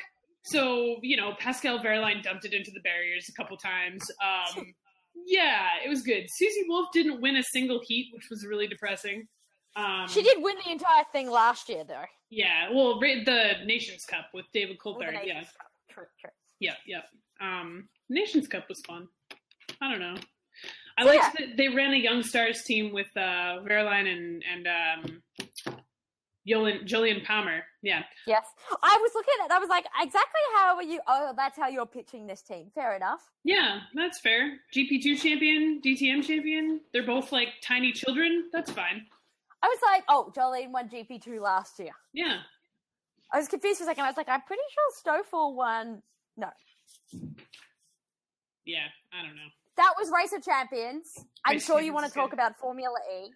So 0.45 0.97
you 1.01 1.17
know, 1.17 1.33
Pascal 1.39 1.79
Wehrlein 1.79 2.23
dumped 2.23 2.45
it 2.45 2.53
into 2.53 2.71
the 2.73 2.79
barriers 2.81 3.25
a 3.29 3.33
couple 3.41 3.57
times. 3.57 4.01
Um, 4.23 4.65
yeah, 5.27 5.67
it 5.85 5.89
was 5.89 6.01
good. 6.01 6.25
Susie 6.29 6.63
Wolff 6.67 6.87
didn't 6.93 7.21
win 7.21 7.35
a 7.35 7.43
single 7.43 7.81
heat, 7.85 8.07
which 8.13 8.27
was 8.29 8.45
really 8.45 8.67
depressing. 8.67 9.27
Um, 9.75 10.07
She 10.07 10.23
did 10.23 10.37
win 10.41 10.55
the 10.65 10.71
entire 10.71 11.03
thing 11.11 11.29
last 11.29 11.69
year, 11.69 11.83
though. 11.87 12.03
Yeah, 12.31 12.69
well, 12.73 12.99
the 12.99 13.53
Nations 13.65 14.03
Cup 14.05 14.25
with 14.33 14.45
David 14.53 14.77
Coulthard. 14.83 15.19
Yeah, 15.25 15.43
True, 15.91 16.05
true. 16.19 16.31
yeah, 16.59 16.73
yeah. 16.87 17.01
Um, 17.41 17.87
Nations 18.09 18.47
Cup 18.47 18.65
was 18.67 18.81
fun. 18.87 19.07
I 19.81 19.89
don't 19.89 19.99
know. 19.99 20.15
I 20.97 21.03
So, 21.03 21.07
liked 21.09 21.37
that 21.37 21.57
they 21.57 21.69
ran 21.69 21.93
a 21.93 21.97
Young 21.97 22.23
Stars 22.23 22.63
team 22.65 22.91
with 22.91 23.07
uh, 23.15 23.61
Wehrlein 23.63 24.07
and 24.11 24.43
and 24.51 24.67
um, 24.67 25.21
Jolyon, 26.49 26.85
Jolyon 26.87 27.23
Palmer. 27.23 27.63
Yeah, 27.81 28.03
Yes. 28.27 28.45
I 28.83 28.97
was 29.01 29.11
looking 29.15 29.33
at 29.41 29.45
it. 29.45 29.51
I 29.51 29.59
was 29.59 29.69
like, 29.69 29.85
exactly 30.01 30.41
how 30.55 30.75
are 30.75 30.83
you? 30.83 30.99
Oh, 31.07 31.33
that's 31.35 31.57
how 31.57 31.67
you're 31.67 31.85
pitching 31.85 32.27
this 32.27 32.41
team. 32.41 32.71
Fair 32.75 32.95
enough. 32.95 33.21
yeah, 33.43 33.81
that's 33.93 34.19
fair. 34.19 34.57
GP2 34.75 35.21
champion, 35.21 35.81
DTM 35.85 36.25
champion. 36.25 36.81
They're 36.93 37.05
both 37.05 37.31
like 37.31 37.49
tiny 37.63 37.91
children. 37.91 38.49
That's 38.51 38.71
fine. 38.71 39.05
I 39.61 39.67
was 39.67 39.79
like, 39.85 40.03
oh, 40.09 40.31
Jolyon 40.35 40.71
won 40.71 40.89
GP2 40.89 41.39
last 41.41 41.79
year. 41.79 41.91
Yeah, 42.13 42.39
I 43.33 43.37
was 43.37 43.47
confused 43.47 43.77
for 43.79 43.83
a 43.83 43.87
second. 43.87 44.03
I 44.05 44.07
was 44.07 44.17
like, 44.17 44.29
I'm 44.29 44.41
pretty 44.41 44.63
sure 44.73 44.83
Stoffel 45.23 45.55
won. 45.55 46.01
No. 46.37 46.49
yeah. 48.65 48.87
I 49.13 49.25
don't 49.25 49.35
know. 49.35 49.49
That 49.77 49.93
was 49.97 50.11
Race 50.15 50.33
of 50.33 50.43
Champions. 50.43 51.25
I'm 51.45 51.53
Race 51.55 51.65
sure 51.65 51.81
you 51.81 51.93
want 51.93 52.05
to 52.07 52.13
talk 52.13 52.33
about 52.33 52.57
Formula 52.57 52.97
E. 53.21 53.29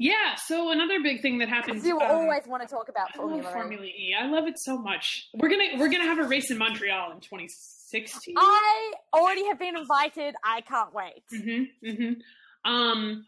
Yeah. 0.00 0.34
So 0.46 0.70
another 0.70 1.00
big 1.02 1.20
thing 1.20 1.38
that 1.38 1.50
happens. 1.50 1.84
You 1.84 2.00
um, 2.00 2.10
always 2.10 2.46
want 2.46 2.62
to 2.62 2.68
talk 2.68 2.88
about 2.88 3.08
I 3.12 3.18
Formula, 3.18 3.50
E. 3.50 3.52
Formula 3.52 3.84
E. 3.84 4.16
I 4.18 4.26
love 4.26 4.46
it 4.46 4.58
so 4.58 4.78
much. 4.78 5.28
We're 5.34 5.50
gonna 5.50 5.78
we're 5.78 5.90
gonna 5.90 6.06
have 6.06 6.18
a 6.18 6.26
race 6.26 6.50
in 6.50 6.56
Montreal 6.56 7.12
in 7.12 7.20
2016. 7.20 8.34
I 8.38 8.92
already 9.12 9.46
have 9.48 9.58
been 9.58 9.76
invited. 9.76 10.34
I 10.42 10.62
can't 10.62 10.94
wait. 10.94 11.22
Mm-hmm, 11.30 11.86
mm-hmm. 11.86 12.70
Um, 12.70 13.26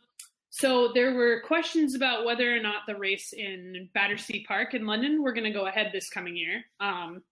so 0.48 0.92
there 0.94 1.12
were 1.12 1.42
questions 1.46 1.94
about 1.94 2.24
whether 2.24 2.56
or 2.56 2.60
not 2.60 2.86
the 2.86 2.96
race 2.96 3.34
in 3.36 3.90
Battersea 3.92 4.44
Park 4.48 4.72
in 4.72 4.86
London 4.86 5.22
were 5.22 5.34
going 5.34 5.44
to 5.44 5.58
go 5.58 5.66
ahead 5.66 5.90
this 5.92 6.08
coming 6.08 6.36
year. 6.36 6.64
Um, 6.80 7.22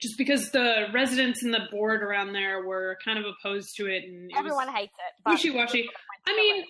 just 0.00 0.16
because 0.16 0.50
the 0.50 0.86
residents 0.92 1.42
and 1.42 1.52
the 1.52 1.66
board 1.70 2.02
around 2.02 2.32
there 2.32 2.66
were 2.66 2.96
kind 3.04 3.18
of 3.18 3.26
opposed 3.26 3.76
to 3.76 3.86
it, 3.86 4.04
and 4.04 4.30
it 4.30 4.36
Everyone 4.38 4.68
hates 4.68 4.94
it. 4.94 5.22
but- 5.24 5.32
wishy-washy. 5.32 5.88
I 6.26 6.36
mean, 6.36 6.64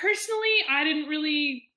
personally, 0.00 0.64
I 0.68 0.84
didn't 0.84 1.08
really 1.08 1.68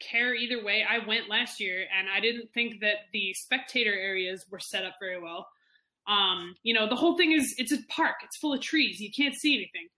care 0.00 0.34
either 0.34 0.64
way. 0.64 0.84
I 0.88 1.06
went 1.06 1.28
last 1.28 1.60
year, 1.60 1.86
and 1.96 2.08
I 2.08 2.20
didn't 2.20 2.52
think 2.52 2.80
that 2.80 3.06
the 3.12 3.34
spectator 3.34 3.92
areas 3.92 4.44
were 4.50 4.58
set 4.58 4.84
up 4.84 4.94
very 5.00 5.20
well. 5.20 5.48
Um, 6.06 6.54
you 6.62 6.74
know, 6.74 6.88
the 6.88 6.96
whole 6.96 7.16
thing 7.16 7.32
is 7.32 7.54
it's 7.58 7.72
a 7.72 7.78
park. 7.88 8.16
It's 8.24 8.36
full 8.36 8.52
of 8.52 8.60
trees. 8.60 9.00
You 9.00 9.10
can't 9.10 9.34
see 9.34 9.54
anything. 9.54 9.88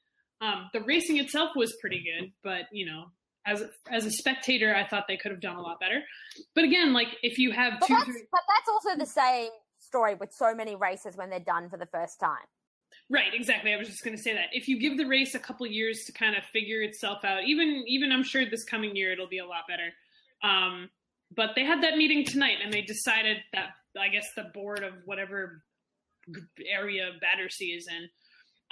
Um, 0.41 0.69
the 0.73 0.81
racing 0.83 1.19
itself 1.19 1.51
was 1.57 1.75
pretty 1.81 2.05
good, 2.05 2.31
but 2.45 2.67
you 2.71 2.87
know, 2.87 3.07
as 3.47 3.63
a, 3.63 3.71
as 3.91 4.05
a 4.05 4.11
spectator, 4.11 4.75
I 4.75 4.87
thought 4.87 5.07
they 5.09 5.17
could 5.17 5.31
have 5.31 5.41
done 5.41 5.57
a 5.57 5.63
lot 5.63 5.81
better. 5.81 6.01
But 6.55 6.65
again, 6.65 6.93
like 6.93 7.09
if 7.23 7.39
you 7.39 7.53
have 7.53 7.75
but 7.81 7.87
two, 7.87 7.95
that's, 7.95 8.05
three, 8.05 8.23
but 8.31 8.43
that's 8.49 8.69
also 8.69 8.99
the 8.99 9.07
same 9.07 9.51
story 9.79 10.15
with 10.15 10.33
so 10.33 10.55
many 10.55 10.77
races 10.77 11.17
when 11.17 11.31
they're 11.31 11.41
done 11.41 11.69
for 11.71 11.77
the 11.79 11.87
first 11.87 12.21
time. 12.21 12.45
Right, 13.09 13.33
exactly. 13.33 13.73
I 13.73 13.77
was 13.77 13.89
just 13.89 14.03
going 14.03 14.17
to 14.17 14.23
say 14.23 14.35
that. 14.35 14.47
If 14.53 14.67
you 14.67 14.81
give 14.81 14.97
the 14.97 15.07
race 15.07 15.35
a 15.35 15.39
couple 15.39 15.67
years 15.67 16.03
to 16.07 16.13
kind 16.13 16.37
of 16.37 16.43
figure 16.53 16.83
itself 16.83 17.25
out, 17.25 17.45
even 17.47 17.85
even 17.87 18.11
I'm 18.11 18.25
sure 18.25 18.45
this 18.49 18.65
coming 18.65 18.97
year 18.97 19.13
it'll 19.13 19.29
be 19.29 19.39
a 19.39 19.47
lot 19.47 19.63
better. 19.69 19.93
Um, 20.43 20.91
but 21.35 21.51
they 21.55 21.65
had 21.65 21.83
that 21.83 21.97
meeting 21.97 22.25
tonight, 22.25 22.59
and 22.63 22.73
they 22.73 22.83
decided 22.83 23.39
that 23.53 23.71
I 23.99 24.09
guess 24.09 24.27
the 24.35 24.51
board 24.55 24.83
of 24.83 24.95
whatever 25.05 25.63
area 26.69 27.13
Battersea 27.21 27.67
is 27.67 27.87
in 27.89 28.09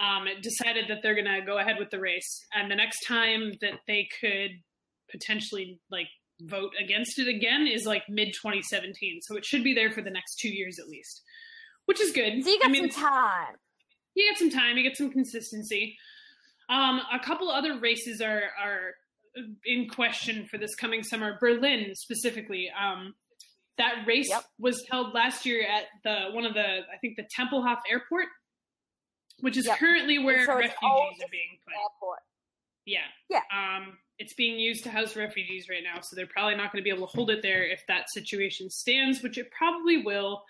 um, 0.04 0.26
decided 0.42 0.86
that 0.88 0.98
they're 1.02 1.14
going 1.14 1.40
to 1.40 1.46
go 1.46 1.58
ahead 1.58 1.76
with 1.78 1.90
the 1.90 2.00
race, 2.00 2.44
and 2.52 2.70
the 2.70 2.76
next 2.76 3.06
time 3.06 3.52
that 3.60 3.80
they 3.86 4.08
could 4.20 4.50
potentially 5.10 5.78
like 5.90 6.08
vote 6.40 6.72
against 6.82 7.18
it 7.20 7.28
again 7.28 7.68
is 7.68 7.86
like 7.86 8.02
mid 8.08 8.34
2017. 8.34 9.20
So 9.22 9.36
it 9.36 9.44
should 9.44 9.62
be 9.62 9.74
there 9.74 9.92
for 9.92 10.02
the 10.02 10.10
next 10.10 10.40
two 10.40 10.48
years 10.48 10.78
at 10.80 10.88
least, 10.88 11.22
which 11.86 12.00
is 12.00 12.10
good. 12.10 12.42
So 12.42 12.50
you 12.50 12.58
got 12.58 12.68
I 12.68 12.72
mean, 12.72 12.90
some 12.90 13.04
time. 13.04 13.54
You 14.14 14.28
get 14.30 14.38
some 14.38 14.50
time, 14.50 14.76
you 14.76 14.82
get 14.82 14.96
some 14.96 15.10
consistency. 15.10 15.96
Um, 16.68 17.00
a 17.12 17.18
couple 17.18 17.50
other 17.50 17.78
races 17.78 18.20
are 18.20 18.42
are 18.62 18.94
in 19.66 19.88
question 19.88 20.46
for 20.46 20.58
this 20.58 20.74
coming 20.76 21.02
summer. 21.02 21.36
Berlin 21.40 21.94
specifically. 21.94 22.70
Um, 22.70 23.14
that 23.76 24.04
race 24.06 24.28
Yep. 24.30 24.44
was 24.60 24.84
held 24.88 25.14
last 25.14 25.44
year 25.44 25.66
at 25.66 25.84
the 26.04 26.30
one 26.32 26.46
of 26.46 26.54
the 26.54 26.60
I 26.62 26.96
think 27.00 27.16
the 27.16 27.26
Tempelhof 27.36 27.78
Airport, 27.90 28.26
which 29.40 29.56
is 29.56 29.66
Yep. 29.66 29.78
currently 29.78 30.18
where 30.20 30.46
So 30.46 30.54
refugees 30.56 30.80
are 30.80 31.28
being 31.30 31.58
put. 31.66 31.74
Airport. 31.74 32.20
Yeah. 32.86 33.06
Yeah. 33.30 33.40
Um, 33.52 33.98
it's 34.18 34.34
being 34.34 34.60
used 34.60 34.84
to 34.84 34.90
house 34.90 35.16
refugees 35.16 35.68
right 35.68 35.82
now, 35.82 36.00
so 36.00 36.14
they're 36.14 36.28
probably 36.28 36.54
not 36.54 36.70
going 36.70 36.82
to 36.82 36.84
be 36.84 36.90
able 36.94 37.08
to 37.08 37.12
hold 37.16 37.30
it 37.30 37.42
there 37.42 37.64
if 37.64 37.82
that 37.88 38.08
situation 38.10 38.70
stands, 38.70 39.22
which 39.22 39.38
it 39.38 39.50
probably 39.50 39.98
will. 40.02 40.44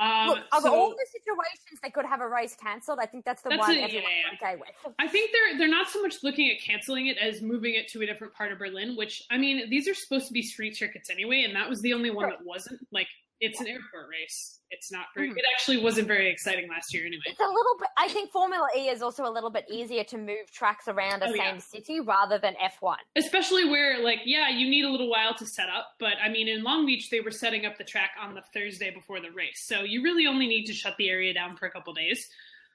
Um, 0.00 0.28
Look, 0.28 0.38
of 0.52 0.62
so- 0.62 0.74
all 0.74 0.90
the 0.90 1.06
situations 1.10 1.80
that 1.82 1.92
could 1.92 2.04
have 2.06 2.20
a 2.20 2.28
race 2.28 2.56
cancelled, 2.60 2.98
I 3.00 3.06
think 3.06 3.24
that's 3.24 3.42
the 3.42 3.48
That's 3.50 3.60
one 3.60 3.76
a- 3.76 3.80
everyone's 3.80 3.92
yeah, 3.94 4.30
yeah. 4.40 4.48
okay 4.50 4.56
with. 4.60 4.94
I 4.98 5.08
think 5.08 5.32
they're 5.32 5.58
they're 5.58 5.68
not 5.68 5.88
so 5.88 6.00
much 6.02 6.22
looking 6.22 6.50
at 6.50 6.60
canceling 6.60 7.08
it 7.08 7.18
as 7.18 7.42
moving 7.42 7.74
it 7.74 7.88
to 7.88 8.02
a 8.02 8.06
different 8.06 8.32
part 8.34 8.52
of 8.52 8.58
Berlin. 8.58 8.94
Which 8.96 9.22
I 9.30 9.38
mean, 9.38 9.68
these 9.70 9.88
are 9.88 9.94
supposed 9.94 10.26
to 10.28 10.32
be 10.32 10.42
street 10.42 10.76
circuits 10.76 11.10
anyway, 11.10 11.42
and 11.42 11.54
that 11.56 11.68
was 11.68 11.80
the 11.82 11.92
only 11.94 12.10
one 12.10 12.26
Right. 12.26 12.38
that 12.38 12.46
wasn't. 12.46 12.86
Like 12.92 13.08
it's 13.40 13.60
an 13.60 13.66
airport 13.68 14.08
race. 14.10 14.58
It's 14.70 14.90
not 14.92 15.06
very. 15.14 15.30
It 15.30 15.44
actually 15.54 15.78
wasn't 15.78 16.08
very 16.08 16.30
exciting 16.30 16.68
last 16.68 16.92
year, 16.92 17.06
anyway. 17.06 17.22
It's 17.26 17.40
a 17.40 17.46
little 17.48 17.76
bit. 17.78 17.88
I 17.96 18.08
think 18.08 18.30
Formula 18.30 18.68
E 18.76 18.88
is 18.88 19.00
also 19.00 19.24
a 19.24 19.30
little 19.30 19.48
bit 19.50 19.64
easier 19.70 20.04
to 20.04 20.18
move 20.18 20.50
tracks 20.52 20.88
around 20.88 21.22
a 21.22 21.26
Oh, 21.28 21.32
same 21.32 21.38
yeah. 21.54 21.58
city 21.58 22.00
rather 22.00 22.38
than 22.38 22.54
F1. 22.62 22.96
Especially 23.16 23.64
where, 23.68 24.02
like, 24.02 24.20
yeah, 24.24 24.48
you 24.50 24.68
need 24.68 24.84
a 24.84 24.90
little 24.90 25.08
while 25.08 25.34
to 25.36 25.46
set 25.46 25.68
up, 25.68 25.94
but 25.98 26.14
I 26.22 26.28
mean, 26.28 26.48
in 26.48 26.62
Long 26.62 26.84
Beach, 26.84 27.08
they 27.10 27.20
were 27.20 27.30
setting 27.30 27.64
up 27.64 27.78
the 27.78 27.84
track 27.84 28.10
on 28.20 28.34
the 28.34 28.42
Thursday 28.52 28.90
before 28.90 29.20
the 29.20 29.30
race, 29.30 29.62
so 29.66 29.82
you 29.82 30.02
really 30.02 30.26
only 30.26 30.46
need 30.46 30.64
to 30.66 30.74
shut 30.74 30.96
the 30.98 31.08
area 31.08 31.32
down 31.32 31.56
for 31.56 31.66
a 31.66 31.70
couple 31.70 31.94
days. 31.94 32.28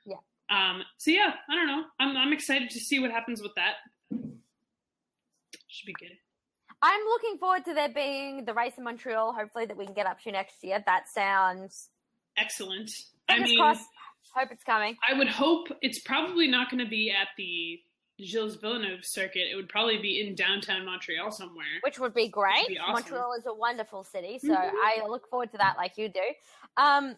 Yeah. 0.06 0.16
Um. 0.50 0.84
So 0.98 1.12
yeah, 1.12 1.34
I 1.50 1.56
don't 1.56 1.68
know. 1.68 1.84
I'm 2.00 2.18
I'm 2.18 2.34
excited 2.34 2.70
to 2.72 2.80
see 2.80 3.00
what 3.00 3.12
happens 3.12 3.42
with 3.42 3.54
that. 3.56 3.76
Should 5.68 5.86
be 5.88 5.94
good. 5.94 6.18
I'm 6.84 7.02
looking 7.06 7.38
forward 7.40 7.64
to 7.66 7.74
there 7.74 7.90
being 7.90 8.44
the 8.46 8.54
race 8.54 8.74
in 8.78 8.84
Montreal. 8.84 9.32
Hopefully, 9.34 9.66
that 9.66 9.78
we 9.78 9.86
can 9.86 9.94
get 9.96 10.06
up 10.06 10.20
to 10.22 10.32
next 10.32 10.64
year. 10.64 10.84
That 10.86 11.04
sounds. 11.10 11.90
Excellent. 12.38 12.92
I 13.30 13.40
mean, 13.40 13.58
crossed. 13.58 13.88
Hope 14.36 14.50
it's 14.52 14.64
coming. 14.64 14.98
I 15.08 15.18
would 15.18 15.28
hope 15.30 15.68
it's 15.82 16.00
probably 16.02 16.48
not 16.48 16.70
going 16.70 16.84
to 16.84 16.90
be 16.90 17.10
at 17.12 17.28
the 17.38 17.80
Gilles 18.24 18.56
Villeneuve 18.56 19.04
circuit. 19.04 19.44
It 19.52 19.56
would 19.56 19.70
probably 19.70 19.98
be 20.00 20.22
in 20.22 20.36
downtown 20.36 20.86
Montreal 20.86 21.32
somewhere. 21.32 21.66
which 21.84 22.00
would 22.00 22.14
be 22.14 22.28
great. 22.28 22.68
be 22.68 22.78
awesome. 22.80 22.94
Montreal 22.94 23.34
is 23.34 23.46
a 23.46 23.54
wonderful 23.54 24.04
city, 24.04 24.40
so 24.40 24.50
Mhm. 24.56 24.72
I 24.84 25.06
look 25.08 25.30
forward 25.30 25.52
to 25.52 25.58
that, 25.60 25.78
like 25.78 25.98
you 25.98 26.10
do. 26.10 26.22
Um, 26.78 27.16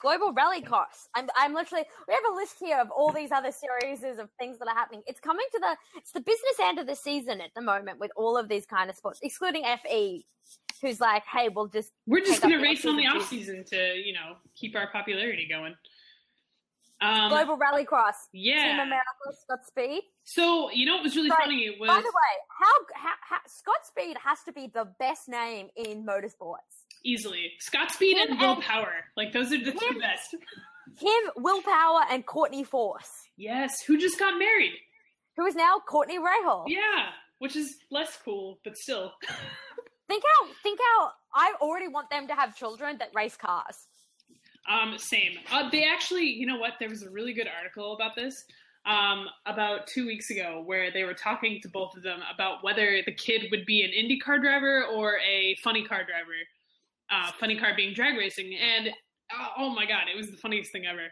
Global 0.00 0.32
Rally 0.32 0.62
Cross. 0.62 1.08
I'm, 1.14 1.28
I'm 1.36 1.54
literally. 1.54 1.84
We 2.08 2.14
have 2.14 2.22
a 2.32 2.34
list 2.34 2.56
here 2.58 2.80
of 2.80 2.90
all 2.90 3.12
these 3.12 3.30
other 3.30 3.50
series 3.52 4.02
of 4.18 4.28
things 4.38 4.58
that 4.58 4.66
are 4.66 4.74
happening. 4.74 5.02
It's 5.06 5.20
coming 5.20 5.46
to 5.52 5.58
the. 5.60 5.76
It's 5.96 6.12
the 6.12 6.20
business 6.20 6.56
end 6.62 6.78
of 6.78 6.86
the 6.86 6.96
season 6.96 7.40
at 7.40 7.50
the 7.54 7.60
moment 7.60 8.00
with 8.00 8.10
all 8.16 8.36
of 8.36 8.48
these 8.48 8.66
kind 8.66 8.90
of 8.90 8.96
sports, 8.96 9.20
excluding 9.22 9.64
FE, 9.64 10.24
who's 10.80 11.00
like, 11.00 11.22
"Hey, 11.30 11.48
we'll 11.48 11.68
just 11.68 11.92
We're 12.06 12.24
just 12.24 12.40
going 12.40 12.54
to 12.54 12.62
race 12.62 12.84
on 12.86 12.96
the 12.96 13.06
off-season 13.06 13.64
to, 13.64 13.94
you 13.94 14.14
know, 14.14 14.36
keep 14.56 14.74
our 14.74 14.90
popularity 14.90 15.46
going. 15.48 15.74
Um, 17.02 17.28
Global 17.28 17.58
Rally 17.58 17.84
Cross." 17.84 18.28
yeah. 18.32 18.62
Team 18.62 18.80
America, 18.80 19.38
Scott 19.42 19.66
Speed. 19.66 20.02
So 20.24 20.70
you 20.70 20.86
know 20.86 20.94
what 20.94 21.04
was 21.04 21.14
really 21.16 21.30
funny 21.30 21.76
was 21.78 21.88
By 21.88 21.96
the 21.96 22.00
way, 22.00 22.34
how, 22.58 22.72
how, 22.94 23.14
how 23.20 23.38
Scott 23.46 23.84
Speed 23.84 24.16
has 24.24 24.38
to 24.44 24.52
be 24.52 24.70
the 24.72 24.88
best 24.98 25.28
name 25.28 25.68
in 25.76 26.06
motorsports. 26.06 26.86
Easily 27.04 27.52
Scott 27.60 27.90
Speed 27.90 28.16
Him 28.18 28.30
and 28.32 28.40
Will 28.40 28.52
and- 28.54 28.62
Power. 28.62 28.92
Like 29.16 29.32
those 29.32 29.52
are 29.52 29.58
the 29.58 29.72
two 29.72 29.86
Him- 29.86 29.98
best. 29.98 30.34
Him, 30.98 31.30
Will 31.36 31.62
Power, 31.62 32.00
and 32.10 32.26
Courtney 32.26 32.64
Force, 32.64 33.08
Yes, 33.36 33.72
who 33.86 33.96
just 33.98 34.18
got 34.18 34.38
married? 34.38 34.72
who 35.36 35.46
is 35.46 35.54
now 35.54 35.78
Courtney 35.88 36.18
Rahal. 36.18 36.64
Yeah, 36.66 37.10
which 37.38 37.56
is 37.56 37.76
less 37.90 38.18
cool, 38.24 38.58
but 38.64 38.76
still. 38.76 39.12
Think 40.08 40.24
how 40.24 40.48
think 40.64 40.80
how 40.82 41.12
I 41.32 41.54
already 41.60 41.86
want 41.86 42.10
them 42.10 42.26
to 42.26 42.34
have 42.34 42.56
children 42.56 42.98
that 42.98 43.10
race 43.14 43.36
cars. 43.36 43.86
Um, 44.68 44.98
same. 44.98 45.38
Uh, 45.52 45.70
they 45.70 45.84
actually, 45.84 46.24
you 46.24 46.46
know 46.46 46.58
what? 46.58 46.72
There 46.80 46.88
was 46.88 47.02
a 47.04 47.10
really 47.10 47.32
good 47.32 47.46
article 47.56 47.94
about 47.94 48.16
this 48.16 48.34
um, 48.84 49.26
about 49.46 49.86
two 49.86 50.06
weeks 50.06 50.30
ago 50.30 50.62
where 50.66 50.90
they 50.90 51.04
were 51.04 51.14
talking 51.14 51.60
to 51.62 51.68
both 51.68 51.96
of 51.96 52.02
them 52.02 52.20
about 52.34 52.64
whether 52.64 53.00
the 53.06 53.12
kid 53.12 53.42
would 53.52 53.64
be 53.66 53.82
an 53.82 53.90
Indy 53.92 54.18
car 54.18 54.40
driver 54.40 54.84
or 54.86 55.18
a 55.20 55.54
funny 55.62 55.84
car 55.84 55.98
driver. 56.04 56.34
Uh, 57.10 57.32
funny 57.40 57.58
car 57.58 57.72
being 57.76 57.92
drag 57.92 58.16
racing, 58.16 58.54
and 58.56 58.88
uh, 58.88 59.48
oh 59.58 59.70
my 59.70 59.84
god, 59.86 60.02
it 60.12 60.16
was 60.16 60.30
the 60.30 60.36
funniest 60.36 60.70
thing 60.70 60.86
ever. 60.86 61.08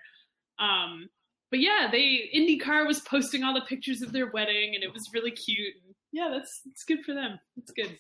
Um, 0.59 1.09
but 1.51 1.61
yeah, 1.61 1.89
they 1.91 2.31
IndyCar 2.35 2.87
was 2.87 3.01
posting 3.01 3.43
all 3.43 3.55
the 3.55 3.63
pictures 3.63 4.03
of 4.03 4.13
their 4.13 4.31
wedding, 4.31 4.75
and 4.75 4.85
it 4.85 4.93
was 4.93 5.11
really 5.13 5.31
cute. 5.31 5.75
Yeah, 6.13 6.29
that's 6.33 6.61
it's 6.67 6.85
good 6.85 7.05
for 7.05 7.15
them. 7.15 7.39
It's 7.57 7.73
good. 7.73 7.99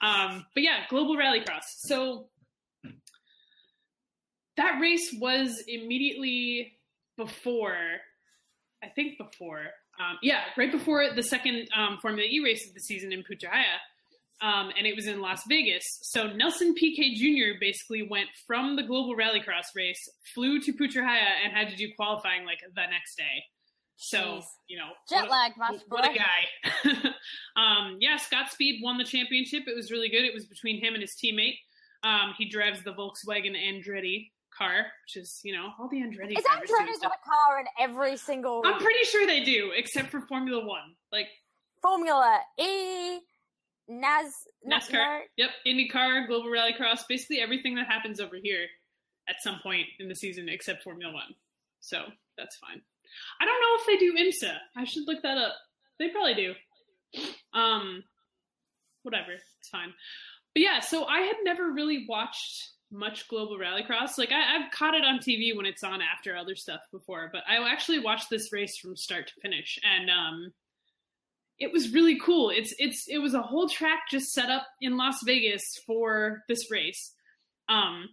Um, 0.00 0.44
but 0.54 0.62
yeah, 0.62 0.80
Global 0.88 1.16
Rallycross. 1.16 1.64
So 1.86 2.28
that 4.56 4.78
race 4.80 5.14
was 5.18 5.62
immediately 5.66 6.78
before, 7.16 7.76
I 8.82 8.88
think 8.94 9.18
before, 9.18 9.60
um, 9.98 10.18
yeah, 10.22 10.40
right 10.56 10.70
before 10.70 11.14
the 11.14 11.22
second 11.22 11.68
um, 11.76 11.98
Formula 12.00 12.26
E 12.30 12.40
race 12.42 12.66
of 12.68 12.74
the 12.74 12.80
season 12.80 13.12
in 13.12 13.20
Putrajaya, 13.20 13.78
um, 14.40 14.70
and 14.76 14.86
it 14.86 14.94
was 14.94 15.06
in 15.06 15.20
Las 15.20 15.42
Vegas. 15.48 15.84
So 16.02 16.28
Nelson 16.32 16.74
Piquet 16.74 17.14
Jr. 17.14 17.58
basically 17.60 18.06
went 18.08 18.28
from 18.46 18.76
the 18.76 18.82
Global 18.82 19.16
Rallycross 19.16 19.74
race, 19.74 20.00
flew 20.34 20.60
to 20.60 20.72
Putrajaya, 20.72 21.44
and 21.44 21.52
had 21.52 21.68
to 21.70 21.76
do 21.76 21.88
qualifying 21.96 22.44
like 22.44 22.58
the 22.74 22.82
next 22.90 23.16
day. 23.16 23.42
So 23.98 24.18
Jeez. 24.18 24.44
you 24.68 24.76
know, 24.78 24.88
Jet 25.08 25.22
what- 25.22 25.30
lag, 25.30 25.52
much 25.56 25.80
what 25.88 26.08
a 26.08 26.14
guy. 26.14 27.10
um, 27.56 27.96
yeah, 28.00 28.16
Scott 28.16 28.50
Speed 28.50 28.80
won 28.82 28.98
the 28.98 29.04
championship. 29.04 29.62
It 29.66 29.74
was 29.74 29.90
really 29.90 30.08
good. 30.10 30.24
It 30.24 30.34
was 30.34 30.46
between 30.46 30.80
him 30.82 30.94
and 30.94 31.00
his 31.02 31.14
teammate. 31.14 31.56
Um, 32.02 32.34
he 32.36 32.48
drives 32.48 32.82
the 32.84 32.92
Volkswagen 32.92 33.56
Andretti 33.56 34.30
car, 34.56 34.86
which 35.04 35.16
is, 35.22 35.40
you 35.44 35.52
know, 35.54 35.68
all 35.78 35.88
the 35.88 35.96
Andretti 35.96 36.36
Is 36.38 36.44
drivers 36.44 36.68
do 36.68 36.74
Andretti 36.74 36.94
stuff. 36.94 37.10
got 37.10 37.12
a 37.24 37.28
car 37.28 37.60
in 37.60 37.66
every 37.80 38.16
single 38.16 38.62
I'm 38.64 38.78
pretty 38.80 39.04
sure 39.04 39.26
they 39.26 39.42
do, 39.44 39.72
except 39.74 40.10
for 40.10 40.20
Formula 40.22 40.64
One. 40.64 40.94
Like 41.10 41.28
Formula 41.82 42.40
E, 42.58 43.18
Nas, 43.88 44.32
NASCAR. 44.66 44.92
no, 44.92 45.20
Yep, 45.36 45.50
IndyCar, 45.66 46.26
Global 46.26 46.50
Rallycross, 46.50 47.00
basically 47.08 47.40
everything 47.40 47.74
that 47.76 47.86
happens 47.86 48.20
over 48.20 48.36
here 48.42 48.66
at 49.28 49.42
some 49.42 49.58
point 49.62 49.86
in 49.98 50.08
the 50.08 50.14
season 50.14 50.48
except 50.48 50.82
Formula 50.82 51.12
One. 51.12 51.34
So 51.80 52.04
that's 52.36 52.56
fine. 52.56 52.80
I 53.40 53.44
don't 53.44 53.60
know 53.60 53.76
if 53.80 53.86
they 53.86 53.96
do 53.98 54.14
IMSA. 54.14 54.56
I 54.76 54.84
should 54.84 55.06
look 55.06 55.22
that 55.22 55.38
up. 55.38 55.54
They 55.98 56.08
probably 56.08 56.34
do. 56.34 56.54
Um, 57.54 58.02
whatever, 59.02 59.32
it's 59.32 59.68
fine. 59.68 59.92
But 60.54 60.62
yeah, 60.62 60.80
so 60.80 61.04
I 61.04 61.20
had 61.20 61.36
never 61.44 61.70
really 61.70 62.06
watched 62.08 62.70
much 62.90 63.28
Global 63.28 63.58
Rallycross. 63.58 64.18
Like 64.18 64.32
I, 64.32 64.56
I've 64.56 64.70
caught 64.72 64.94
it 64.94 65.04
on 65.04 65.18
TV 65.18 65.56
when 65.56 65.66
it's 65.66 65.84
on 65.84 66.00
after 66.02 66.36
other 66.36 66.54
stuff 66.56 66.80
before, 66.92 67.30
but 67.32 67.42
I 67.48 67.56
actually 67.70 68.00
watched 68.00 68.30
this 68.30 68.52
race 68.52 68.76
from 68.76 68.96
start 68.96 69.28
to 69.28 69.40
finish, 69.40 69.78
and 69.84 70.10
um, 70.10 70.52
it 71.58 71.72
was 71.72 71.92
really 71.92 72.18
cool. 72.20 72.50
It's 72.50 72.74
it's 72.78 73.06
it 73.08 73.18
was 73.18 73.34
a 73.34 73.42
whole 73.42 73.68
track 73.68 74.00
just 74.10 74.32
set 74.32 74.50
up 74.50 74.66
in 74.80 74.96
Las 74.96 75.22
Vegas 75.24 75.62
for 75.86 76.42
this 76.48 76.70
race. 76.70 77.12
Um, 77.68 78.08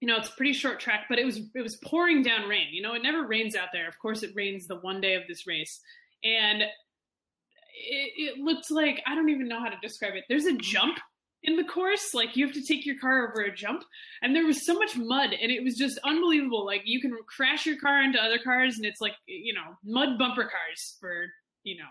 you 0.00 0.08
know, 0.08 0.16
it's 0.16 0.28
a 0.28 0.36
pretty 0.36 0.52
short 0.52 0.80
track, 0.80 1.04
but 1.08 1.18
it 1.18 1.24
was 1.24 1.38
it 1.54 1.62
was 1.62 1.76
pouring 1.76 2.22
down 2.22 2.48
rain. 2.48 2.68
You 2.72 2.82
know, 2.82 2.94
it 2.94 3.02
never 3.02 3.26
rains 3.26 3.54
out 3.54 3.68
there. 3.72 3.88
Of 3.88 3.98
course, 3.98 4.22
it 4.22 4.32
rains 4.34 4.66
the 4.66 4.76
one 4.76 5.00
day 5.00 5.14
of 5.14 5.22
this 5.28 5.46
race, 5.46 5.80
and 6.24 6.62
it, 6.62 6.68
it 8.16 8.38
looked 8.38 8.70
like 8.70 9.02
I 9.06 9.14
don't 9.14 9.28
even 9.28 9.48
know 9.48 9.60
how 9.60 9.68
to 9.68 9.76
describe 9.82 10.14
it. 10.14 10.24
There's 10.28 10.46
a 10.46 10.56
jump 10.56 10.98
in 11.44 11.56
the 11.56 11.64
course, 11.64 12.14
like 12.14 12.36
you 12.36 12.46
have 12.46 12.54
to 12.54 12.64
take 12.64 12.86
your 12.86 12.98
car 12.98 13.28
over 13.28 13.42
a 13.42 13.54
jump, 13.54 13.84
and 14.22 14.34
there 14.34 14.46
was 14.46 14.64
so 14.64 14.74
much 14.74 14.96
mud, 14.96 15.30
and 15.32 15.50
it 15.50 15.62
was 15.62 15.76
just 15.76 15.98
unbelievable. 16.04 16.64
Like 16.64 16.82
you 16.84 17.00
can 17.00 17.16
crash 17.26 17.66
your 17.66 17.78
car 17.78 18.02
into 18.02 18.22
other 18.22 18.38
cars, 18.38 18.76
and 18.76 18.86
it's 18.86 19.00
like 19.00 19.14
you 19.26 19.52
know 19.52 19.76
mud 19.84 20.18
bumper 20.18 20.44
cars 20.44 20.96
for 21.00 21.26
you 21.64 21.76
know 21.76 21.88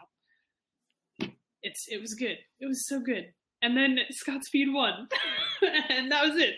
it's 1.63 1.87
it 1.87 2.01
was 2.01 2.13
good. 2.13 2.37
It 2.59 2.65
was 2.65 2.87
so 2.87 2.99
good. 2.99 3.33
And 3.63 3.77
then 3.77 3.99
Scott 4.09 4.43
Speed 4.43 4.69
won, 4.71 5.07
and 5.89 6.11
that 6.11 6.23
was 6.27 6.37
it. 6.37 6.55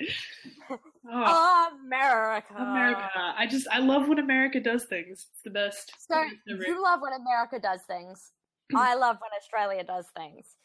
Oh, 1.06 1.68
America. 1.86 2.54
America! 2.58 3.10
I 3.38 3.46
just 3.46 3.68
I 3.70 3.80
love 3.80 4.08
when 4.08 4.20
America 4.20 4.62
does 4.62 4.86
things. 4.86 5.28
It's 5.32 5.42
the 5.44 5.50
best. 5.50 5.92
So 6.10 6.24
you 6.48 6.82
love 6.82 7.02
when 7.02 7.12
America 7.12 7.60
does 7.60 7.82
things. 7.88 8.32
I 8.74 8.96
love 8.96 9.18
when 9.20 9.32
Australia 9.38 9.84
does 9.84 10.06
things. 10.16 10.56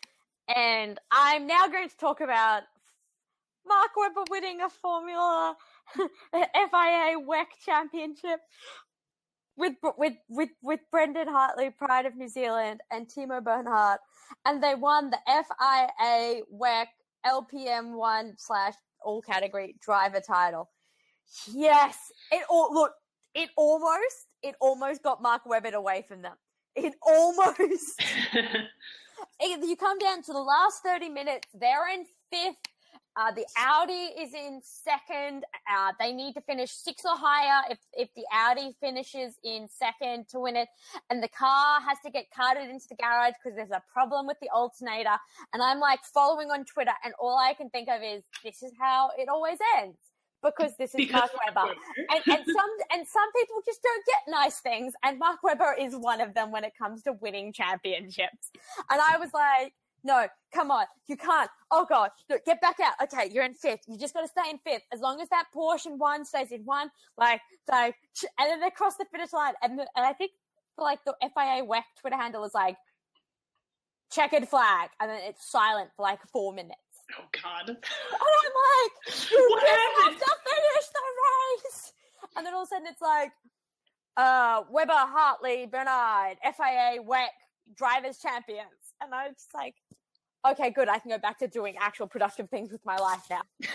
And 0.55 0.99
I'm 1.11 1.47
now 1.49 1.67
going 1.67 1.89
to 1.89 1.97
talk 1.97 2.21
about 2.21 2.63
Mark 3.67 3.91
Webber 3.97 4.25
winning 4.31 4.61
a 4.63 4.71
Formula 4.71 5.57
FIA 6.33 7.17
WEC 7.19 7.47
championship 7.65 8.41
with 9.59 9.75
with 9.99 10.15
with 10.29 10.51
with 10.63 10.81
Brendan 10.91 11.29
Hartley, 11.29 11.71
Pride 11.71 12.07
of 12.07 12.17
New 12.17 12.29
Zealand, 12.29 12.81
and 12.91 13.09
Timo 13.09 13.43
Bernhard, 13.43 13.99
and 14.47 14.63
they 14.63 14.75
won 14.75 15.11
the 15.11 15.19
FIA 15.27 16.43
WEC 16.53 16.87
LPM 17.27 17.97
one 17.97 18.35
slash 18.39 18.75
all 19.05 19.21
category 19.21 19.77
driver 19.81 20.21
title. 20.21 20.71
Yes, 21.53 21.97
it 22.31 22.45
all 22.49 22.73
look. 22.73 22.93
It 23.35 23.51
almost 23.57 24.29
it 24.43 24.55
almost 24.61 25.03
got 25.03 25.21
Mark 25.21 25.45
Webber 25.45 25.75
away 25.75 26.05
from 26.07 26.23
them. 26.23 26.37
It 26.75 26.95
almost. 27.03 28.01
You 29.41 29.77
come 29.77 29.99
down 29.99 30.23
to 30.23 30.33
the 30.33 30.41
last 30.41 30.83
30 30.85 31.09
minutes, 31.09 31.49
they're 31.53 31.89
in 31.93 32.07
fifth. 32.31 32.57
Uh, 33.19 33.33
the 33.33 33.45
Audi 33.57 34.15
is 34.21 34.33
in 34.33 34.61
second. 34.63 35.45
Uh, 35.69 35.93
they 35.99 36.13
need 36.13 36.35
to 36.35 36.41
finish 36.43 36.71
six 36.71 37.03
or 37.05 37.17
higher 37.17 37.65
if, 37.69 37.79
if 37.93 38.09
the 38.15 38.23
Audi 38.33 38.77
finishes 38.81 39.35
in 39.43 39.67
second 39.69 40.29
to 40.29 40.39
win 40.39 40.55
it. 40.55 40.69
And 41.11 41.21
the 41.21 41.29
car 41.29 41.81
has 41.81 41.99
to 42.05 42.13
get 42.13 42.27
carted 42.31 42.71
into 42.71 42.87
the 42.89 42.95
garage 42.95 43.33
because 43.43 43.57
there's 43.57 43.73
a 43.73 43.83
problem 43.93 44.29
with 44.29 44.37
the 44.41 44.49
alternator. 44.51 45.17
And 45.53 45.61
I'm 45.61 45.81
like 45.81 45.99
following 46.15 46.51
on 46.51 46.65
Twitter, 46.65 46.93
and 47.05 47.13
all 47.19 47.37
I 47.37 47.55
can 47.55 47.71
think 47.71 47.89
of 47.89 48.03
is 48.05 48.23
this 48.45 48.63
is 48.63 48.73
how 48.79 49.11
it 49.19 49.29
always 49.29 49.59
ends 49.79 49.99
because 50.41 50.77
this 50.79 50.91
is 50.91 50.99
Because 50.99 51.29
Mark 51.35 51.55
Webber. 51.57 51.75
And, 52.11 52.21
and 52.25 52.45
some 52.47 52.71
and 52.93 53.09
some 53.09 53.33
people 53.37 53.57
just 53.67 53.83
don't 53.83 54.07
get 54.07 54.23
nice 54.29 54.61
things, 54.61 54.95
and 55.03 55.19
Mark 55.19 55.43
Webber 55.43 55.75
is 55.77 55.95
one 55.97 56.21
of 56.21 56.35
them 56.35 56.53
when 56.53 56.63
it 56.63 56.73
comes 56.79 57.03
to 57.03 57.15
winning 57.15 57.53
championships. 57.53 58.53
And 58.89 59.01
I 59.01 59.19
was 59.19 59.31
like, 59.35 59.73
no, 60.05 60.27
come 60.55 60.71
on, 60.71 60.87
you 61.09 61.17
can't. 61.17 61.51
Oh 61.71 61.87
god, 61.89 62.11
look, 62.31 62.45
get 62.45 62.61
back 62.61 62.77
out. 62.81 62.95
Okay, 63.03 63.31
you're 63.33 63.45
in 63.45 63.55
fifth. 63.55 63.81
You 63.89 63.99
just 63.99 64.15
got 64.15 64.23
to 64.23 64.29
stay 64.29 64.51
in 64.51 64.59
fifth. 64.59 64.83
As 64.93 65.01
long 65.01 65.21
as 65.21 65.29
that 65.31 65.47
portion 65.53 65.99
one 65.99 66.25
stays 66.25 66.53
in 66.53 66.63
one, 66.65 66.91
like, 67.17 67.41
like, 67.71 67.95
and 68.39 68.51
then 68.51 68.61
they 68.61 68.71
cross 68.71 68.97
the 68.97 69.07
finish 69.11 69.33
line, 69.33 69.55
and 69.63 69.79
the, 69.79 69.87
and 69.97 70.07
I 70.07 70.13
think 70.13 70.33
like 70.77 71.05
the 71.05 71.15
FIA 71.23 71.65
WEC 71.65 71.83
Twitter 72.01 72.17
handle 72.17 72.45
is 72.45 72.55
like 72.55 72.77
checkered 74.13 74.49
flag, 74.49 74.91
and 75.01 75.11
then 75.11 75.21
it's 75.25 75.51
silent 75.51 75.91
for 75.97 76.03
like 76.03 76.21
four 76.33 76.53
minutes. 76.53 76.77
Oh 77.19 77.25
God. 77.43 77.69
And 77.69 77.77
I'm 77.79 78.53
like, 78.55 79.31
you 79.31 79.47
What 79.51 79.67
happened? 79.67 80.15
have 80.15 80.19
to 80.21 80.35
finish 80.45 80.87
the 80.93 81.01
race. 81.65 81.93
And 82.37 82.47
then 82.47 82.55
all 82.55 82.63
of 82.63 82.67
a 82.67 82.69
sudden 82.69 82.87
it's 82.87 83.01
like, 83.01 83.31
uh, 84.17 84.63
Webber, 84.71 84.93
Hartley, 84.93 85.67
Bernhard, 85.67 86.37
FIA, 86.43 87.03
WEC, 87.03 87.27
drivers 87.77 88.19
champions. 88.19 88.69
And 89.01 89.15
I'm 89.15 89.35
just 89.35 89.55
like, 89.55 89.75
okay, 90.49 90.71
good. 90.71 90.89
I 90.89 90.99
can 90.99 91.11
go 91.11 91.19
back 91.19 91.39
to 91.39 91.49
doing 91.49 91.75
actual 91.81 92.07
productive 92.07 92.49
things 92.51 92.73
with 92.73 92.85
my 92.85 92.97
life 92.97 93.23
now. 93.31 93.43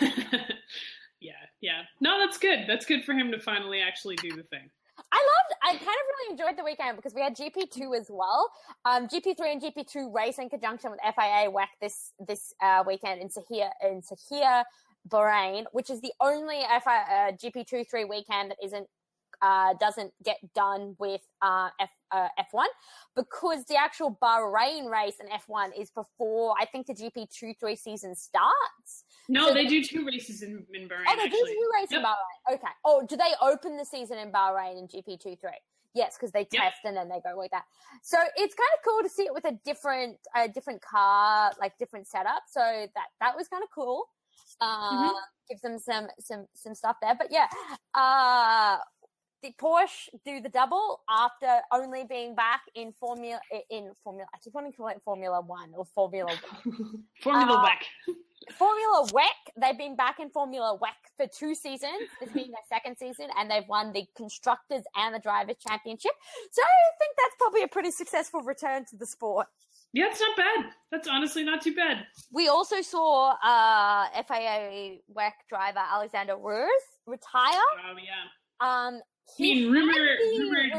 yeah, 1.20 1.32
yeah. 1.60 1.82
No, 2.00 2.18
that's 2.18 2.38
good. 2.38 2.64
That's 2.66 2.86
good 2.86 3.04
for 3.04 3.12
him 3.12 3.30
to 3.32 3.40
finally 3.40 3.80
actually 3.80 4.16
do 4.16 4.30
the 4.30 4.42
thing. 4.44 4.70
I 5.12 5.16
loved, 5.16 5.54
I 5.62 5.70
kind 5.72 5.80
of 5.80 5.86
really 5.86 6.32
enjoyed 6.32 6.58
the 6.58 6.64
weekend 6.64 6.96
because 6.96 7.14
we 7.14 7.20
had 7.20 7.36
GP2 7.36 7.98
as 7.98 8.06
well. 8.10 8.50
Um, 8.84 9.08
GP3 9.08 9.40
and 9.52 9.62
GP2 9.62 10.14
race 10.14 10.38
in 10.38 10.48
conjunction 10.48 10.90
with 10.90 11.00
FIA 11.02 11.50
WEC 11.50 11.66
this, 11.80 12.12
this, 12.24 12.54
uh, 12.62 12.84
weekend 12.86 13.20
in 13.20 13.28
Sakhir, 13.28 13.70
in 13.82 14.02
Sakhir, 14.02 14.64
Bahrain, 15.08 15.64
which 15.72 15.90
is 15.90 16.00
the 16.00 16.12
only 16.20 16.62
FI, 16.62 16.96
uh, 16.96 17.32
GP2 17.32 17.88
3 17.88 18.04
weekend 18.04 18.52
that 18.52 18.58
isn't, 18.62 18.86
uh, 19.44 19.74
doesn't 19.78 20.12
get 20.24 20.38
done 20.54 20.96
with, 20.98 21.20
uh, 21.42 21.68
F, 21.78 21.90
uh, 22.10 22.28
F1 22.38 22.64
because 23.14 23.64
the 23.66 23.76
actual 23.76 24.16
Bahrain 24.22 24.90
race 24.90 25.16
in 25.20 25.26
F1 25.28 25.78
is 25.78 25.90
before, 25.90 26.54
I 26.58 26.64
think 26.64 26.86
the 26.86 26.94
GP2 26.94 27.52
3 27.60 27.76
season 27.76 28.14
starts. 28.16 29.04
No, 29.28 29.48
So 29.48 29.54
they 29.54 29.64
the- 29.64 29.80
do 29.80 29.84
two 29.84 30.04
races 30.06 30.42
in, 30.42 30.64
in 30.72 30.88
Bahrain. 30.88 31.04
Oh, 31.08 31.16
they 31.16 31.28
do 31.28 31.36
two 31.46 31.70
races 31.74 31.96
in 31.98 32.02
Bahrain. 32.02 32.54
Okay. 32.54 32.72
Oh, 32.86 33.04
do 33.06 33.16
they 33.16 33.32
open 33.42 33.76
the 33.76 33.84
season 33.84 34.16
in 34.18 34.32
Bahrain 34.32 34.78
in 34.78 34.88
GP2 34.88 35.38
3? 35.38 35.50
Yes, 35.92 36.16
because 36.16 36.32
they 36.32 36.46
Yep. 36.50 36.62
test 36.62 36.78
and 36.84 36.96
then 36.96 37.08
they 37.08 37.20
go 37.20 37.36
like 37.36 37.50
that. 37.50 37.64
So 38.02 38.16
it's 38.36 38.54
kind 38.54 38.70
of 38.78 38.80
cool 38.84 39.02
to 39.02 39.08
see 39.10 39.24
it 39.24 39.34
with 39.34 39.44
a 39.44 39.52
different, 39.64 40.16
a 40.34 40.48
different 40.48 40.80
car, 40.82 41.52
like 41.60 41.76
different 41.78 42.06
setup. 42.08 42.42
So 42.48 42.60
that 42.96 43.08
that 43.20 43.36
was 43.36 43.46
kind 43.48 43.62
of 43.62 43.70
cool. 43.70 44.08
Uh, 44.60 44.90
Mm-hmm. 44.92 45.10
Gives 45.48 45.60
them 45.60 45.78
some 45.78 46.08
some 46.18 46.46
some 46.54 46.74
stuff 46.74 46.96
there. 47.02 47.14
But 47.14 47.28
yeah, 47.30 47.48
uh, 47.94 48.78
did 49.44 49.58
Porsche 49.58 50.08
do 50.24 50.40
the 50.40 50.48
double 50.48 51.02
after 51.10 51.60
only 51.70 52.04
being 52.08 52.34
back 52.34 52.62
in 52.74 52.92
Formula 52.92 53.38
in 53.70 53.90
Formula? 54.02 54.26
I 54.34 54.38
keep 54.42 54.54
wanting 54.54 54.72
to 54.72 54.76
call 54.78 54.88
it 54.88 55.02
Formula 55.04 55.42
One 55.42 55.70
or 55.76 55.84
Formula 55.84 56.32
Formula 57.22 57.52
Uh, 57.54 57.66
WEC. 57.66 58.14
Formula 58.54 59.06
WEC, 59.12 59.52
they've 59.60 59.76
been 59.76 59.96
back 59.96 60.18
in 60.18 60.30
Formula 60.30 60.78
WEC 60.82 60.88
for 61.18 61.26
two 61.26 61.54
seasons. 61.54 61.92
This 62.20 62.30
being 62.32 62.52
their 62.52 62.64
second 62.68 62.96
season, 62.96 63.26
and 63.38 63.50
they've 63.50 63.68
won 63.68 63.92
the 63.92 64.06
constructors 64.16 64.82
and 64.96 65.14
the 65.14 65.18
drivers 65.18 65.56
championship. 65.66 66.12
So 66.50 66.62
I 66.62 66.98
think 66.98 67.14
that's 67.18 67.34
probably 67.38 67.62
a 67.64 67.68
pretty 67.68 67.90
successful 67.90 68.40
return 68.40 68.86
to 68.86 68.96
the 68.96 69.06
sport. 69.06 69.46
Yeah, 69.92 70.06
it's 70.10 70.20
not 70.20 70.36
bad. 70.38 70.70
That's 70.90 71.06
honestly 71.06 71.44
not 71.44 71.60
too 71.60 71.74
bad. 71.74 72.06
We 72.32 72.48
also 72.48 72.80
saw 72.80 73.34
uh, 73.44 74.06
FIA 74.26 74.96
WEC 75.14 75.32
driver 75.50 75.80
Alexander 75.92 76.36
Wurz 76.36 76.68
retire. 77.06 77.60
Oh 77.86 77.94
yeah. 78.02 78.24
Um, 78.60 79.00
Rumor, 79.38 79.72
rumored 79.72 80.18
rumored- 80.20 80.72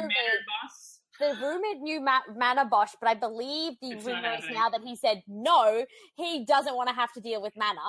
boss. 0.48 1.00
the 1.20 1.36
rumored 1.42 1.82
new 1.82 2.00
Ma- 2.02 2.22
Manor 2.36 2.66
Bosch, 2.66 2.92
but 3.00 3.10
I 3.10 3.14
believe 3.14 3.74
the 3.82 3.92
It's 3.92 4.06
rumor 4.06 4.36
is 4.38 4.46
now 4.52 4.70
that 4.70 4.82
he 4.84 4.96
said 4.96 5.24
no, 5.28 5.86
he 6.16 6.46
doesn't 6.46 6.76
want 6.76 6.90
to 6.90 6.96
have 6.96 7.12
to 7.14 7.22
deal 7.22 7.42
with 7.42 7.54
Manor. 7.58 7.80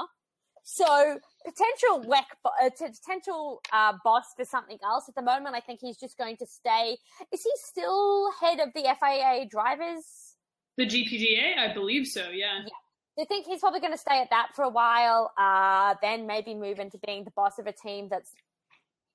So 0.69 1.21
potential 1.45 2.03
WEC, 2.09 2.25
bo- 2.43 2.51
uh, 2.61 2.71
potential 2.71 3.61
uh, 3.73 3.93
boss 4.05 4.25
for 4.37 4.45
something 4.45 4.79
else. 4.83 5.09
At 5.09 5.15
the 5.15 5.23
moment, 5.23 5.55
I 5.55 5.61
think 5.61 5.79
he's 5.81 5.97
just 5.97 6.19
going 6.19 6.37
to 6.39 6.47
stay. 6.47 6.99
Is 7.33 7.43
he 7.45 7.51
still 7.57 8.33
head 8.41 8.59
of 8.59 8.71
the 8.75 8.83
FAA 8.99 9.45
drivers? 9.49 10.35
The 10.77 10.87
GPDA, 10.87 11.57
I 11.57 11.73
believe 11.73 12.07
so. 12.09 12.31
Yeah. 12.31 12.63
I 13.19 13.25
think 13.27 13.47
he's 13.47 13.61
probably 13.61 13.79
going 13.81 13.93
to 13.93 13.99
stay 13.99 14.21
at 14.21 14.29
that 14.31 14.49
for 14.57 14.63
a 14.65 14.69
while. 14.69 15.33
Uh, 15.39 15.95
then 16.03 16.27
maybe 16.27 16.53
move 16.55 16.81
into 16.81 16.99
being 17.07 17.23
the 17.25 17.31
boss 17.31 17.59
of 17.61 17.67
a 17.69 17.73
team 17.73 18.09
that's 18.11 18.33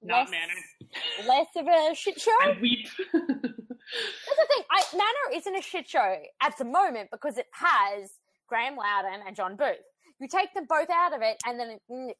Not 0.03 0.29
less, 0.29 0.31
Manor. 0.31 1.27
less 1.27 1.47
of 1.55 1.67
a 1.67 1.95
shit 1.95 2.19
show. 2.19 2.31
I 2.41 2.57
weep. 2.61 2.87
That's 3.13 3.23
the 3.23 4.47
thing. 4.49 4.63
I, 4.71 4.83
Manor 4.93 5.37
isn't 5.37 5.55
a 5.55 5.61
shit 5.61 5.87
show 5.87 6.15
at 6.41 6.57
the 6.57 6.65
moment 6.65 7.09
because 7.11 7.37
it 7.37 7.47
has 7.53 8.11
Graeme 8.47 8.75
Lowdon 8.77 9.19
and 9.27 9.35
John 9.35 9.55
Booth. 9.55 9.77
You 10.19 10.27
take 10.27 10.53
them 10.53 10.65
both 10.67 10.89
out 10.91 11.13
of 11.15 11.21
it, 11.21 11.37
and 11.47 11.59
then 11.59 11.69
it, 11.71 11.81
mm, 11.91 12.11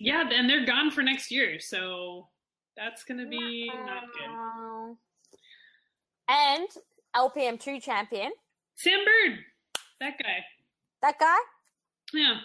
yeah, 0.00 0.24
and 0.32 0.48
they're 0.48 0.64
gone 0.64 0.90
for 0.90 1.02
next 1.02 1.30
year, 1.30 1.60
so 1.60 2.28
that's 2.76 3.04
gonna 3.04 3.26
be 3.28 3.70
not 3.86 4.04
good. 4.12 4.96
And 6.28 6.68
LPM2 7.14 7.82
champion, 7.82 8.32
Sam 8.76 8.98
Bird, 9.04 9.38
that 10.00 10.14
guy. 10.22 10.44
that 11.02 11.18
guy. 11.18 11.36
Yeah, 12.12 12.38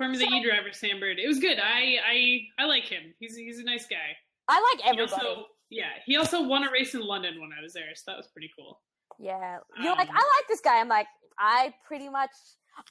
Formula 0.00 0.24
So- 0.24 0.34
E 0.34 0.42
driver 0.42 0.72
Sam 0.72 0.98
Bird. 0.98 1.18
It 1.20 1.28
was 1.28 1.38
good. 1.38 1.58
I 1.60 1.98
I 2.04 2.62
I 2.62 2.64
like 2.66 2.84
him. 2.84 3.12
He's 3.20 3.36
he's 3.36 3.58
a 3.60 3.64
nice 3.64 3.86
guy. 3.86 4.16
I 4.48 4.56
like 4.72 4.82
He 4.84 4.88
everybody. 4.90 5.12
also 5.26 5.46
yeah 5.68 5.90
he 6.06 6.16
also 6.16 6.42
won 6.42 6.64
a 6.64 6.70
race 6.72 6.94
in 6.94 7.02
London 7.02 7.40
when 7.40 7.50
I 7.56 7.62
was 7.62 7.72
there, 7.74 7.84
so 7.94 8.04
that 8.08 8.16
was 8.16 8.28
pretty 8.32 8.50
cool. 8.58 8.80
yeah, 9.18 9.58
you're 9.82 9.94
like, 9.94 10.08
Um, 10.08 10.16
I 10.16 10.24
like 10.38 10.46
this 10.48 10.60
guy. 10.62 10.80
I'm 10.80 10.88
like, 10.88 11.06
I 11.38 11.74
pretty 11.86 12.08
much. 12.08 12.30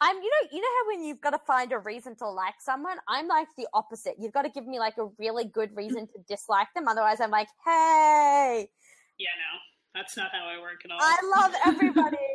I'm, 0.02 0.18
you 0.18 0.30
know, 0.30 0.50
you 0.52 0.62
know 0.62 0.68
how 0.78 0.88
when 0.90 1.04
you've 1.04 1.20
got 1.22 1.32
to 1.32 1.40
find 1.48 1.72
a 1.72 1.80
reason 1.80 2.16
to 2.18 2.28
like 2.30 2.54
someone, 2.60 2.98
I'm 3.08 3.28
like 3.28 3.48
the 3.58 3.66
opposite. 3.74 4.16
You've 4.20 4.34
got 4.34 4.44
to 4.44 4.50
give 4.50 4.68
me 4.68 4.78
like 4.78 4.98
a 5.00 5.08
really 5.18 5.46
good 5.46 5.76
reason 5.76 6.06
to 6.06 6.18
dislike 6.28 6.68
them. 6.76 6.88
Otherwise, 6.88 7.20
I'm 7.22 7.32
like, 7.32 7.48
hey, 7.66 8.70
Yeah, 9.18 9.30
no, 9.44 9.52
that's 10.00 10.16
not 10.16 10.30
how 10.32 10.46
I 10.46 10.62
work 10.62 10.82
at 10.86 10.92
all. 10.92 11.00
I 11.02 11.18
love 11.36 11.54
everybody. 11.66 12.18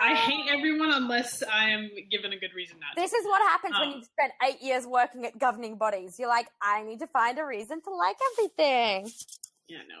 I 0.00 0.14
hate 0.14 0.46
everyone 0.48 0.90
unless 0.92 1.42
I'm 1.52 1.90
given 2.10 2.32
a 2.32 2.38
good 2.38 2.50
reason 2.54 2.78
not 2.80 2.96
to. 2.96 3.00
This 3.02 3.12
is 3.12 3.24
what 3.26 3.42
happens 3.42 3.74
when 3.78 3.88
Oh. 3.90 3.96
you've 3.96 4.08
eight 4.48 4.62
years 4.62 4.86
working 4.86 5.26
at 5.26 5.38
governing 5.38 5.76
bodies. 5.76 6.18
You're 6.18 6.28
like, 6.28 6.48
I 6.62 6.82
need 6.82 7.00
to 7.00 7.06
find 7.06 7.38
a 7.38 7.44
reason 7.44 7.80
to 7.82 7.90
like 7.90 8.16
everything. 8.32 9.10
Yeah, 9.68 9.78
no. 9.88 10.00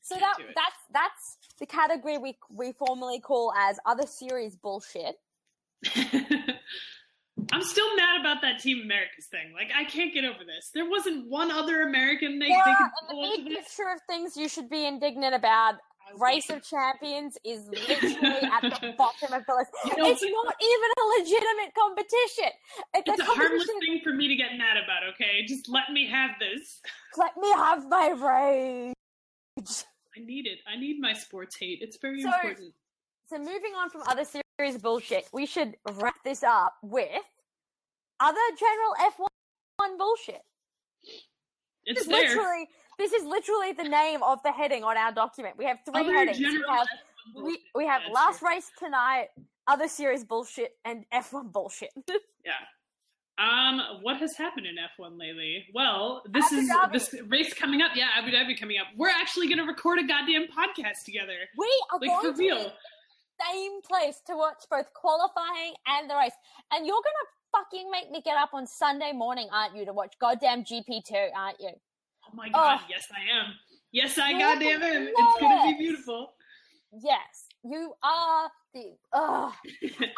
So 0.00 0.16
that 0.16 0.36
that's 0.38 0.76
that's 0.92 1.36
the 1.58 1.66
category 1.66 2.18
we 2.18 2.36
we 2.50 2.72
formally 2.72 3.20
call 3.20 3.52
as 3.56 3.78
other 3.86 4.06
series 4.06 4.56
bullshit. 4.56 5.16
I'm 7.52 7.62
still 7.62 7.96
mad 7.96 8.20
about 8.20 8.42
that 8.42 8.58
Team 8.58 8.82
America's 8.82 9.26
thing. 9.30 9.52
Like, 9.54 9.70
I 9.74 9.84
can't 9.84 10.12
get 10.12 10.24
over 10.24 10.44
this. 10.44 10.70
There 10.74 10.88
wasn't 10.88 11.28
one 11.30 11.50
other 11.50 11.82
American 11.82 12.38
they, 12.38 12.48
Yeah, 12.48 12.62
they 12.64 12.72
could 12.74 12.90
pull 13.10 13.36
the 13.36 13.42
big 13.44 13.56
picture 13.58 13.88
of 13.94 14.00
things 14.08 14.36
you 14.36 14.48
should 14.48 14.68
be 14.68 14.84
indignant 14.86 15.34
about. 15.34 15.74
Race 16.16 16.48
of 16.50 16.62
Champions 16.64 17.36
is 17.44 17.66
literally 17.68 18.40
at 18.42 18.62
the 18.62 18.94
bottom 18.98 19.32
of 19.32 19.44
the 19.46 19.54
list. 19.54 19.70
You 19.84 19.96
know, 20.02 20.08
It's 20.10 20.22
not 20.22 20.54
even 20.62 20.90
a 20.98 21.04
legitimate 21.20 21.74
competition. 21.78 22.52
It's, 22.94 23.08
It's 23.08 23.20
a 23.20 23.22
a 23.22 23.26
harmless 23.26 23.66
thing 23.66 24.00
for 24.02 24.12
me 24.12 24.28
to 24.28 24.36
get 24.36 24.56
mad 24.56 24.76
about, 24.82 25.02
okay? 25.14 25.44
Just 25.46 25.68
let 25.68 25.90
me 25.92 26.06
have 26.08 26.30
this. 26.40 26.80
Let 27.16 27.36
me 27.36 27.50
have 27.52 27.88
my 27.88 28.08
rage. 28.10 28.94
I 30.16 30.20
need 30.20 30.46
it. 30.46 30.58
I 30.72 30.78
need 30.78 31.00
my 31.00 31.12
sports 31.12 31.56
hate. 31.56 31.78
It's 31.82 31.96
very 31.96 32.22
So- 32.22 32.28
important. 32.32 32.74
So 33.28 33.38
moving 33.38 33.74
on 33.76 33.90
from 33.90 34.02
other 34.08 34.24
series 34.24 34.78
bullshit, 34.80 35.28
we 35.32 35.44
should 35.44 35.76
wrap 35.94 36.14
this 36.24 36.42
up 36.42 36.74
with 36.82 37.10
other 38.20 38.40
general 38.58 38.94
F1 39.78 39.98
bullshit. 39.98 40.40
It's 41.84 42.06
there. 42.06 42.20
literally 42.22 42.68
this 42.98 43.12
is 43.12 43.24
literally 43.24 43.72
the 43.72 43.84
name 43.88 44.22
of 44.22 44.42
the 44.42 44.52
heading 44.52 44.84
on 44.84 44.96
our 44.96 45.12
document. 45.12 45.56
We 45.56 45.64
have 45.66 45.78
three 45.84 46.02
Other 46.02 46.12
headings. 46.14 46.38
We 46.38 46.62
have 46.68 46.86
we, 47.36 47.58
we 47.74 47.86
have 47.86 48.02
That's 48.02 48.14
last 48.14 48.38
true. 48.40 48.48
race 48.48 48.70
tonight, 48.78 49.28
other 49.66 49.86
series 49.88 50.24
bullshit, 50.24 50.72
and 50.84 51.04
F1 51.12 51.52
bullshit. 51.52 51.90
Yeah. 52.44 52.54
Um, 53.38 53.80
what 54.02 54.16
has 54.16 54.36
happened 54.36 54.66
in 54.66 54.74
F1 54.76 55.16
lately? 55.18 55.66
Well, 55.72 56.22
this 56.32 56.46
Abu 56.50 56.56
is 56.56 56.70
Dhabi. 56.70 56.92
this 56.92 57.14
race 57.28 57.54
coming 57.54 57.82
up. 57.82 57.92
Yeah, 57.94 58.08
Abu 58.16 58.30
Dhabi 58.32 58.58
coming 58.58 58.78
up. 58.78 58.86
We're 58.96 59.10
actually 59.10 59.46
going 59.46 59.58
to 59.58 59.64
record 59.64 60.00
a 60.00 60.02
goddamn 60.06 60.46
podcast 60.46 61.04
together. 61.04 61.34
we 61.56 61.82
are 61.92 61.98
Like 62.00 62.08
going 62.22 62.34
for 62.34 62.38
real. 62.40 62.56
to 62.56 62.64
the 62.64 63.44
same 63.52 63.80
place 63.82 64.20
to 64.26 64.34
watch 64.36 64.64
both 64.70 64.92
qualifying 64.94 65.74
and 65.86 66.10
the 66.10 66.16
race, 66.16 66.32
and 66.72 66.84
you're 66.86 66.96
gonna 66.96 67.62
fucking 67.64 67.88
make 67.92 68.10
me 68.10 68.20
get 68.24 68.36
up 68.36 68.50
on 68.54 68.66
Sunday 68.66 69.12
morning, 69.12 69.48
aren't 69.52 69.76
you, 69.76 69.84
to 69.84 69.92
watch 69.92 70.14
goddamn 70.20 70.64
GP2, 70.64 71.28
aren't 71.36 71.60
you? 71.60 71.70
Oh 72.28 72.34
my 72.34 72.48
god, 72.48 72.80
Oh. 72.82 72.86
yes 72.88 73.08
I 73.12 73.38
am. 73.38 73.54
Yes 73.92 74.18
I 74.18 74.30
You 74.30 74.38
goddamn 74.38 74.82
am. 74.82 75.08
It's 75.08 75.40
gonna 75.40 75.68
it. 75.68 75.78
be 75.78 75.84
beautiful. 75.84 76.32
Yes. 76.92 77.46
You 77.64 77.92
are 78.02 78.50
the. 78.72 78.96
Ugh. 79.12 79.52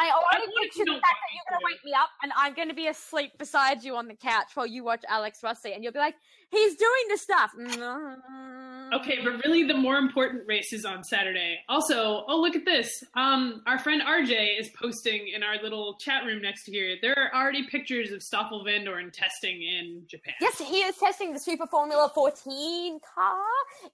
I 0.01 0.11
already 0.11 0.47
wanted 0.49 0.63
picture 0.63 0.85
the 0.85 0.93
fact 0.93 1.19
that 1.21 1.31
you 1.33 1.41
you're 1.41 1.51
going 1.51 1.61
to 1.61 1.65
wake 1.65 1.85
me 1.85 1.93
up 1.93 2.11
and 2.23 2.33
I'm 2.37 2.55
going 2.55 2.69
to 2.69 2.75
be 2.75 2.89
asleep 2.89 3.33
beside 3.39 3.83
you 3.83 3.97
on 3.97 4.09
the 4.09 4.15
couch 4.15 4.51
while 4.55 4.67
you 4.67 4.85
watch 4.85 5.03
Alex 5.09 5.41
Rossi, 5.43 5.73
and 5.73 5.83
you'll 5.83 5.93
be 5.93 5.99
like, 5.99 6.15
he's 6.51 6.77
doing 6.77 7.05
the 7.11 7.19
stuff. 7.19 7.51
Okay, 8.93 9.21
but 9.23 9.35
really 9.45 9.63
the 9.63 9.77
more 9.77 9.99
important 9.99 10.43
race 10.49 10.73
is 10.73 10.85
on 10.85 11.05
Saturday. 11.05 11.61
Also, 11.69 12.25
oh 12.27 12.41
look 12.41 12.57
at 12.57 12.65
this. 12.65 13.05
Um, 13.15 13.63
our 13.65 13.79
friend 13.79 14.03
RJ 14.03 14.59
is 14.59 14.69
posting 14.71 15.29
in 15.29 15.45
our 15.45 15.63
little 15.63 15.97
chat 16.01 16.25
room 16.25 16.43
next 16.43 16.65
to 16.65 16.73
here. 16.73 16.97
There 17.01 17.17
are 17.17 17.41
already 17.41 17.69
pictures 17.69 18.11
of 18.11 18.21
Stoffel 18.21 18.65
Vandoorne 18.65 19.13
testing 19.13 19.63
in 19.63 20.03
Japan. 20.09 20.35
Yes, 20.41 20.59
he 20.59 20.81
is 20.81 20.97
testing 20.97 21.33
the 21.33 21.39
Super 21.39 21.69
Formula 21.69 22.11
14 22.13 22.99
car. 23.15 23.45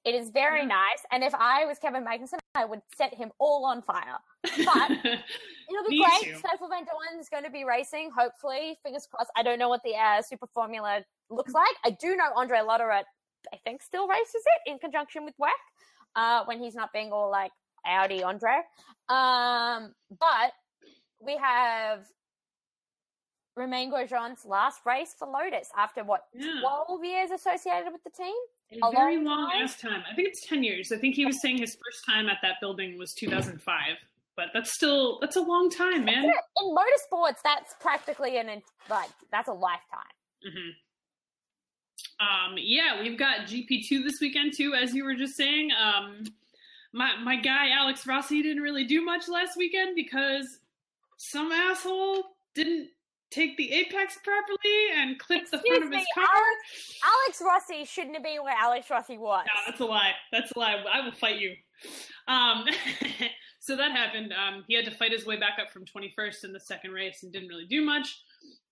It 0.07 0.15
is 0.15 0.31
very 0.31 0.65
nice. 0.65 1.05
And 1.13 1.23
if 1.23 1.35
I 1.35 1.67
was 1.67 1.79
Kevin 1.79 2.03
Magnussen, 2.03 2.39
I 2.55 2.65
would 2.65 2.81
set 2.97 3.13
him 3.13 3.33
all 3.39 3.67
on 3.67 3.83
fire. 3.83 4.19
But 4.65 4.91
it'll 5.05 5.89
be 5.89 6.03
great. 6.03 6.33
too. 6.35 6.39
Stoffel 6.39 6.69
Van 6.69 6.87
is 7.21 7.29
going 7.29 7.45
to 7.45 7.51
be 7.51 7.65
racing, 7.65 8.11
hopefully. 8.17 8.79
Fingers 8.83 9.07
crossed. 9.11 9.31
I 9.37 9.43
don't 9.43 9.59
know 9.59 9.69
what 9.69 9.83
the 9.85 9.95
uh, 9.95 10.23
Super 10.23 10.47
Formula 10.55 11.01
looks 11.31 11.53
like. 11.53 11.75
I 11.85 11.91
do 11.91 12.17
know 12.17 12.31
Andre 12.37 12.59
Lotterer, 12.59 13.03
I 13.53 13.57
think, 13.65 13.83
still 13.83 14.07
races 14.09 14.43
it 14.67 14.71
in 14.71 14.79
conjunction 14.79 15.25
with 15.25 15.35
WEC 15.41 15.49
uh, 16.15 16.45
when 16.47 16.61
he's 16.63 16.75
not 16.75 16.93
being 16.93 17.13
all 17.13 17.31
like 17.31 17.53
Audi 17.87 18.23
Andre. 18.23 18.55
Um, 19.09 19.93
but 20.19 20.53
we 21.21 21.37
have 21.37 22.05
Romain 23.57 23.91
Grosjean's 23.91 24.45
last 24.45 24.81
race 24.85 25.15
for 25.19 25.27
Lotus 25.29 25.71
after 25.77 26.05
what, 26.05 26.25
Yeah. 26.35 26.61
12 26.61 27.05
years 27.05 27.31
associated 27.31 27.91
with 27.93 28.03
the 28.05 28.11
team? 28.11 28.35
a 28.83 28.87
a 28.87 28.91
very 28.91 29.17
long 29.17 29.25
long 29.27 29.51
time? 29.53 29.63
ass 29.63 29.81
time. 29.81 30.03
I 30.11 30.15
think 30.15 30.27
it's 30.29 30.45
ten 30.45 30.65
years. 30.65 30.91
I 30.91 30.97
think 30.99 31.15
he 31.15 31.25
was 31.25 31.41
saying 31.41 31.59
his 31.59 31.77
first 31.77 32.05
time 32.05 32.29
at 32.29 32.39
that 32.43 32.57
building 32.61 32.99
was 32.99 33.15
2005. 33.15 33.79
But 34.37 34.49
that's 34.53 34.73
still 34.73 35.19
that's 35.21 35.37
a 35.37 35.41
long 35.41 35.71
time, 35.71 36.05
man. 36.05 36.25
In 36.25 36.33
motorsports, 36.67 37.37
that's 37.43 37.75
practically 37.81 38.37
an, 38.39 38.63
like, 38.91 39.09
that's 39.33 39.49
a 39.49 39.53
lifetime. 39.53 40.15
hmm 40.45 40.71
Um, 42.21 42.55
yeah, 42.59 43.01
we've 43.01 43.19
got 43.19 43.47
GP2 43.47 44.05
this 44.05 44.21
weekend 44.21 44.53
too, 44.55 44.75
as 44.75 44.93
you 44.95 45.05
were 45.05 45.15
just 45.15 45.37
saying. 45.37 45.71
Um, 45.73 46.25
my 46.93 47.17
my 47.23 47.37
guy 47.37 47.71
Alex 47.71 48.07
Rossi 48.07 48.43
didn't 48.43 48.63
really 48.63 48.85
do 48.85 49.03
much 49.03 49.29
last 49.29 49.57
weekend 49.57 49.97
because 49.97 50.47
some 51.17 51.51
asshole 51.51 52.23
didn't 52.55 52.89
take 53.31 53.57
the 53.57 53.73
apex 53.73 54.19
properly 54.23 54.87
and 54.95 55.19
clipped 55.19 55.51
the 55.51 55.59
front 55.67 55.85
of 55.85 55.91
his 55.91 56.01
me, 56.01 56.07
car. 56.15 56.25
Alex, 56.25 56.99
Alex 57.05 57.43
Rossi 57.45 57.85
shouldn't 57.85 58.15
have 58.15 58.23
been 58.23 58.43
where 58.43 58.55
Alex 58.57 58.89
Rossi 58.91 59.19
was. 59.19 59.45
No, 59.47 59.63
that's 59.67 59.81
a 59.81 59.85
lie. 59.85 60.13
That's 60.31 60.53
a 60.53 60.59
lie. 60.59 60.83
I 60.93 61.05
will 61.05 61.13
fight 61.13 61.39
you. 61.39 61.55
Um, 62.29 62.65
so 63.67 63.75
that 63.77 63.91
happened. 63.91 64.33
Um, 64.33 64.65
he 64.69 64.75
had 64.75 64.85
to 64.85 64.93
fight 64.93 65.11
his 65.11 65.27
way 65.27 65.37
back 65.39 65.59
up 65.61 65.73
from 65.73 65.85
21st 65.85 66.45
in 66.45 66.53
the 66.53 66.61
second 66.61 66.93
race 66.93 67.25
and 67.25 67.33
didn't 67.33 67.49
really 67.49 67.67
do 67.67 67.85
much. 67.85 68.23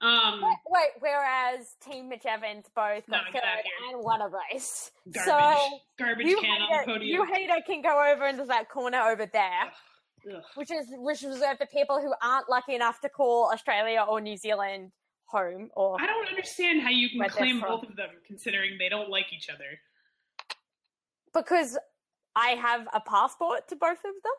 Um, 0.00 0.40
Wait, 0.42 0.56
wait, 0.68 0.90
whereas 1.00 1.74
Team 1.82 2.08
Mitch 2.08 2.24
Evans 2.26 2.66
both 2.76 3.04
got 3.10 3.24
third 3.32 3.42
and 3.90 4.04
won 4.04 4.20
a 4.20 4.28
race. 4.28 4.92
garbage, 5.12 5.24
So 5.24 5.78
garbage 5.98 6.26
you 6.28 6.40
can 6.40 6.62
on 6.62 6.68
the 6.86 6.92
podium. 6.92 7.02
you 7.12 7.24
hater 7.32 7.60
can 7.66 7.82
go 7.82 8.12
over 8.12 8.26
into 8.28 8.44
that 8.44 8.68
corner 8.68 9.00
over 9.00 9.26
there, 9.26 9.72
Ugh. 10.32 10.42
which 10.54 10.70
is 10.70 10.86
which 10.98 11.24
is 11.24 11.30
reserved 11.34 11.58
for 11.58 11.66
people 11.66 12.00
who 12.00 12.12
aren't 12.22 12.48
lucky 12.48 12.74
enough 12.76 13.00
to 13.00 13.08
call 13.08 13.50
Australia 13.52 14.04
or 14.08 14.20
New 14.20 14.36
Zealand 14.36 14.92
home. 15.24 15.70
Or 15.74 16.00
I 16.00 16.06
don't 16.06 16.28
understand 16.28 16.82
how 16.82 16.90
you 16.90 17.08
can 17.10 17.28
claim 17.30 17.60
both 17.60 17.82
of 17.82 17.96
them, 17.96 18.10
considering 18.26 18.76
they 18.78 18.88
don't 18.88 19.08
like 19.10 19.32
each 19.32 19.48
other. 19.48 19.80
because 21.32 21.78
I 22.36 22.50
have 22.50 22.86
a 22.92 23.00
passport 23.00 23.68
to 23.68 23.76
both 23.76 23.98
of 23.98 24.02
them. 24.22 24.32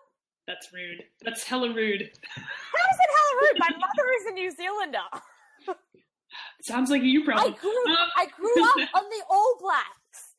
That's 0.47 0.71
rude. 0.73 1.03
That's 1.23 1.43
hella 1.43 1.69
rude. 1.73 2.01
How 2.01 2.85
is 2.91 2.99
it 2.99 3.09
hella 3.15 3.41
rude? 3.41 3.59
My 3.59 3.69
mother 3.69 4.09
is 4.19 4.25
a 4.27 4.31
New 4.31 4.51
Zealander. 4.51 4.99
Sounds 6.61 6.89
like 6.91 7.01
you 7.01 7.21
I 7.21 7.25
problem. 7.25 7.53
grew 7.59 7.85
Um, 7.87 8.09
I 8.17 8.25
grew 8.27 8.63
up 8.63 8.75
on 8.95 9.03
the 9.09 9.23
All 9.29 9.57
Blacks. 9.59 10.35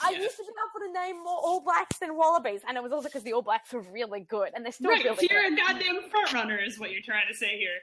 I 0.00 0.10
Yeah. 0.12 0.22
used 0.22 0.36
to 0.36 0.42
be 0.42 0.48
able 0.48 0.86
to 0.86 0.92
name 1.00 1.16
more 1.22 1.38
All 1.38 1.60
Blacks 1.60 1.98
than 1.98 2.16
Wallabies, 2.16 2.62
and 2.66 2.76
it 2.76 2.82
was 2.82 2.92
also 2.92 3.08
because 3.08 3.22
the 3.22 3.32
All 3.32 3.42
Blacks 3.42 3.72
were 3.72 3.82
really 3.82 4.20
good, 4.20 4.50
and 4.54 4.64
they're 4.64 4.72
still 4.72 4.90
right, 4.90 5.04
really 5.04 5.28
you're 5.30 5.42
good. 5.50 5.52
a 5.52 5.56
goddamn 5.56 6.10
front 6.10 6.32
runner, 6.32 6.58
is 6.58 6.78
what 6.80 6.90
you're 6.90 7.02
trying 7.04 7.26
to 7.28 7.34
say 7.34 7.56
here. 7.58 7.76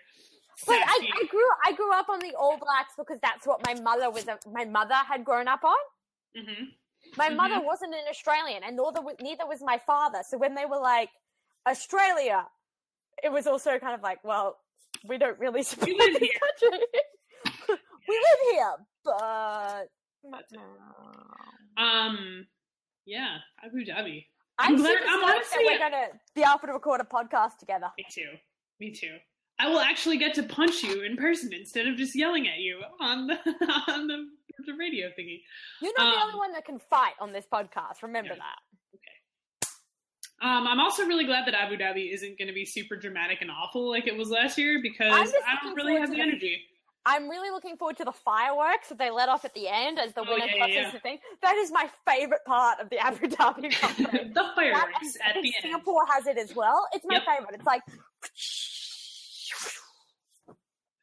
But 0.67 0.75
I, 0.77 1.09
I 1.21 1.25
grew 1.27 1.47
I 1.65 1.71
grew 1.73 1.93
up 1.93 2.09
on 2.09 2.19
the 2.19 2.33
All 2.35 2.57
Blacks 2.57 2.93
because 2.97 3.19
that's 3.21 3.47
what 3.47 3.65
my 3.65 3.79
mother 3.81 4.09
was. 4.11 4.25
My 4.51 4.65
mother 4.65 4.95
had 4.95 5.23
grown 5.23 5.47
up 5.47 5.63
on. 5.63 5.75
Mhm. 6.37 6.67
My 7.17 7.29
Mhm. 7.29 7.35
mother 7.35 7.61
wasn't 7.61 7.93
an 7.93 8.01
Australian, 8.09 8.63
and 8.63 8.75
neither 8.75 9.01
was, 9.01 9.15
neither 9.21 9.45
was 9.47 9.61
my 9.61 9.77
father. 9.79 10.19
So 10.27 10.37
when 10.37 10.53
they 10.55 10.65
were 10.65 10.79
like 10.79 11.09
Australia, 11.67 12.45
it 13.23 13.31
was 13.31 13.47
also 13.47 13.77
kind 13.79 13.93
of 13.95 14.01
like, 14.01 14.23
well, 14.23 14.57
we 15.07 15.17
don't 15.17 15.39
really 15.39 15.63
support 15.69 15.91
live 15.97 16.19
this 16.19 16.29
country. 16.39 16.79
we 18.07 18.15
live 18.15 18.51
here, 18.51 18.73
but. 19.03 19.87
Um, 21.77 22.45
yeah, 23.05 23.37
Abu 23.65 23.85
Dhabi. 23.85 24.25
I'm, 24.59 24.75
I'm 24.75 24.77
glad- 24.77 24.97
I'm 25.07 25.23
honestly- 25.23 25.63
we're 25.65 25.79
gonna 25.79 26.07
be 26.35 26.41
able 26.41 26.59
to 26.67 26.73
record 26.73 27.01
a 27.01 27.03
podcast 27.03 27.57
together. 27.59 27.87
Me 27.97 28.05
too. 28.11 28.29
Me 28.79 28.91
too. 28.91 29.17
I 29.59 29.67
will 29.69 29.79
actually 29.79 30.17
get 30.17 30.33
to 30.35 30.43
punch 30.43 30.83
you 30.83 31.01
in 31.03 31.17
person 31.17 31.53
instead 31.53 31.87
of 31.87 31.95
just 31.95 32.15
yelling 32.15 32.47
at 32.47 32.57
you 32.59 32.81
on 32.99 33.27
the 33.27 33.35
on 33.87 34.07
the, 34.07 34.27
the 34.65 34.73
radio 34.73 35.07
thingy. 35.17 35.41
You're 35.81 35.93
not 35.97 36.11
the 36.13 36.17
Um, 36.19 36.27
only 36.27 36.39
one 36.39 36.51
that 36.53 36.65
can 36.65 36.79
fight 36.79 37.13
on 37.19 37.31
this 37.31 37.45
podcast. 37.51 38.01
Remember 38.03 38.31
Yeah. 38.33 38.39
that. 38.39 38.57
Um, 40.41 40.65
I'm 40.67 40.79
also 40.79 41.05
really 41.05 41.25
glad 41.25 41.45
that 41.47 41.53
Abu 41.53 41.77
Dhabi 41.77 42.11
isn't 42.13 42.37
going 42.37 42.47
to 42.47 42.53
be 42.53 42.65
super 42.65 42.95
dramatic 42.95 43.39
and 43.41 43.51
awful 43.51 43.89
like 43.89 44.07
it 44.07 44.17
was 44.17 44.29
last 44.29 44.57
year 44.57 44.79
because 44.81 45.11
I 45.47 45.63
don't 45.63 45.75
really 45.75 45.99
have 45.99 46.09
the 46.11 46.19
energy. 46.21 46.63
I'm 47.05 47.29
really 47.29 47.49
looking 47.49 47.77
forward 47.77 47.97
to 47.97 48.05
the 48.05 48.11
fireworks 48.11 48.89
that 48.89 48.99
they 48.99 49.09
let 49.09 49.27
off 49.27 49.43
at 49.43 49.53
the 49.55 49.67
end 49.67 49.97
as 49.99 50.13
the 50.13 50.21
Oh, 50.21 50.25
winner 50.31 50.45
yeah, 50.45 50.57
crosses 50.57 50.75
yeah. 50.75 50.91
the 50.91 50.99
thing. 50.99 51.17
That 51.41 51.55
is 51.55 51.71
my 51.71 51.89
favorite 52.07 52.45
part 52.45 52.79
of 52.79 52.89
the 52.91 52.99
Abu 53.05 53.27
Dhabi 53.27 53.71
the 54.33 54.45
fireworks 54.55 55.17
I 55.25 55.29
at 55.29 55.33
the 55.35 55.39
end. 55.39 55.53
Singapore 55.61 56.05
has 56.11 56.27
it 56.27 56.37
as 56.37 56.55
well. 56.55 56.87
It's 56.93 57.05
my 57.05 57.15
Yep. 57.15 57.23
favorite. 57.25 57.55
It's 57.55 57.65
like 57.65 57.81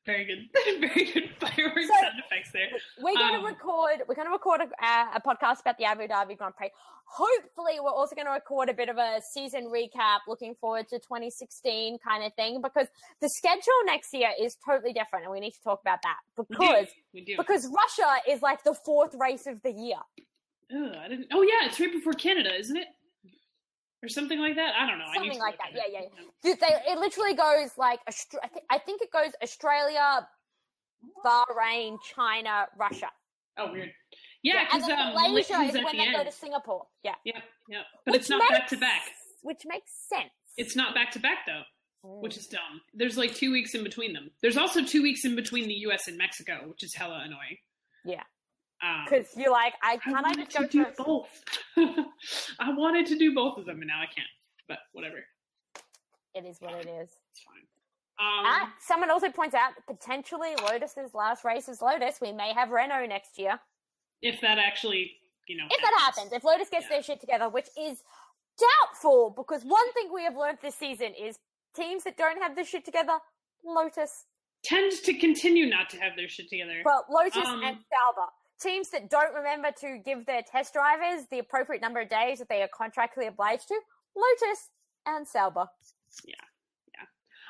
Very 0.08 0.24
good, 0.24 0.48
very 0.80 1.04
good 1.12 1.30
fireworks 1.38 1.86
So- 1.86 2.00
sound 2.00 2.18
effects 2.24 2.50
there. 2.52 2.68
we're 3.02 3.12
going 3.14 3.34
to 3.34 3.40
Um, 3.40 3.44
record. 3.44 3.96
We're 4.08 4.14
going 4.14 4.26
to 4.26 4.32
record 4.32 4.62
a, 4.62 4.68
uh, 4.82 5.06
a 5.16 5.20
podcast 5.20 5.60
about 5.60 5.76
the 5.76 5.84
Abu 5.84 6.08
Dhabi 6.08 6.34
Grand 6.38 6.56
Prix. 6.56 6.70
Hopefully, 7.04 7.74
we're 7.80 7.90
also 7.92 8.14
going 8.14 8.24
to 8.26 8.32
record 8.32 8.70
a 8.70 8.72
bit 8.74 8.88
of 8.88 8.96
a 8.96 9.20
season 9.32 9.64
recap, 9.66 10.20
looking 10.26 10.54
forward 10.54 10.88
to 10.88 10.98
2016 10.98 11.98
kind 11.98 12.24
of 12.24 12.32
thing, 12.34 12.62
because 12.62 12.86
the 13.20 13.28
schedule 13.28 13.80
next 13.84 14.14
year 14.14 14.30
is 14.40 14.56
totally 14.64 14.94
different, 14.94 15.24
and 15.26 15.32
we 15.32 15.40
need 15.40 15.52
to 15.52 15.62
talk 15.62 15.80
about 15.82 15.98
that 16.02 16.16
We 16.38 16.44
do. 16.44 16.58
because 16.58 16.86
we 17.12 17.20
do. 17.24 17.36
because 17.36 17.66
Russia 17.66 18.14
is 18.30 18.40
like 18.40 18.64
the 18.64 18.74
fourth 18.74 19.14
race 19.20 19.46
of 19.46 19.60
the 19.62 19.72
year. 19.72 19.98
Ugh, 20.74 20.96
I 21.04 21.08
didn't. 21.08 21.26
Oh 21.32 21.42
yeah, 21.42 21.66
it's 21.68 21.78
right 21.80 21.92
before 21.92 22.12
Canada, 22.14 22.54
isn't 22.58 22.76
it? 22.76 22.88
Or 24.02 24.08
something 24.08 24.38
like 24.38 24.54
that. 24.56 24.74
I 24.78 24.86
don't 24.88 24.98
know. 24.98 25.06
Something 25.12 25.38
like 25.40 25.58
that. 25.58 25.70
at 25.70 25.74
Yeah, 25.92 25.98
it. 26.00 26.12
yeah, 26.14 26.24
Dude, 26.42 26.60
they, 26.60 26.92
it 26.92 26.98
literally 26.98 27.34
goes 27.34 27.70
like 27.76 28.00
I, 28.70 28.78
think 28.78 29.02
it 29.02 29.10
goes 29.12 29.32
Australia, 29.42 30.28
Bahrain, 31.24 31.98
China, 32.14 32.66
Russia. 32.78 33.08
Oh, 33.56 33.72
weird. 33.72 33.90
Yeah, 34.42 34.64
because 34.64 34.86
then 34.86 34.98
um, 34.98 35.14
Malaysia 35.14 35.54
is 35.62 35.74
when 35.74 35.96
the 35.96 36.04
they 36.04 36.12
go 36.12 36.22
to 36.24 36.30
Singapore. 36.32 36.86
Yeah, 37.02 37.14
Yep, 37.24 37.42
yep. 37.68 37.84
But 38.04 38.12
Which 38.12 38.20
it's 38.20 38.30
not 38.30 38.48
back 38.48 38.68
to 38.68 38.76
back. 38.76 39.02
which 39.42 39.62
makes 39.66 39.90
sense. 40.08 40.30
It's 40.56 40.76
not 40.76 40.94
back 40.94 41.10
to 41.12 41.18
back 41.18 41.38
though, 41.46 41.62
Mm. 42.06 42.20
which 42.22 42.36
is 42.36 42.46
dumb. 42.46 42.80
There's 42.94 43.18
like 43.18 43.34
two 43.34 43.50
weeks 43.50 43.74
in 43.74 43.82
between 43.82 44.12
them. 44.12 44.30
There's 44.40 44.56
also 44.56 44.84
two 44.84 45.02
weeks 45.02 45.24
in 45.24 45.34
between 45.34 45.66
the 45.66 45.74
U.S. 45.90 46.06
and 46.06 46.16
Mexico, 46.16 46.60
which 46.68 46.84
is 46.84 46.94
hella 46.94 47.22
annoying. 47.24 47.56
Yeah. 48.04 48.22
Um, 48.82 49.04
because 49.04 49.26
you're 49.36 49.50
like, 49.50 49.74
I 49.82 49.96
can't 49.96 50.16
I 50.16 50.22
wanted 50.22 50.50
just 50.50 50.56
go 50.56 50.64
to 50.64 50.68
do 50.70 50.84
to 50.84 51.02
both. 51.02 51.44
I 52.60 52.72
wanted 52.74 53.06
to 53.06 53.16
do 53.18 53.34
both 53.34 53.58
of 53.58 53.66
them, 53.66 53.78
and 53.80 53.88
now 53.88 54.00
I 54.00 54.06
can't. 54.06 54.26
But 54.68 54.78
whatever, 54.92 55.16
It 56.34 56.44
is 56.44 56.58
what 56.60 56.74
it 56.74 56.86
is. 56.86 57.10
it's 57.30 57.42
fine. 57.44 57.66
Um, 58.20 58.44
Ah, 58.46 58.74
someone 58.80 59.10
also 59.10 59.30
points 59.30 59.54
out 59.54 59.72
potentially 59.86 60.54
Lotus's 60.62 61.14
last 61.14 61.44
race 61.44 61.68
is 61.68 61.80
Lotus. 61.82 62.20
We 62.20 62.32
may 62.32 62.52
have 62.52 62.70
Renault 62.70 63.06
next 63.06 63.38
year. 63.38 63.58
if 64.22 64.40
that 64.42 64.58
actually, 64.58 65.12
you 65.48 65.56
know, 65.56 65.64
If 65.70 65.80
that 65.80 65.94
happens, 66.00 66.32
if 66.32 66.42
Lotus 66.44 66.68
gets 66.68 66.84
Yeah. 66.84 66.88
their 66.96 67.02
shit 67.02 67.20
together, 67.20 67.48
which 67.48 67.68
is 67.78 68.02
doubtful, 68.58 69.30
because 69.30 69.64
one 69.64 69.92
thing 69.92 70.12
we 70.12 70.24
have 70.24 70.36
learned 70.36 70.58
this 70.60 70.74
season 70.74 71.14
is 71.14 71.38
teams 71.74 72.02
that 72.04 72.16
don't 72.16 72.40
have 72.42 72.54
their 72.56 72.64
shit 72.64 72.84
together, 72.84 73.18
Lotus, 73.64 74.26
tends 74.64 75.00
to 75.02 75.14
continue 75.14 75.66
not 75.66 75.88
to 75.90 75.98
have 76.00 76.16
their 76.16 76.28
shit 76.28 76.48
together. 76.48 76.82
well, 76.84 77.04
Lotus 77.08 77.36
Um, 77.46 77.62
and 77.62 77.76
Sauber. 77.76 78.28
Teams 78.60 78.90
that 78.90 79.08
don't 79.08 79.34
remember 79.34 79.68
to 79.80 79.98
give 80.04 80.26
their 80.26 80.42
test 80.42 80.74
drivers 80.74 81.26
the 81.30 81.38
appropriate 81.38 81.80
number 81.80 82.00
of 82.00 82.08
days 82.08 82.38
that 82.40 82.48
they 82.48 82.62
are 82.62 82.68
contractually 82.68 83.28
obliged 83.28 83.68
to, 83.68 83.78
Lotus 84.16 84.70
and 85.06 85.26
Sauber. 85.28 85.66
Yeah. 86.24 86.34
yeah. 86.92 87.04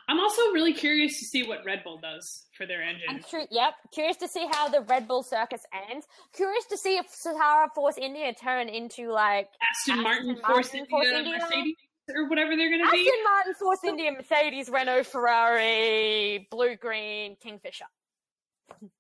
I'm 0.08 0.20
also 0.20 0.42
really 0.52 0.74
curious 0.74 1.18
to 1.20 1.24
see 1.24 1.46
what 1.46 1.64
Red 1.64 1.82
Bull 1.82 1.98
does 1.98 2.46
for 2.56 2.66
their 2.66 2.82
engine. 2.82 3.24
Yep. 3.50 3.74
Curious 3.92 4.16
to 4.18 4.28
see 4.28 4.46
how 4.50 4.68
the 4.68 4.82
Red 4.82 5.08
Bull 5.08 5.22
circus 5.22 5.62
ends. 5.90 6.06
Curious 6.34 6.66
to 6.66 6.76
see 6.76 6.96
if 6.98 7.06
Sahara 7.08 7.68
Force 7.74 7.96
India 7.96 8.34
turn 8.34 8.68
into 8.68 9.10
like 9.10 9.48
Aston 9.70 9.94
Aston 9.94 10.02
Martin, 10.02 10.26
Martin, 10.26 10.44
Force 10.44 10.68
Force 10.90 11.06
India, 11.06 11.18
India. 11.18 11.38
Mercedes. 11.40 11.74
or 12.14 12.28
whatever 12.28 12.56
they're 12.56 12.70
going 12.70 12.84
to 12.84 12.90
be. 12.90 12.98
Aston 12.98 13.24
Martin, 13.24 13.54
Force 13.54 13.84
India, 13.84 14.12
Mercedes, 14.12 14.68
Renault, 14.68 15.04
Ferrari, 15.04 16.46
Blue 16.50 16.76
Green, 16.76 17.36
Kingfisher. 17.42 17.86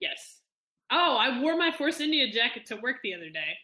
Yes. 0.00 0.37
Oh, 0.90 1.16
I 1.16 1.40
wore 1.40 1.56
my 1.56 1.70
Force 1.70 2.00
India 2.00 2.30
jacket 2.30 2.66
to 2.66 2.76
work 2.76 2.96
the 3.02 3.14
other 3.14 3.28
day. 3.30 3.58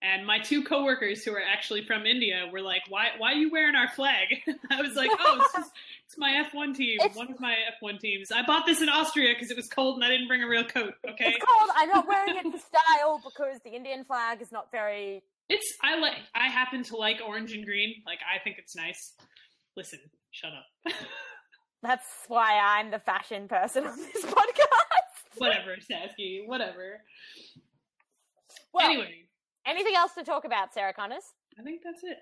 And 0.00 0.24
my 0.24 0.38
two 0.38 0.62
coworkers 0.62 1.24
who 1.24 1.32
are 1.34 1.42
actually 1.42 1.84
from 1.84 2.06
India 2.06 2.48
were 2.52 2.60
like, 2.60 2.82
"Why? 2.88 3.08
Why 3.18 3.32
are 3.32 3.36
you 3.36 3.50
wearing 3.50 3.74
our 3.74 3.88
flag?" 3.88 4.28
I 4.70 4.80
was 4.80 4.94
like, 4.94 5.10
"Oh, 5.18 5.38
it's, 5.42 5.52
just, 5.54 5.72
it's 6.06 6.16
my 6.16 6.44
F1 6.54 6.76
team, 6.76 6.98
It's- 7.00 7.16
one 7.16 7.32
of 7.32 7.40
my 7.40 7.56
F1 7.82 7.98
teams. 7.98 8.30
I 8.30 8.42
bought 8.46 8.64
this 8.64 8.80
in 8.80 8.88
Austria 8.88 9.34
because 9.34 9.50
it 9.50 9.56
was 9.56 9.66
cold 9.68 9.96
and 9.96 10.04
I 10.04 10.08
didn't 10.08 10.28
bring 10.28 10.42
a 10.44 10.48
real 10.48 10.62
coat. 10.62 10.94
Okay, 11.08 11.34
It's 11.34 11.44
called 11.44 11.70
I'm 11.74 11.88
not 11.88 12.06
wearing 12.06 12.36
it 12.36 12.44
for 12.52 12.58
style 12.58 13.20
because 13.24 13.58
the 13.64 13.70
Indian 13.70 14.04
flag 14.04 14.40
is 14.40 14.52
not 14.52 14.70
very. 14.70 15.24
it's 15.48 15.74
I 15.82 15.98
like. 15.98 16.14
I 16.32 16.46
happen 16.46 16.84
to 16.84 16.96
like 16.96 17.20
orange 17.26 17.52
and 17.52 17.64
green. 17.64 17.96
Like 18.06 18.20
I 18.32 18.38
think 18.44 18.58
it's 18.58 18.76
nice. 18.76 19.14
Listen, 19.76 19.98
shut 20.30 20.52
up. 20.52 20.92
That's 21.82 22.06
why 22.28 22.58
I'm 22.60 22.90
the 22.92 22.98
fashion 23.00 23.48
person 23.48 23.84
on 23.86 23.96
this 23.96 24.24
podcast. 24.24 24.67
whatever, 25.46 25.76
Sasky. 25.76 26.46
Whatever. 26.46 27.00
Well, 28.72 28.86
anyway, 28.86 29.24
anything 29.66 29.94
else 29.96 30.12
to 30.14 30.24
talk 30.24 30.44
about, 30.44 30.74
Sarah 30.74 30.92
Connors? 30.92 31.24
I 31.58 31.62
think 31.62 31.80
that's 31.84 32.02
it. 32.04 32.18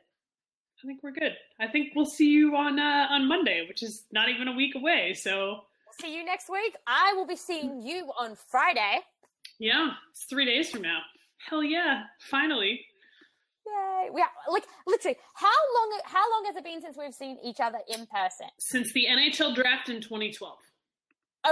I 0.82 0.86
think 0.86 1.00
we're 1.02 1.12
good. 1.12 1.32
I 1.60 1.66
think 1.68 1.92
we'll 1.96 2.04
see 2.06 2.28
you 2.30 2.54
on 2.56 2.78
uh, 2.78 3.06
on 3.10 3.26
Monday, 3.28 3.64
which 3.68 3.82
is 3.82 4.04
not 4.12 4.28
even 4.28 4.48
a 4.48 4.52
week 4.54 4.74
away. 4.74 5.14
So 5.14 5.60
See 6.00 6.14
you 6.14 6.24
next 6.24 6.50
week. 6.50 6.76
I 6.86 7.14
will 7.14 7.26
be 7.26 7.36
seeing 7.36 7.80
you 7.82 8.10
on 8.20 8.36
Friday. 8.50 8.98
yeah, 9.58 9.92
it's 10.10 10.24
three 10.24 10.44
days 10.44 10.70
from 10.70 10.82
now. 10.82 11.00
Hell 11.48 11.62
yeah! 11.64 12.04
Finally, 12.30 12.80
Yay! 13.66 14.10
We 14.12 14.20
are, 14.20 14.28
like 14.52 14.64
literally, 14.86 15.16
how 15.34 15.46
long? 15.74 16.00
How 16.04 16.30
long 16.30 16.44
has 16.46 16.56
it 16.56 16.64
been 16.64 16.80
since 16.82 16.96
we've 16.98 17.14
seen 17.14 17.38
each 17.42 17.60
other 17.60 17.78
in 17.88 18.06
person? 18.06 18.48
since 18.58 18.92
the 18.92 19.06
NHL 19.08 19.54
draft 19.54 19.88
in 19.88 20.00
2012. 20.00 20.58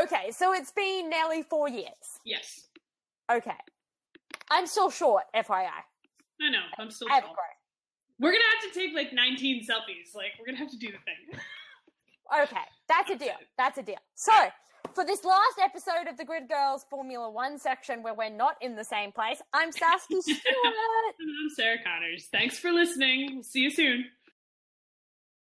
Okay, 0.03 0.31
so 0.33 0.53
it's 0.53 0.73
been 0.73 1.09
nearly 1.09 1.43
four 1.43 1.69
years. 1.69 2.19
Yes, 2.25 2.69
Okay, 3.31 3.57
I'm 4.51 4.67
still 4.67 4.91
short, 4.91 5.25
FYI. 5.35 5.69
I 6.43 6.51
know. 6.51 6.59
I'm 6.79 6.91
still. 6.91 7.09
I 7.11 7.21
tall. 7.21 7.35
We're 8.21 8.33
gonna 8.33 8.45
have 8.61 8.73
to 8.73 8.79
take 8.79 8.95
like 8.95 9.13
19 9.13 9.63
selfies. 9.63 10.15
Like 10.15 10.33
we're 10.39 10.47
gonna 10.47 10.59
have 10.59 10.71
to 10.71 10.79
do 10.79 10.89
the 10.89 10.99
thing. 10.99 11.41
Okay, 12.43 12.57
that's 12.89 13.11
a 13.11 13.17
deal. 13.17 13.35
That's 13.59 13.77
a 13.77 13.83
deal. 13.83 13.99
So, 14.15 14.33
for 14.95 15.05
this 15.05 15.25
last 15.25 15.59
episode 15.63 16.09
of 16.09 16.17
the 16.17 16.25
Grid 16.25 16.49
Girls 16.49 16.87
Formula 16.89 17.31
One 17.31 17.59
section 17.59 18.03
where 18.03 18.15
we're 18.15 18.31
not 18.31 18.57
in 18.63 18.77
the 18.77 18.83
same 18.83 19.13
place, 19.13 19.43
I'm 19.53 19.71
Saskia 19.71 20.21
Stewart. 20.23 20.39
And 21.21 21.29
I'm 21.29 21.51
Sarah 21.55 21.77
Connors. 21.85 22.29
Thanks 22.33 22.59
for 22.59 22.73
listening. 22.73 23.31
We'll 23.35 23.43
see 23.43 23.61
you 23.61 23.71
soon. 23.71 24.07